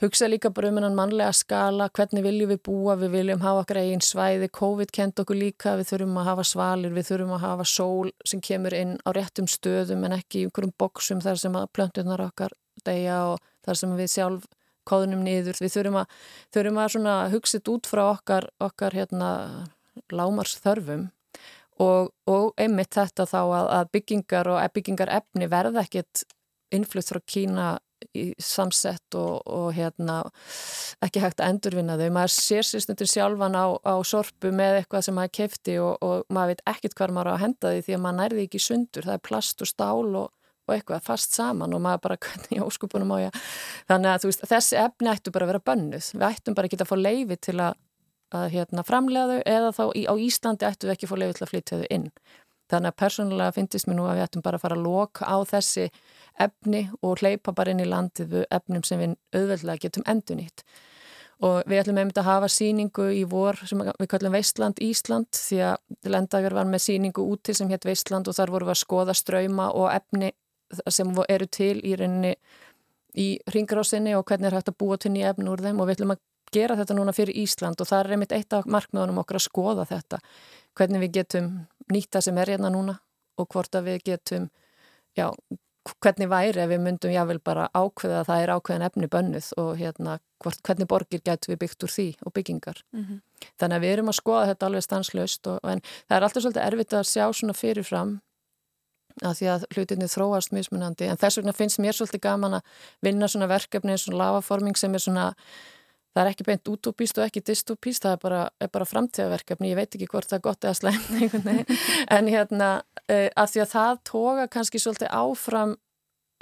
hugsa 0.02 0.28
líka 0.28 0.50
bara 0.54 0.68
um 0.68 0.78
hennan 0.78 0.94
mannlega 0.96 1.32
skala, 1.34 1.88
hvernig 1.94 2.22
viljum 2.22 2.52
við 2.52 2.60
búa, 2.68 2.94
við 3.00 3.14
viljum 3.16 3.42
hafa 3.42 3.64
okkar 3.64 3.80
eigin 3.82 4.04
svæði, 4.04 4.50
COVID 4.54 4.92
kent 4.94 5.22
okkur 5.22 5.38
líka, 5.38 5.74
við 5.80 5.90
þurfum 5.90 6.20
að 6.20 6.30
hafa 6.30 6.44
svalir, 6.52 6.94
við 6.94 7.08
þurfum 7.10 7.34
að 7.36 7.44
hafa 7.46 7.66
sól 7.66 8.12
sem 8.24 8.42
kemur 8.44 8.76
inn 8.78 8.94
á 9.02 9.10
réttum 9.16 9.50
stöðum 9.50 10.06
en 10.06 10.16
ekki 10.20 10.42
í 10.42 10.46
einhverjum 10.46 10.76
boksum 10.78 11.22
þar 11.24 11.42
sem 11.42 11.58
að 11.58 11.68
plöntunar 11.74 12.22
okkar 12.28 12.54
degja 12.86 13.18
og 13.32 13.42
þar 13.66 13.80
sem 13.82 13.98
við 13.98 14.14
sjálf 14.14 14.48
kóðunum 14.88 15.24
niður, 15.26 15.58
við 15.60 15.74
þurfum 15.74 16.00
að, 16.00 16.16
þurfum 16.54 16.82
að 17.12 17.36
þetta 17.58 17.74
út 17.74 17.90
frá 17.90 18.04
okkar, 18.06 18.48
okkar 18.62 18.96
hérna, 18.96 19.30
lámars 20.14 20.56
þörfum 20.62 21.08
og, 21.82 22.12
og 22.30 22.54
einmitt 22.56 22.94
þetta 22.94 23.26
þá 23.28 23.40
að, 23.42 23.68
að 23.80 23.92
byggingar 23.96 24.50
og 24.54 24.60
byggingar 24.78 25.12
efni 25.18 25.50
verða 25.50 25.84
ekkit 25.84 26.24
innflutt 26.74 27.10
frá 27.10 27.20
Kína 27.26 27.68
samsett 28.42 29.14
og, 29.18 29.42
og 29.46 29.68
hérna 29.76 30.22
ekki 31.04 31.22
hægt 31.22 31.42
að 31.42 31.52
endurvinna 31.52 31.98
þau. 32.00 32.08
Maður 32.16 32.34
sér 32.34 32.66
sér 32.66 32.84
stundur 32.84 33.10
sjálfan 33.10 33.58
á, 33.58 33.66
á 33.84 33.94
sorpu 34.06 34.52
með 34.54 34.80
eitthvað 34.80 35.06
sem 35.06 35.18
maður 35.18 35.34
kefti 35.40 35.78
og, 35.82 35.94
og 36.02 36.24
maður 36.34 36.54
veit 36.54 36.64
ekkit 36.74 36.96
hvað 36.98 37.14
maður 37.16 37.30
á 37.30 37.34
að 37.36 37.44
henda 37.44 37.74
því 37.74 37.84
því 37.86 37.96
að 37.98 38.02
maður 38.06 38.20
nærði 38.22 38.48
ekki 38.48 38.64
sundur, 38.64 39.08
það 39.08 39.18
er 39.18 39.24
plast 39.28 39.64
og 39.64 39.70
stál 39.70 40.08
og 40.22 40.26
og 40.68 40.74
eitthvað 40.76 41.04
fast 41.06 41.36
saman 41.36 41.74
og 41.74 41.82
maður 41.84 42.02
bara 42.06 42.18
hvernig 42.24 42.64
óskupunum 42.64 43.14
á 43.16 43.18
ég 43.28 43.38
þannig 43.88 44.10
að 44.12 44.26
veist, 44.28 44.44
þessi 44.50 44.80
efni 44.80 45.12
ættu 45.12 45.32
bara 45.34 45.48
að 45.48 45.54
vera 45.54 45.64
bönnuð. 45.70 46.10
Við 46.14 46.26
ættum 46.28 46.58
bara 46.58 46.68
ekki 46.68 46.80
að 46.82 46.90
fá 46.90 46.98
leifi 46.98 47.38
til 47.48 47.56
að, 47.64 47.78
að 48.36 48.50
hérna, 48.56 48.84
framlega 48.86 49.38
þau 49.38 49.54
eða 49.54 49.72
þá 49.78 49.84
í, 49.94 50.04
á 50.04 50.14
Íslandi 50.28 50.68
ættu 50.68 50.88
við 50.88 50.94
ekki 50.96 51.08
að 51.08 51.14
fá 51.14 51.18
leifi 51.22 51.38
til 51.38 51.46
að 51.46 51.52
flytja 51.54 51.80
þau 51.80 51.88
inn. 51.96 52.06
Þannig 52.68 52.92
að 52.92 52.98
persónulega 53.00 53.56
finnst 53.56 53.88
mér 53.88 53.96
nú 53.96 54.04
að 54.04 54.18
við 54.18 54.26
ættum 54.26 54.44
bara 54.44 54.58
að 54.58 54.64
fara 54.66 54.76
að 54.76 54.84
loka 54.84 55.24
á 55.24 55.36
þessi 55.48 55.86
efni 56.40 56.84
og 57.02 57.22
hleypa 57.22 57.54
bara 57.56 57.74
inn 57.74 57.82
í 57.82 57.88
landið 57.88 58.44
efnum 58.50 58.84
sem 58.86 59.02
við 59.02 59.16
auðveldlega 59.34 59.84
getum 59.86 60.06
endur 60.06 60.38
nýtt 60.40 60.64
og 61.44 61.62
við 61.70 61.82
ætlum 61.82 62.00
einmitt 62.00 62.18
að 62.18 62.26
hafa 62.26 62.48
síningu 62.50 63.04
í 63.14 63.22
vor 63.30 63.58
sem 63.68 63.78
við 63.86 64.08
kallum 64.10 64.34
Veistland 64.34 64.80
Ísland 64.82 65.28
því 65.38 65.60
að 65.68 66.10
lendagar 66.10 66.56
var 66.56 66.66
með 66.66 66.84
síningu 66.88 67.22
úti 67.22 67.54
sem 67.54 67.70
hétt 67.70 67.86
Veistland 67.86 68.26
og 68.26 68.34
þar 68.34 68.54
voru 68.54 68.66
við 68.66 68.74
að 68.74 68.80
skoða 68.82 69.14
ströyma 69.14 69.68
og 69.70 69.92
efni 69.92 70.32
sem 70.90 71.12
eru 71.28 71.46
til 71.46 71.76
í 71.86 71.94
rauninni 71.96 72.34
í 73.18 73.28
ringrásinni 73.54 74.14
og 74.18 74.26
hvernig 74.28 74.50
er 74.50 74.58
hægt 74.58 74.72
að 74.72 74.78
búa 74.82 74.98
til 75.00 75.12
nýja 75.14 75.32
efn 75.32 75.48
úr 75.50 75.62
þeim. 75.62 75.80
Og 75.80 75.88
við 75.88 75.98
ætlum 75.98 76.14
að 76.14 76.24
gera 76.54 76.76
þetta 76.78 76.96
núna 76.98 77.14
fyrir 77.16 77.38
Ísland 77.42 77.80
og 77.80 77.88
það 77.88 78.04
er 78.04 78.16
einmitt 78.16 78.34
eitt 78.36 78.56
af 78.56 78.68
markmiðunum 78.70 79.22
okkar 79.22 79.40
að 79.40 79.46
skoða 79.46 79.86
þetta. 79.88 80.20
Hvernig 80.78 81.04
við 81.06 81.14
getum 81.20 81.48
nýta 81.92 82.22
sem 82.24 82.38
er 82.38 82.54
hérna 82.54 82.72
núna 82.72 82.98
og 83.38 83.48
hvort 83.52 83.78
að 83.78 83.92
við 83.92 84.04
getum 84.12 84.48
já, 85.16 85.30
hvernig 86.02 86.28
væri 86.30 86.62
ef 86.62 86.70
við 86.70 86.80
myndum 86.84 87.12
jável 87.12 87.38
bara 87.44 87.68
ákveða 87.74 88.20
að 88.20 88.28
það 88.30 88.42
er 88.42 88.52
ákveðin 88.54 88.86
efni 88.88 89.08
bönnuð 89.12 89.50
og 89.56 89.70
hérna 89.80 90.18
hvort, 90.42 90.60
hvernig 90.62 90.88
borgir 90.90 91.22
getum 91.24 91.52
við 91.52 91.60
byggt 91.64 91.84
úr 91.86 91.92
því 91.94 92.08
og 92.24 92.32
byggingar 92.32 92.82
mm 92.92 93.04
-hmm. 93.04 93.20
þannig 93.58 93.76
að 93.76 93.84
við 93.84 93.92
erum 93.92 94.08
að 94.08 94.20
skoða 94.20 94.46
þetta 94.52 94.66
alveg 94.66 94.82
stanslöst 94.82 95.46
og, 95.46 95.58
en 95.62 95.80
það 96.08 96.16
er 96.16 96.22
alltaf 96.22 96.42
svolítið 96.42 96.66
erfitt 96.66 96.92
að 96.92 97.10
sjá 97.12 97.24
svona 97.32 97.52
fyrirfram 97.52 98.20
að 99.22 99.34
því 99.38 99.48
að 99.52 99.64
hlutinni 99.74 100.08
þróast 100.10 100.52
mismunandi 100.54 101.08
en 101.08 101.16
þess 101.16 101.40
vegna 101.40 101.52
finnst 101.52 101.80
mér 101.82 101.96
svolítið 101.96 102.20
gaman 102.20 102.54
að 102.54 102.62
vinna 103.02 103.28
svona 103.28 103.48
verkefni 103.50 103.94
eins 103.94 104.08
og 104.08 104.14
lavaforming 104.14 104.76
sem 104.76 104.94
er 104.94 105.02
svona, 105.02 105.34
það 106.18 106.24
er 106.24 106.32
ekki 106.32 106.46
beint 106.48 106.70
utopíst 106.72 107.18
og 107.20 107.28
ekki 107.28 107.42
dystopíst, 107.46 108.02
það 108.02 108.16
er 108.16 108.22
bara, 108.22 108.40
er 108.58 108.70
bara 108.74 108.86
framtíðaverkefni, 108.90 109.70
ég 109.70 109.78
veit 109.78 109.92
ekki 109.94 110.08
hvort 110.10 110.30
það 110.30 110.40
er 110.40 110.46
gott 110.48 110.66
eða 110.66 110.78
slæm 110.80 111.60
en 112.16 112.30
hérna 112.32 112.70
uh, 112.82 113.28
að 113.28 113.52
því 113.52 113.62
að 113.62 113.74
það 113.76 114.00
tógar 114.10 114.50
kannski 114.54 114.82
svolítið 114.82 115.12
áfram 115.14 115.76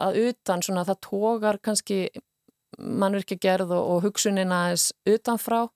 að 0.00 0.20
utan 0.30 0.64
svona 0.64 0.84
það 0.88 1.02
tógar 1.08 1.60
kannski 1.64 2.00
mannverkjagerð 2.76 3.72
og, 3.72 3.90
og 3.92 4.06
hugsunin 4.06 4.52
aðeins 4.52 4.90
utanfrá 5.08 5.66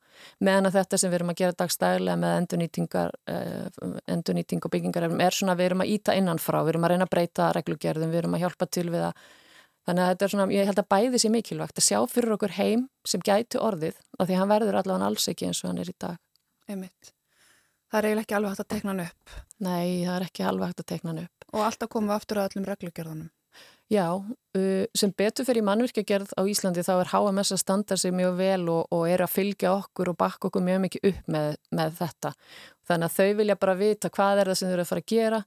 meðan 0.45 0.69
að 0.69 0.81
þetta 0.81 1.01
sem 1.01 1.13
við 1.13 1.19
erum 1.21 1.33
að 1.33 1.39
gera 1.41 1.57
dagstæðilega 1.61 2.21
með 2.21 2.39
endurnýtingar 2.41 3.15
uh, 3.33 3.93
endurnýting 4.17 4.65
og 4.65 4.73
byggingar 4.73 5.09
er 5.11 5.37
svona 5.37 5.57
við 5.61 5.71
erum 5.71 5.85
að 5.85 5.93
íta 5.95 6.17
innanfrá, 6.17 6.63
við 6.65 6.75
erum 6.75 6.89
að 6.89 6.95
reyna 6.95 7.09
að 7.09 7.15
breyta 7.15 7.53
reglugerðum, 7.57 8.13
við 8.13 8.23
erum 8.25 8.37
að 8.37 8.45
hjálpa 8.47 8.69
til 8.69 8.89
við 8.89 9.07
að 9.11 9.23
þannig 9.89 10.05
að 10.05 10.11
þetta 10.13 10.27
er 10.27 10.33
svona, 10.35 10.49
ég 10.55 10.69
held 10.71 10.83
að 10.83 10.91
bæði 10.95 11.23
sér 11.23 11.35
mikilvægt 11.35 11.81
að 11.81 11.87
sjá 11.87 11.99
fyrir 12.11 12.37
okkur 12.37 12.57
heim 12.59 12.85
sem 13.09 13.25
gæti 13.25 13.61
orðið 13.61 13.99
af 14.19 14.29
því 14.29 14.39
hann 14.41 14.53
verður 14.53 14.81
allavega 14.83 15.11
alls 15.11 15.31
ekki 15.33 15.49
eins 15.49 15.63
og 15.65 15.73
hann 15.73 15.83
er 15.83 15.91
í 15.91 15.97
dag 15.97 16.19
Einmitt. 16.71 17.13
Það 17.91 17.99
er 17.99 18.07
eiginlega 18.09 18.27
ekki 18.27 18.39
alveg 18.39 18.55
hægt 18.55 18.65
að 18.65 18.73
tekna 18.75 18.93
hann 18.93 19.05
upp 19.09 19.37
Nei, 19.59 19.87
það 20.07 20.15
er 20.15 20.27
ekki 20.29 20.47
alveg 20.47 20.71
hægt 20.73 20.85
að 20.85 20.91
tekna 20.95 21.13
hann 21.13 21.23
upp 21.27 21.51
Og 21.51 21.67
alltaf 21.67 21.91
komum 21.91 22.13
við 22.13 22.21
aftur 22.21 22.41
að 22.41 22.51
öllum 22.51 22.69
reglugerðunum 22.71 23.31
Já, 23.91 24.07
uh, 24.15 24.85
sem 24.95 25.11
betur 25.19 25.47
fyrir 25.49 25.65
mannvirkjagerð 25.67 26.37
á 26.39 26.47
Íslandi 26.47 26.85
þá 26.87 26.93
er 27.01 27.09
HMS 27.11 27.51
að 27.57 27.59
standa 27.65 27.97
sig 27.99 28.13
mjög 28.15 28.37
vel 28.39 28.69
og, 28.71 28.85
og 28.95 29.09
er 29.11 29.25
að 29.25 29.33
fylgja 29.33 29.73
okkur 29.81 30.13
og 30.13 30.19
bakka 30.21 30.47
okkur 30.47 30.63
mjög 30.63 30.79
mikið 30.85 31.09
upp 31.11 31.33
með, 31.35 31.57
með 31.75 31.97
þetta. 31.99 32.33
Þannig 32.87 33.09
að 33.09 33.17
þau 33.17 33.41
vilja 33.41 33.57
bara 33.65 33.75
vita 33.81 34.13
hvað 34.15 34.43
er 34.43 34.51
það 34.53 34.61
sem 34.61 34.71
þau 34.71 34.77
eru 34.77 34.85
að 34.85 34.93
fara 34.93 35.03
að 35.03 35.11
gera, 35.11 35.41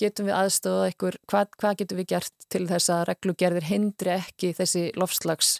getum 0.00 0.30
við 0.30 0.38
aðstofað 0.38 0.88
eitthvað, 0.90 1.20
hvað, 1.30 1.52
hvað 1.60 1.76
getum 1.82 2.00
við 2.00 2.08
gert 2.14 2.48
til 2.52 2.64
þess 2.70 2.92
að 2.94 3.04
reglugerðir 3.10 3.68
hindri 3.70 4.14
ekki 4.16 4.54
þessi 4.56 4.88
lofslags 4.98 5.58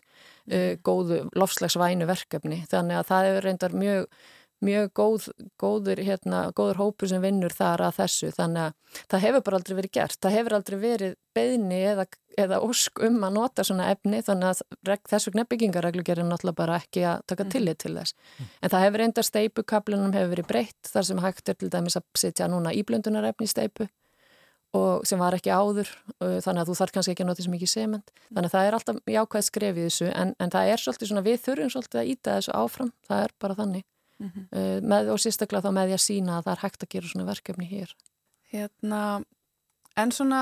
uh, 0.53 0.75
góðu, 0.87 1.23
lofslagsvænu 1.37 2.09
verkefni? 2.09 2.65
Þannig 2.71 3.01
að 3.01 3.09
það 3.13 3.31
er 3.31 3.47
reyndar 3.47 3.77
mjög 3.77 4.11
mjög 4.65 4.93
góð, 4.97 5.27
góður, 5.61 6.01
hérna, 6.01 6.47
góður 6.57 6.81
hópur 6.81 7.11
sem 7.11 7.23
vinnur 7.23 7.53
þar 7.55 7.87
að 7.89 7.99
þessu. 8.01 8.31
Þannig 8.35 8.63
að 8.63 9.03
það 9.13 9.25
hefur 9.27 9.45
bara 9.49 9.61
aldrei 9.61 9.77
verið 9.81 9.93
gert. 9.99 10.19
Það 10.23 10.37
hefur 10.37 10.57
aldrei 10.57 10.77
verið 10.81 11.17
beðni 11.37 11.81
eða, 11.91 12.07
eða 12.47 12.61
ósk 12.65 13.03
um 13.07 13.19
að 13.27 13.37
nota 13.37 13.67
svona 13.67 13.91
efni 13.93 14.23
þannig 14.25 14.55
að 14.55 15.03
þessu 15.13 15.35
knebyggingarreglu 15.35 16.07
gerir 16.07 16.29
náttúrulega 16.29 16.61
bara 16.63 16.81
ekki 16.81 17.05
að 17.05 17.27
taka 17.29 17.45
mhm. 17.45 17.53
tillit 17.53 17.83
til 17.85 17.95
þess. 17.99 18.17
Mm. 18.17 18.49
en 18.63 18.73
það 18.73 18.87
hefur 18.87 19.07
enda 19.07 19.27
steipukablinum 19.27 20.17
hefur 20.17 20.35
verið 20.35 20.51
breytt 20.51 20.91
þar 20.93 21.09
sem 21.11 21.23
hægt 21.25 21.53
er 21.53 21.61
til 21.61 21.71
dæmis 21.73 22.01
að 22.01 22.09
setja 22.17 22.49
núna 22.51 22.73
íblöndunarefni 22.77 23.49
í 23.49 23.53
steipu 23.53 23.91
og 24.77 25.07
sem 25.09 25.21
var 25.21 25.37
ekki 25.37 25.53
áður 25.53 25.91
þannig 26.21 26.63
að 26.63 26.71
þú 26.71 26.77
þarf 26.81 26.95
kannski 26.95 27.15
ekki 27.15 27.25
að 27.25 27.29
nota 27.31 27.41
þessu 27.41 27.53
mikið 27.53 27.71
sement 27.73 28.11
þannig 28.29 28.49
að 28.49 28.55
það 28.55 28.69
er 28.69 28.77
alltaf 28.79 29.01
jákvæð 29.17 29.47
skrefið 29.49 29.89
þessu 29.89 30.09
en, 30.13 30.33
en 30.43 30.53
það 30.55 30.73
er 30.73 30.83
svolítið 30.83 31.11
svona 31.11 31.27
við 31.27 31.39
þurfum 31.45 31.73
svolítið 31.75 32.01
að 32.03 32.11
íta 32.13 32.37
þessu 32.39 32.55
áfram, 32.57 32.93
það 33.09 33.23
er 33.27 33.35
bara 33.45 33.59
þannig 33.61 33.85
mm 34.19 34.29
-hmm. 34.29 34.47
uh, 34.59 34.81
með, 34.83 35.13
og 35.15 35.23
sérstaklega 35.23 35.67
þá 35.67 35.73
með 35.73 35.87
því 35.89 35.97
að 35.99 36.05
sína 36.07 36.37
að 36.37 36.45
það 36.45 36.53
er 36.55 36.63
hægt 36.65 36.83
að 36.83 36.93
gera 36.95 37.13
svona 37.13 37.31
verkefni 37.31 37.71
hér 37.71 37.97
Hérna, 38.47 39.25
en 39.97 40.13
svona 40.13 40.41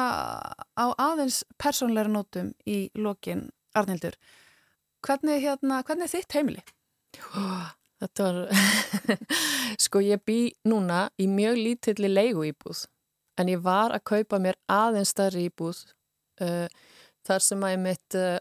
á 0.77 0.87
aðeins 0.99 1.45
persónleira 1.59 2.11
nótum 2.11 2.53
í 2.67 2.91
lokin 2.95 3.51
Arnildur 3.75 4.15
hvernig, 5.05 5.41
hérna, 5.43 5.83
hvernig 5.83 6.09
er 6.09 6.13
þitt 6.13 6.37
heimili? 6.37 6.63
Ó, 7.35 7.73
þetta 8.03 8.29
var 8.29 8.49
sko 9.85 10.03
ég 10.05 10.23
bý 10.27 10.53
núna 10.69 11.09
í 11.19 11.29
mjög 11.31 11.59
lítilli 11.61 12.11
leigu 12.13 12.45
íbúð 12.45 12.85
en 13.41 13.51
ég 13.51 13.63
var 13.65 13.95
að 13.95 14.05
kaupa 14.13 14.41
mér 14.43 14.59
aðeins 14.71 15.15
starri 15.15 15.49
íbúð 15.49 15.85
uh, 16.45 16.67
þar 17.27 17.47
sem 17.47 17.65
að 17.65 17.75
ég 17.75 17.83
mitt 17.85 18.19
uh, 18.19 18.37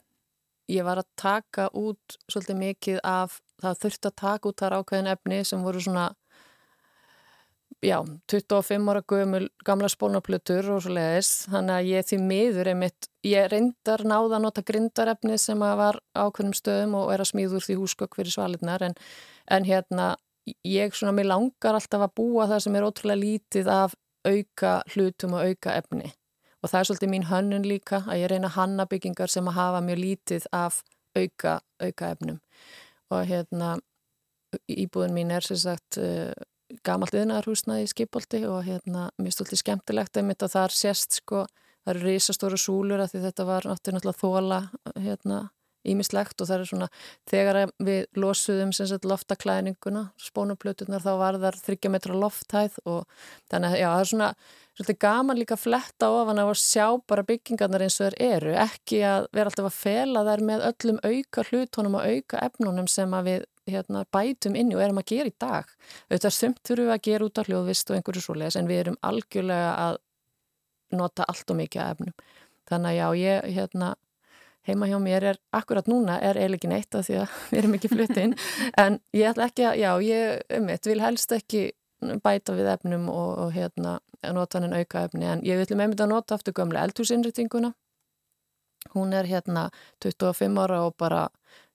ég 0.71 0.85
var 0.87 1.01
að 1.01 1.09
taka 1.19 1.69
út 1.75 2.17
svolítið 2.31 2.59
mikið 2.59 2.99
af 3.03 3.39
það 3.63 3.79
þurfti 3.85 4.09
að 4.09 4.19
taka 4.21 4.49
út 4.49 4.61
þar 4.61 4.77
ákveðin 4.79 5.13
efni 5.13 5.39
sem 5.47 5.63
voru 5.63 5.81
svona 5.83 6.09
já, 7.83 7.99
25 8.31 8.89
ára 8.89 9.03
gömul 9.07 9.47
gamla 9.65 9.89
spólnarplutur 9.91 10.69
og 10.75 10.83
svo 10.83 10.93
leiðis 10.95 11.31
þannig 11.51 11.75
að 11.75 11.89
ég 11.91 12.07
því 12.07 12.19
miður 12.23 12.69
einmitt 12.71 13.09
ég 13.27 13.49
reyndar 13.51 14.05
náða 14.07 14.37
að 14.37 14.45
nota 14.45 14.63
grindarefni 14.65 15.37
sem 15.41 15.63
að 15.63 15.79
var 15.81 15.99
ákveðnum 16.15 16.57
stöðum 16.57 16.99
og 17.01 17.11
er 17.13 17.23
að 17.23 17.31
smíður 17.33 17.65
því 17.65 17.79
húsgökk 17.81 18.19
fyrir 18.19 18.35
svalinnar 18.35 18.87
en, 18.87 18.95
en 19.51 19.67
hérna 19.67 20.13
ég 20.67 20.95
svona, 20.95 21.15
mér 21.15 21.29
langar 21.31 21.77
alltaf 21.77 22.07
að 22.07 22.15
búa 22.19 22.47
það 22.51 22.63
sem 22.65 22.77
er 22.77 22.87
ótrúlega 22.87 23.21
lítið 23.21 23.71
af 23.71 23.97
auka 24.28 24.82
hlutum 24.93 25.38
og 25.38 25.47
auka 25.47 25.78
efni. 25.80 26.13
Og 26.63 26.71
það 26.71 26.80
er 26.80 26.88
svolítið 26.89 27.11
mín 27.11 27.28
hönnun 27.28 27.67
líka 27.67 28.03
að 28.07 28.21
ég 28.21 28.32
reyna 28.32 28.51
hanna 28.55 28.86
byggingar 28.88 29.32
sem 29.32 29.47
að 29.51 29.57
hafa 29.57 29.82
mjög 29.84 29.99
lítið 29.99 30.47
af 30.55 30.80
auka, 31.17 31.59
auka 31.84 32.11
efnum. 32.15 32.39
Og 33.11 33.26
hérna 33.28 33.76
íbúðin 34.71 35.15
mín 35.17 35.34
er 35.34 35.43
sem 35.45 35.59
sagt 35.59 35.99
uh, 35.99 36.32
gamalt 36.86 37.15
yðnarhúsnaði 37.17 37.88
í 37.88 37.91
skipolti 37.91 38.43
og 38.47 38.63
hérna 38.67 39.09
mér 39.21 39.36
stolti 39.36 39.59
skemmtilegt 39.59 40.17
að 40.17 40.32
það 40.45 40.63
er 40.63 40.78
sérst 40.78 41.19
sko, 41.19 41.43
það 41.84 41.95
eru 41.95 42.05
risastóra 42.07 42.59
súlur 42.59 43.03
að 43.03 43.13
því 43.13 43.24
þetta 43.28 43.47
var 43.49 43.67
náttúrulega 43.69 44.19
þóla 44.21 44.59
hérna 44.95 45.39
ímislegt 45.84 46.41
og 46.41 46.49
það 46.49 46.59
er 46.63 46.69
svona 46.69 46.89
þegar 47.29 47.59
við 47.84 48.01
losuðum 48.19 48.73
loftaklæðninguna, 49.11 50.03
spónuplötunar 50.17 51.03
þá 51.03 51.13
var 51.19 51.39
þar 51.43 51.59
þryggja 51.65 51.93
metra 51.93 52.19
lofthæð 52.19 52.77
og 52.86 53.07
þannig 53.51 53.73
að 53.73 53.81
já, 53.81 53.88
það 53.89 54.03
er 54.03 54.11
svona 54.11 54.29
svolítið 54.73 54.99
gaman 55.03 55.38
líka 55.38 55.57
að 55.57 55.63
fletta 55.67 56.09
ofan 56.09 56.41
af 56.41 56.51
að 56.51 56.61
sjá 56.63 56.86
bara 57.09 57.25
byggingarnar 57.27 57.84
eins 57.86 57.99
og 57.99 58.07
þeir 58.07 58.38
eru. 58.38 58.53
Ekki 58.63 59.01
að 59.05 59.27
vera 59.36 59.51
alltaf 59.51 59.69
að 59.69 59.79
fela 59.79 60.23
þær 60.25 60.45
með 60.49 60.63
öllum 60.69 61.01
auka 61.03 61.43
hlutónum 61.49 61.97
og 61.99 62.07
auka 62.07 62.41
efnunum 62.47 62.88
sem 62.89 63.13
að 63.13 63.29
við 63.29 63.43
hérna, 63.69 64.03
bætum 64.11 64.57
inn 64.59 64.73
og 64.75 64.81
erum 64.84 64.99
að 64.99 65.11
gera 65.13 65.29
í 65.29 65.36
dag. 65.39 65.69
Auðvitað 66.09 66.36
sumt 66.36 66.63
þurfum 66.67 66.89
við 66.89 66.95
að 66.95 67.05
gera 67.07 67.27
út 67.27 67.39
af 67.39 67.49
hljóðvist 67.49 67.91
og 67.91 67.99
einhverju 67.99 68.23
svoleiðis 68.25 68.57
en 68.59 68.71
við 68.71 68.81
erum 68.81 68.97
algjörlega 69.09 69.75
að 69.86 69.99
nota 70.97 71.27
allt 71.29 71.53
og 71.53 71.59
mikið 71.61 71.84
af 71.84 71.93
efnum. 71.93 72.17
Þannig 72.69 72.89
að 72.89 72.97
já, 72.97 73.07
ég 73.21 73.47
hérna 73.57 73.93
heima 74.68 74.88
hjá 74.88 74.97
mér 75.01 75.28
er, 75.34 75.39
akkurat 75.51 75.88
núna 75.91 76.20
er 76.22 76.39
eiginlega 76.39 76.72
neitt 76.72 76.95
af 76.95 77.07
því 77.07 77.20
að 77.22 77.38
við 77.51 77.61
erum 77.61 77.78
ekki 77.78 77.91
fluttinn 77.91 78.36
en 78.80 78.99
ég 79.16 79.30
ætla 79.32 79.49
ekki 79.49 79.68
að, 79.70 79.80
já, 79.82 79.91
ég 80.07 80.57
um 80.57 80.68
mitt 80.70 80.89
vil 80.89 80.99
helst 81.03 81.36
ekki 81.36 81.70
bæta 82.24 82.55
við 82.57 82.72
efnum 82.74 83.07
og, 83.11 83.30
og 83.45 83.53
hérna 83.55 83.99
nota 84.34 84.59
hann 84.59 84.72
en 84.72 84.80
auka 84.80 85.05
efni 85.07 85.28
en 85.28 85.43
ég 85.45 85.59
vil 85.59 85.78
með 85.78 85.93
mynda 85.93 86.07
að 86.07 86.14
nota 86.16 86.36
aftur 86.36 86.55
gömlega 86.55 86.88
eldhúsinnritinguna 86.88 87.74
hún 88.95 89.14
er 89.16 89.28
hérna 89.28 89.70
25 90.03 90.59
ára 90.59 90.84
og 90.88 90.97
bara 90.99 91.28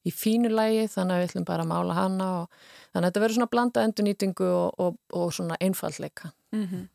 í 0.06 0.12
fínu 0.12 0.50
lægi 0.52 0.86
þannig 0.92 1.14
að 1.14 1.22
við 1.22 1.30
ætlum 1.30 1.48
bara 1.48 1.64
að 1.64 1.72
mála 1.72 1.96
hanna 1.96 2.28
og 2.42 2.60
þannig 2.92 3.02
að 3.02 3.08
þetta 3.08 3.22
verður 3.24 3.38
svona 3.38 3.52
blanda 3.52 3.84
endurnýtingu 3.84 4.48
og, 4.54 4.96
og 5.12 5.34
svona 5.34 5.56
einfallleika 5.60 6.32
mm 6.52 6.64
-hmm. 6.64 6.86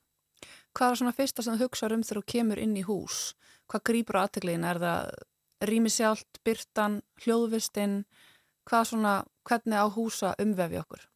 Hvað 0.74 0.92
er 0.92 0.96
svona 0.96 1.14
fyrsta 1.14 1.44
sem 1.46 1.54
þú 1.58 1.68
hugsaður 1.68 1.94
um 1.94 2.04
þegar 2.04 2.20
þú 2.20 2.32
kemur 2.34 2.60
inn 2.60 2.78
í 2.78 2.84
hús? 2.88 3.18
Hvað 3.70 3.84
grýpur 3.90 4.18
á 4.18 4.24
aðtegliðin? 4.26 4.66
Er 4.66 4.80
það 4.82 5.12
rými 5.70 5.92
sjálft, 5.92 6.40
byrtan, 6.46 7.02
hljóðvistinn, 7.24 8.04
hvað 8.70 8.90
svona, 8.90 9.14
hvernig 9.48 9.80
á 9.80 9.88
húsa 9.92 10.34
umvefi 10.42 10.80
okkur? 10.82 11.08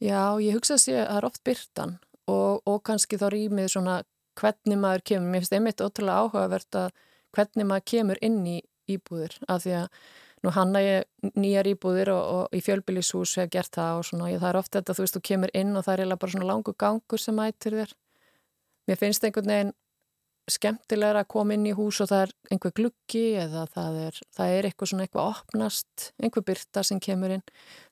Já, 0.00 0.40
ég 0.40 0.56
hugsa 0.56 0.78
að 0.78 0.86
það 0.86 1.18
er 1.18 1.28
oft 1.28 1.42
byrtan 1.44 1.98
og, 2.30 2.62
og 2.64 2.80
kannski 2.88 3.18
þá 3.20 3.28
rýmið 3.34 3.68
svona 3.74 4.00
hvernig 4.40 4.80
maður 4.80 5.04
kemur. 5.10 5.28
Mér 5.28 5.44
finnst 5.44 5.56
einmitt 5.56 5.84
ótrúlega 5.84 6.24
áhugavert 6.24 6.78
að 6.80 6.90
hvernig 7.36 7.68
maður 7.68 7.86
kemur 7.92 8.20
inn 8.24 8.40
í 8.48 8.58
íbúðir 8.90 9.36
af 9.48 9.64
því 9.64 9.74
að 9.82 9.88
nú 10.40 10.52
hanna 10.56 10.80
ég 10.80 11.34
nýjar 11.36 11.68
íbúðir 11.74 12.12
og, 12.14 12.22
og 12.36 12.56
í 12.56 12.62
fjölbylishús 12.64 13.36
hef 13.40 13.50
gert 13.52 13.74
það 13.76 13.98
og 13.98 14.06
svona 14.08 14.30
ég, 14.30 14.40
það 14.40 14.52
er 14.52 14.60
oft 14.62 14.72
þetta 14.76 14.96
þú 14.96 15.04
veist 15.04 15.18
þú 15.18 15.22
kemur 15.28 15.52
inn 15.60 15.76
og 15.76 15.84
það 15.86 16.04
er 16.06 16.14
bara 16.16 16.34
svona 16.34 16.48
langu 16.48 16.74
gangur 16.80 17.20
sem 17.20 17.36
mætir 17.36 17.76
þér. 17.76 17.94
Mér 18.88 19.00
finnst 19.00 19.26
einhvern 19.26 19.52
veginn 19.52 19.74
skemmtilega 20.54 21.22
að 21.22 21.30
koma 21.32 21.56
inn 21.56 21.68
í 21.68 21.74
hús 21.76 22.00
og 22.02 22.10
það 22.10 22.24
er 22.24 22.32
einhver 22.54 22.74
gluggi 22.76 23.26
eða 23.42 23.66
það 23.74 24.00
er, 24.06 24.18
það 24.36 24.56
er 24.56 24.68
eitthvað 24.68 24.90
svona 24.92 25.06
eitthvað 25.06 25.30
opnast, 25.34 26.08
einhver 26.22 26.46
byrta 26.46 26.84
sem 26.86 27.00
kemur 27.02 27.36
inn. 27.36 27.46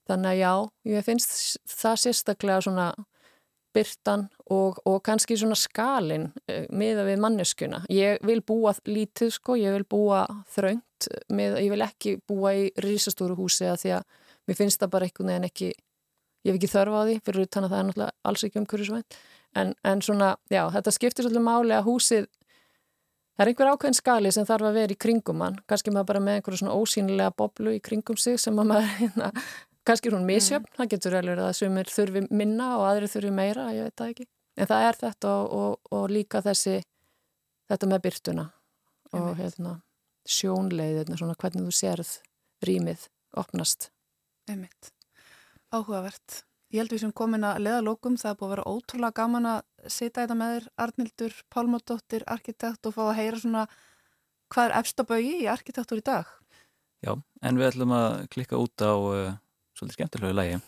Þannig 0.08 0.30
að 0.32 0.42
já, 0.42 0.52
ég 0.94 1.06
finnst 1.06 1.32
það 1.68 2.02
sérstaklega 2.04 2.66
svona 2.66 2.88
byrtan 3.76 4.26
og, 4.50 4.78
og 4.88 5.00
kannski 5.04 5.36
svona 5.38 5.56
skalin 5.58 6.28
eh, 6.48 6.66
miða 6.74 7.04
við 7.08 7.20
manneskuna. 7.22 7.82
Ég 7.92 8.22
vil 8.26 8.40
búa 8.46 8.74
lítið 8.88 9.32
sko, 9.34 9.58
ég 9.60 9.74
vil 9.76 9.86
búa 9.88 10.24
þröngt, 10.54 11.10
með, 11.32 11.58
ég 11.64 11.74
vil 11.74 11.84
ekki 11.84 12.16
búa 12.28 12.54
í 12.56 12.68
risastóru 12.82 13.36
húsi 13.38 13.68
að 13.68 13.82
því 13.84 13.94
að 13.98 14.08
mér 14.48 14.58
finnst 14.58 14.82
það 14.82 14.94
bara 14.94 15.08
einhvern 15.08 15.32
veginn 15.32 15.48
ekki, 15.50 15.72
ég 16.46 16.50
hef 16.52 16.60
ekki 16.60 16.72
þörfa 16.72 17.02
á 17.04 17.06
því 17.08 17.18
fyrir 17.26 17.48
utan 17.48 17.66
að 17.66 17.74
það 17.74 17.80
er 17.80 17.88
náttúrulega 17.90 18.30
alls 18.30 18.46
ekki 18.48 18.62
umhverjusvænt. 18.62 19.20
En, 19.56 19.74
en 19.84 20.02
svona, 20.04 20.34
já, 20.52 20.62
þetta 20.74 20.94
skiptir 20.94 21.26
svolítið 21.26 21.46
máli 21.46 21.76
að 21.76 21.86
húsið 21.88 22.28
Það 23.38 23.44
er 23.44 23.50
einhver 23.52 23.68
ákveðin 23.70 23.94
skali 23.94 24.30
sem 24.34 24.46
þarf 24.48 24.66
að 24.66 24.76
vera 24.80 24.94
í 24.94 24.98
kringum 24.98 25.42
hann, 25.44 25.56
kannski 25.70 25.92
maður 25.94 26.06
bara 26.08 26.22
með 26.26 26.38
einhverju 26.40 26.58
svona 26.58 26.74
ósýnilega 26.74 27.34
boblu 27.38 27.74
í 27.76 27.82
kringum 27.86 28.16
sig 28.18 28.40
sem 28.42 28.56
maður, 28.58 28.88
hérna, 28.98 29.28
kannski 29.86 30.10
er 30.10 30.16
hún 30.16 30.26
misjöfn, 30.26 30.66
mm. 30.66 30.74
það 30.74 30.88
getur 30.96 31.14
verið 31.14 31.42
að 31.44 31.52
sumir 31.60 31.92
þurfi 31.94 32.24
minna 32.34 32.72
og 32.80 32.86
aðri 32.88 33.10
þurfi 33.12 33.30
meira, 33.36 33.68
ég 33.76 33.86
veit 33.86 34.02
það 34.02 34.10
ekki. 34.10 34.26
En 34.58 34.70
það 34.72 34.88
er 34.88 34.98
þetta 35.04 35.36
og, 35.36 35.54
og, 35.54 35.92
og 35.94 36.08
líka 36.10 36.42
þessi, 36.42 36.74
þetta 37.70 37.90
með 37.92 38.02
byrtuna 38.08 38.48
og 39.14 39.30
hérna, 39.38 39.76
sjónleið, 40.26 41.14
svona 41.14 41.38
hvernig 41.38 41.70
þú 41.70 41.78
sérð 41.78 42.12
rýmið 42.66 43.06
opnast. 43.38 43.92
Einmitt. 44.50 44.90
Áhugavert. 45.70 46.42
Ég 46.74 46.82
held 46.82 46.92
við 46.92 47.06
sem 47.06 47.14
komin 47.16 47.46
að 47.46 47.62
leða 47.64 47.84
lókum, 47.86 48.18
það 48.18 48.34
er 48.34 48.40
búið 48.40 48.48
að 48.48 48.54
vera 48.56 48.70
ótrúlega 48.74 49.16
gaman 49.22 49.46
að 49.54 49.77
sita 49.92 50.24
þetta 50.24 50.36
með 50.38 50.54
þér, 50.54 50.68
Arnildur 50.84 51.38
Pálmóttóttir, 51.52 52.26
arkitekt 52.30 52.88
og 52.88 52.96
fá 52.96 53.02
að 53.08 53.18
heyra 53.20 53.40
svona 53.42 53.64
hvað 54.52 54.68
er 54.68 54.76
efstabögi 54.80 55.34
í 55.42 55.48
arkitektur 55.50 56.00
í 56.00 56.06
dag? 56.06 56.30
Já, 57.04 57.12
en 57.14 57.58
við 57.60 57.70
ætlum 57.70 57.94
að 57.94 58.24
klikka 58.32 58.58
út 58.58 58.82
á 58.82 58.94
uh, 58.94 59.34
svolítið 59.78 59.98
skemmtilegu 59.98 60.34
lægi. 60.34 60.62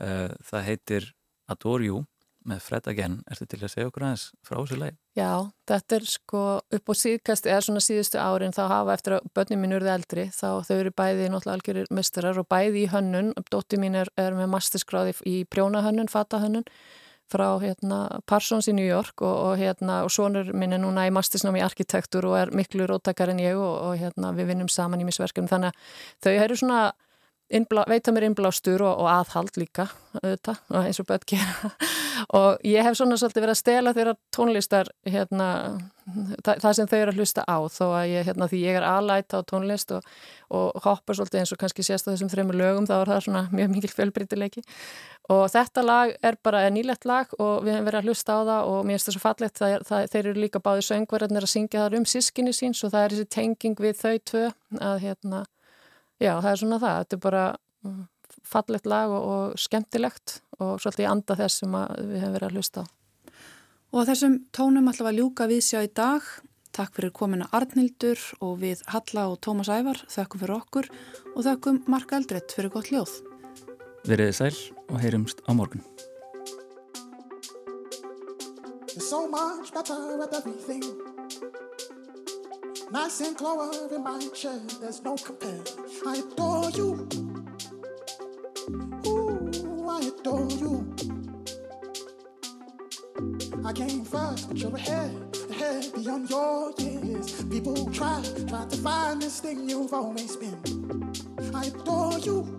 Uh, 0.00 0.32
það 0.48 0.66
heitir 0.66 1.12
Adore 1.52 1.86
You 1.86 2.02
með 2.48 2.62
Fred 2.64 2.88
Again. 2.90 3.20
Er 3.30 3.38
þetta 3.38 3.52
til 3.52 3.66
að 3.66 3.72
segja 3.74 3.90
okkur 3.90 4.06
aðeins 4.06 4.24
frá 4.42 4.56
þessu 4.56 4.78
lægi? 4.80 4.96
Já, 5.18 5.30
þetta 5.70 5.98
er 5.98 6.08
sko 6.10 6.42
upp 6.78 6.90
á 6.90 6.94
síðkast, 6.98 7.46
eða 7.46 7.64
svona 7.66 7.82
síðustu 7.84 8.18
árin 8.18 8.56
þá 8.56 8.62
hafa 8.72 8.96
eftir 8.96 9.16
að 9.18 9.28
börnum 9.36 9.62
mín 9.62 9.76
urði 9.76 9.92
eldri 9.92 10.24
þá 10.34 10.48
þau 10.66 10.74
eru 10.78 10.94
bæði 11.02 11.28
náttúrulega 11.30 11.58
algjörir 11.58 11.92
misturar 11.94 12.40
og 12.42 12.48
bæði 12.50 12.82
í 12.82 12.90
hönnun, 12.90 13.30
dótti 13.52 13.78
mín 13.78 14.00
er, 14.02 14.10
er 14.18 14.34
með 14.38 14.50
masterskráði 14.56 15.14
í 15.28 15.36
prjónahönnun, 15.52 16.10
fatahönnun 16.10 16.66
frá 17.32 17.48
hérna, 17.62 18.00
Parsons 18.28 18.68
í 18.70 18.74
New 18.76 18.86
York 18.86 19.24
og, 19.24 19.32
og, 19.32 19.54
hérna, 19.60 20.02
og 20.06 20.12
sonur 20.12 20.52
minn 20.56 20.76
er 20.76 20.82
núna 20.82 21.06
í 21.08 21.14
mastersnám 21.14 21.58
í 21.58 21.64
arkitektur 21.64 22.28
og 22.28 22.36
er 22.38 22.52
miklu 22.56 22.86
róttakar 22.90 23.32
en 23.32 23.40
ég 23.42 23.56
og, 23.58 23.72
og 23.88 23.96
hérna, 24.00 24.34
við 24.36 24.52
vinnum 24.52 24.70
saman 24.72 25.02
í 25.02 25.08
misverkum. 25.08 25.48
Þannig 25.50 25.72
að 25.72 25.96
þau 26.26 26.32
eru 26.34 26.60
svona 26.60 26.82
innblá, 27.54 27.84
veita 27.88 28.14
mér 28.14 28.28
innblástur 28.28 28.82
og, 28.84 29.02
og 29.02 29.10
aðhald 29.12 29.56
líka 29.60 29.88
auðvitað, 30.18 30.60
eins 30.82 31.00
og 31.00 31.08
börn 31.08 31.26
gera. 31.32 31.72
Og 32.36 32.60
ég 32.68 32.84
hef 32.84 32.98
svona 32.98 33.16
svolítið 33.18 33.42
verið 33.42 33.54
að 33.54 33.58
stela 33.58 33.92
þeirra 33.96 34.12
tónlistar 34.36 34.90
hérna, 35.08 35.46
það, 36.44 36.58
það 36.62 36.74
sem 36.76 36.90
þau 36.90 36.96
eru 36.98 37.12
að 37.12 37.20
hlusta 37.20 37.44
á 37.48 37.58
þó 37.72 37.84
að 37.88 38.10
ég, 38.10 38.26
hérna, 38.28 38.48
því 38.50 38.60
ég 38.62 38.78
er 38.78 38.86
aðlæta 38.86 39.40
á 39.40 39.48
tónlist 39.48 39.94
og, 39.96 40.04
og 40.52 40.84
hoppar 40.84 41.18
svolítið 41.18 41.40
eins 41.40 41.54
og 41.54 41.60
kannski 41.62 41.86
sést 41.86 42.06
á 42.06 42.12
þessum 42.12 42.30
þreymur 42.32 42.58
lögum 42.60 42.88
þá 42.88 42.94
er 42.98 43.12
það 43.12 43.22
svona 43.26 43.42
mjög 43.52 43.72
mikil 43.72 43.92
fjölbrytileiki 43.96 44.64
og 45.32 45.44
þetta 45.54 45.86
lag 45.86 46.12
er 46.22 46.38
bara 46.44 46.62
nýlegt 46.74 47.08
lag 47.08 47.32
og 47.38 47.64
við 47.64 47.76
hefum 47.76 47.88
verið 47.88 48.02
að 48.02 48.10
hlusta 48.10 48.36
á 48.36 48.40
það 48.50 48.70
og 48.74 48.78
mér 48.84 48.98
finnst 48.98 49.08
það 49.08 49.16
svo 49.16 49.24
fallegt 49.24 49.62
það, 49.62 49.76
það, 49.88 50.06
þeir 50.12 50.22
eru 50.26 50.44
líka 50.44 50.62
báði 50.62 50.86
söngverðarnir 50.90 51.48
að 51.48 51.54
syngja 51.54 51.86
þar 51.86 51.98
um 51.98 52.06
sískinni 52.12 52.54
síns 52.56 52.84
og 52.84 52.94
það 52.94 53.08
er 53.08 53.16
þessi 53.16 53.32
tenging 53.38 53.82
við 53.82 53.98
þau 54.02 54.14
tvö 54.30 54.46
að 54.78 55.02
hérna 55.06 55.44
já, 56.22 56.32
það 56.38 56.50
er 56.52 56.60
svona 56.60 56.80
það, 56.82 56.98
þetta 57.02 57.16
er 57.16 57.22
bara 57.26 57.44
mm, 57.82 58.00
fallegt 58.52 58.88
lag 58.90 59.12
og, 59.12 59.28
og 59.32 59.60
skemmtilegt 59.60 60.38
og 60.60 60.78
svolítið 60.82 61.10
anda 61.10 61.36
þess 61.38 61.62
sem 61.62 61.76
við 61.76 62.18
hefum 62.20 62.36
verið 62.36 62.48
að 62.48 62.56
hlusta 62.58 62.84
á. 62.84 62.86
Og 63.92 64.08
þessum 64.08 64.38
tónum 64.56 64.88
ætlum 64.88 65.10
að 65.10 65.18
ljúka 65.20 65.48
við 65.50 65.66
sjá 65.66 65.82
í 65.84 65.90
dag. 65.92 66.24
Takk 66.72 66.94
fyrir 66.96 67.12
komina 67.12 67.50
Arnildur 67.52 68.20
og 68.40 68.54
við 68.62 68.80
Halla 68.88 69.26
og 69.28 69.42
Tómas 69.44 69.68
Ævar, 69.68 70.00
þökkum 70.08 70.40
fyrir 70.40 70.54
okkur 70.56 70.88
og 71.34 71.44
þökkum 71.44 71.82
Mark 71.92 72.14
Eldrett 72.16 72.54
fyrir 72.56 72.72
gott 72.72 72.88
ljóð. 72.88 73.12
Veriði 74.08 74.38
sæl 74.38 74.56
og 74.88 74.96
heyrumst 75.02 75.44
á 75.44 75.52
morgun. 75.52 75.84
There's 78.88 79.08
so 79.08 79.26
much 79.28 79.72
better 79.72 80.16
with 80.16 80.32
everything 80.32 80.84
Nice 82.92 83.22
and 83.22 83.40
in 83.90 84.04
my 84.04 84.20
chair, 84.34 84.60
there's 84.82 85.02
no 85.02 85.16
compare. 85.16 85.62
I 86.06 86.16
adore 86.16 86.68
you. 86.72 87.08
Ooh, 89.06 89.88
I 89.88 90.00
adore 90.02 90.50
you. 90.50 90.94
I 93.64 93.72
came 93.72 94.04
first, 94.04 94.46
but 94.46 94.58
you're 94.58 94.76
ahead, 94.76 95.38
ahead 95.48 95.90
beyond 95.94 96.28
your 96.28 96.74
years. 96.78 97.42
People 97.44 97.90
try, 97.92 98.22
try 98.46 98.66
to 98.66 98.76
find 98.76 99.22
this 99.22 99.40
thing 99.40 99.66
you've 99.70 99.94
always 99.94 100.36
been. 100.36 100.60
I 101.54 101.64
adore 101.64 102.18
you. 102.18 102.58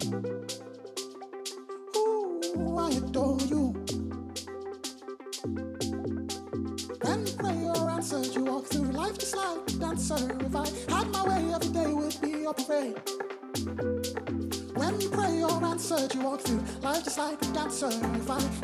survive. 17.73 18.62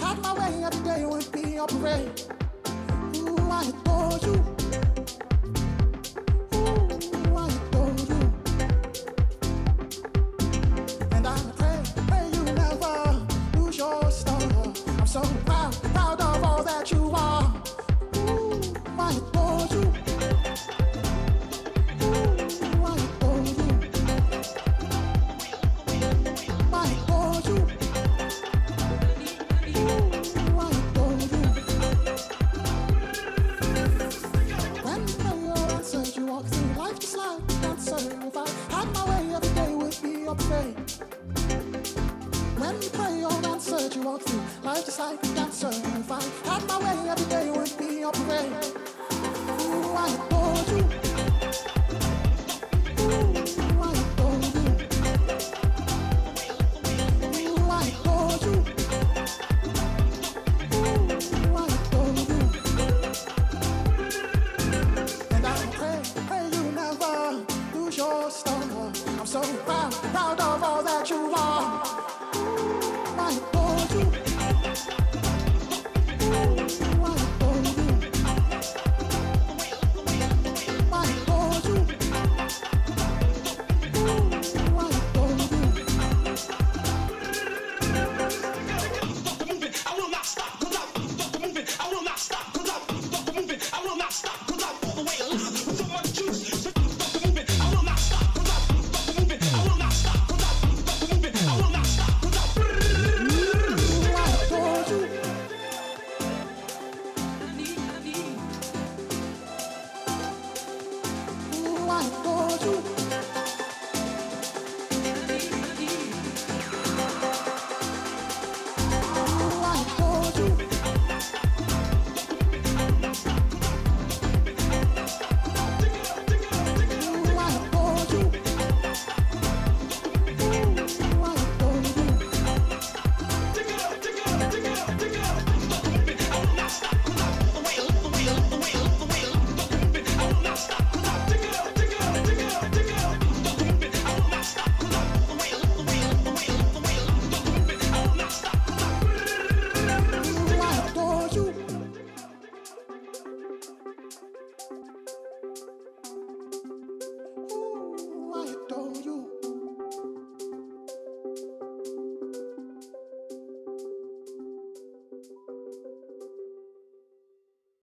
song. 69.30 69.69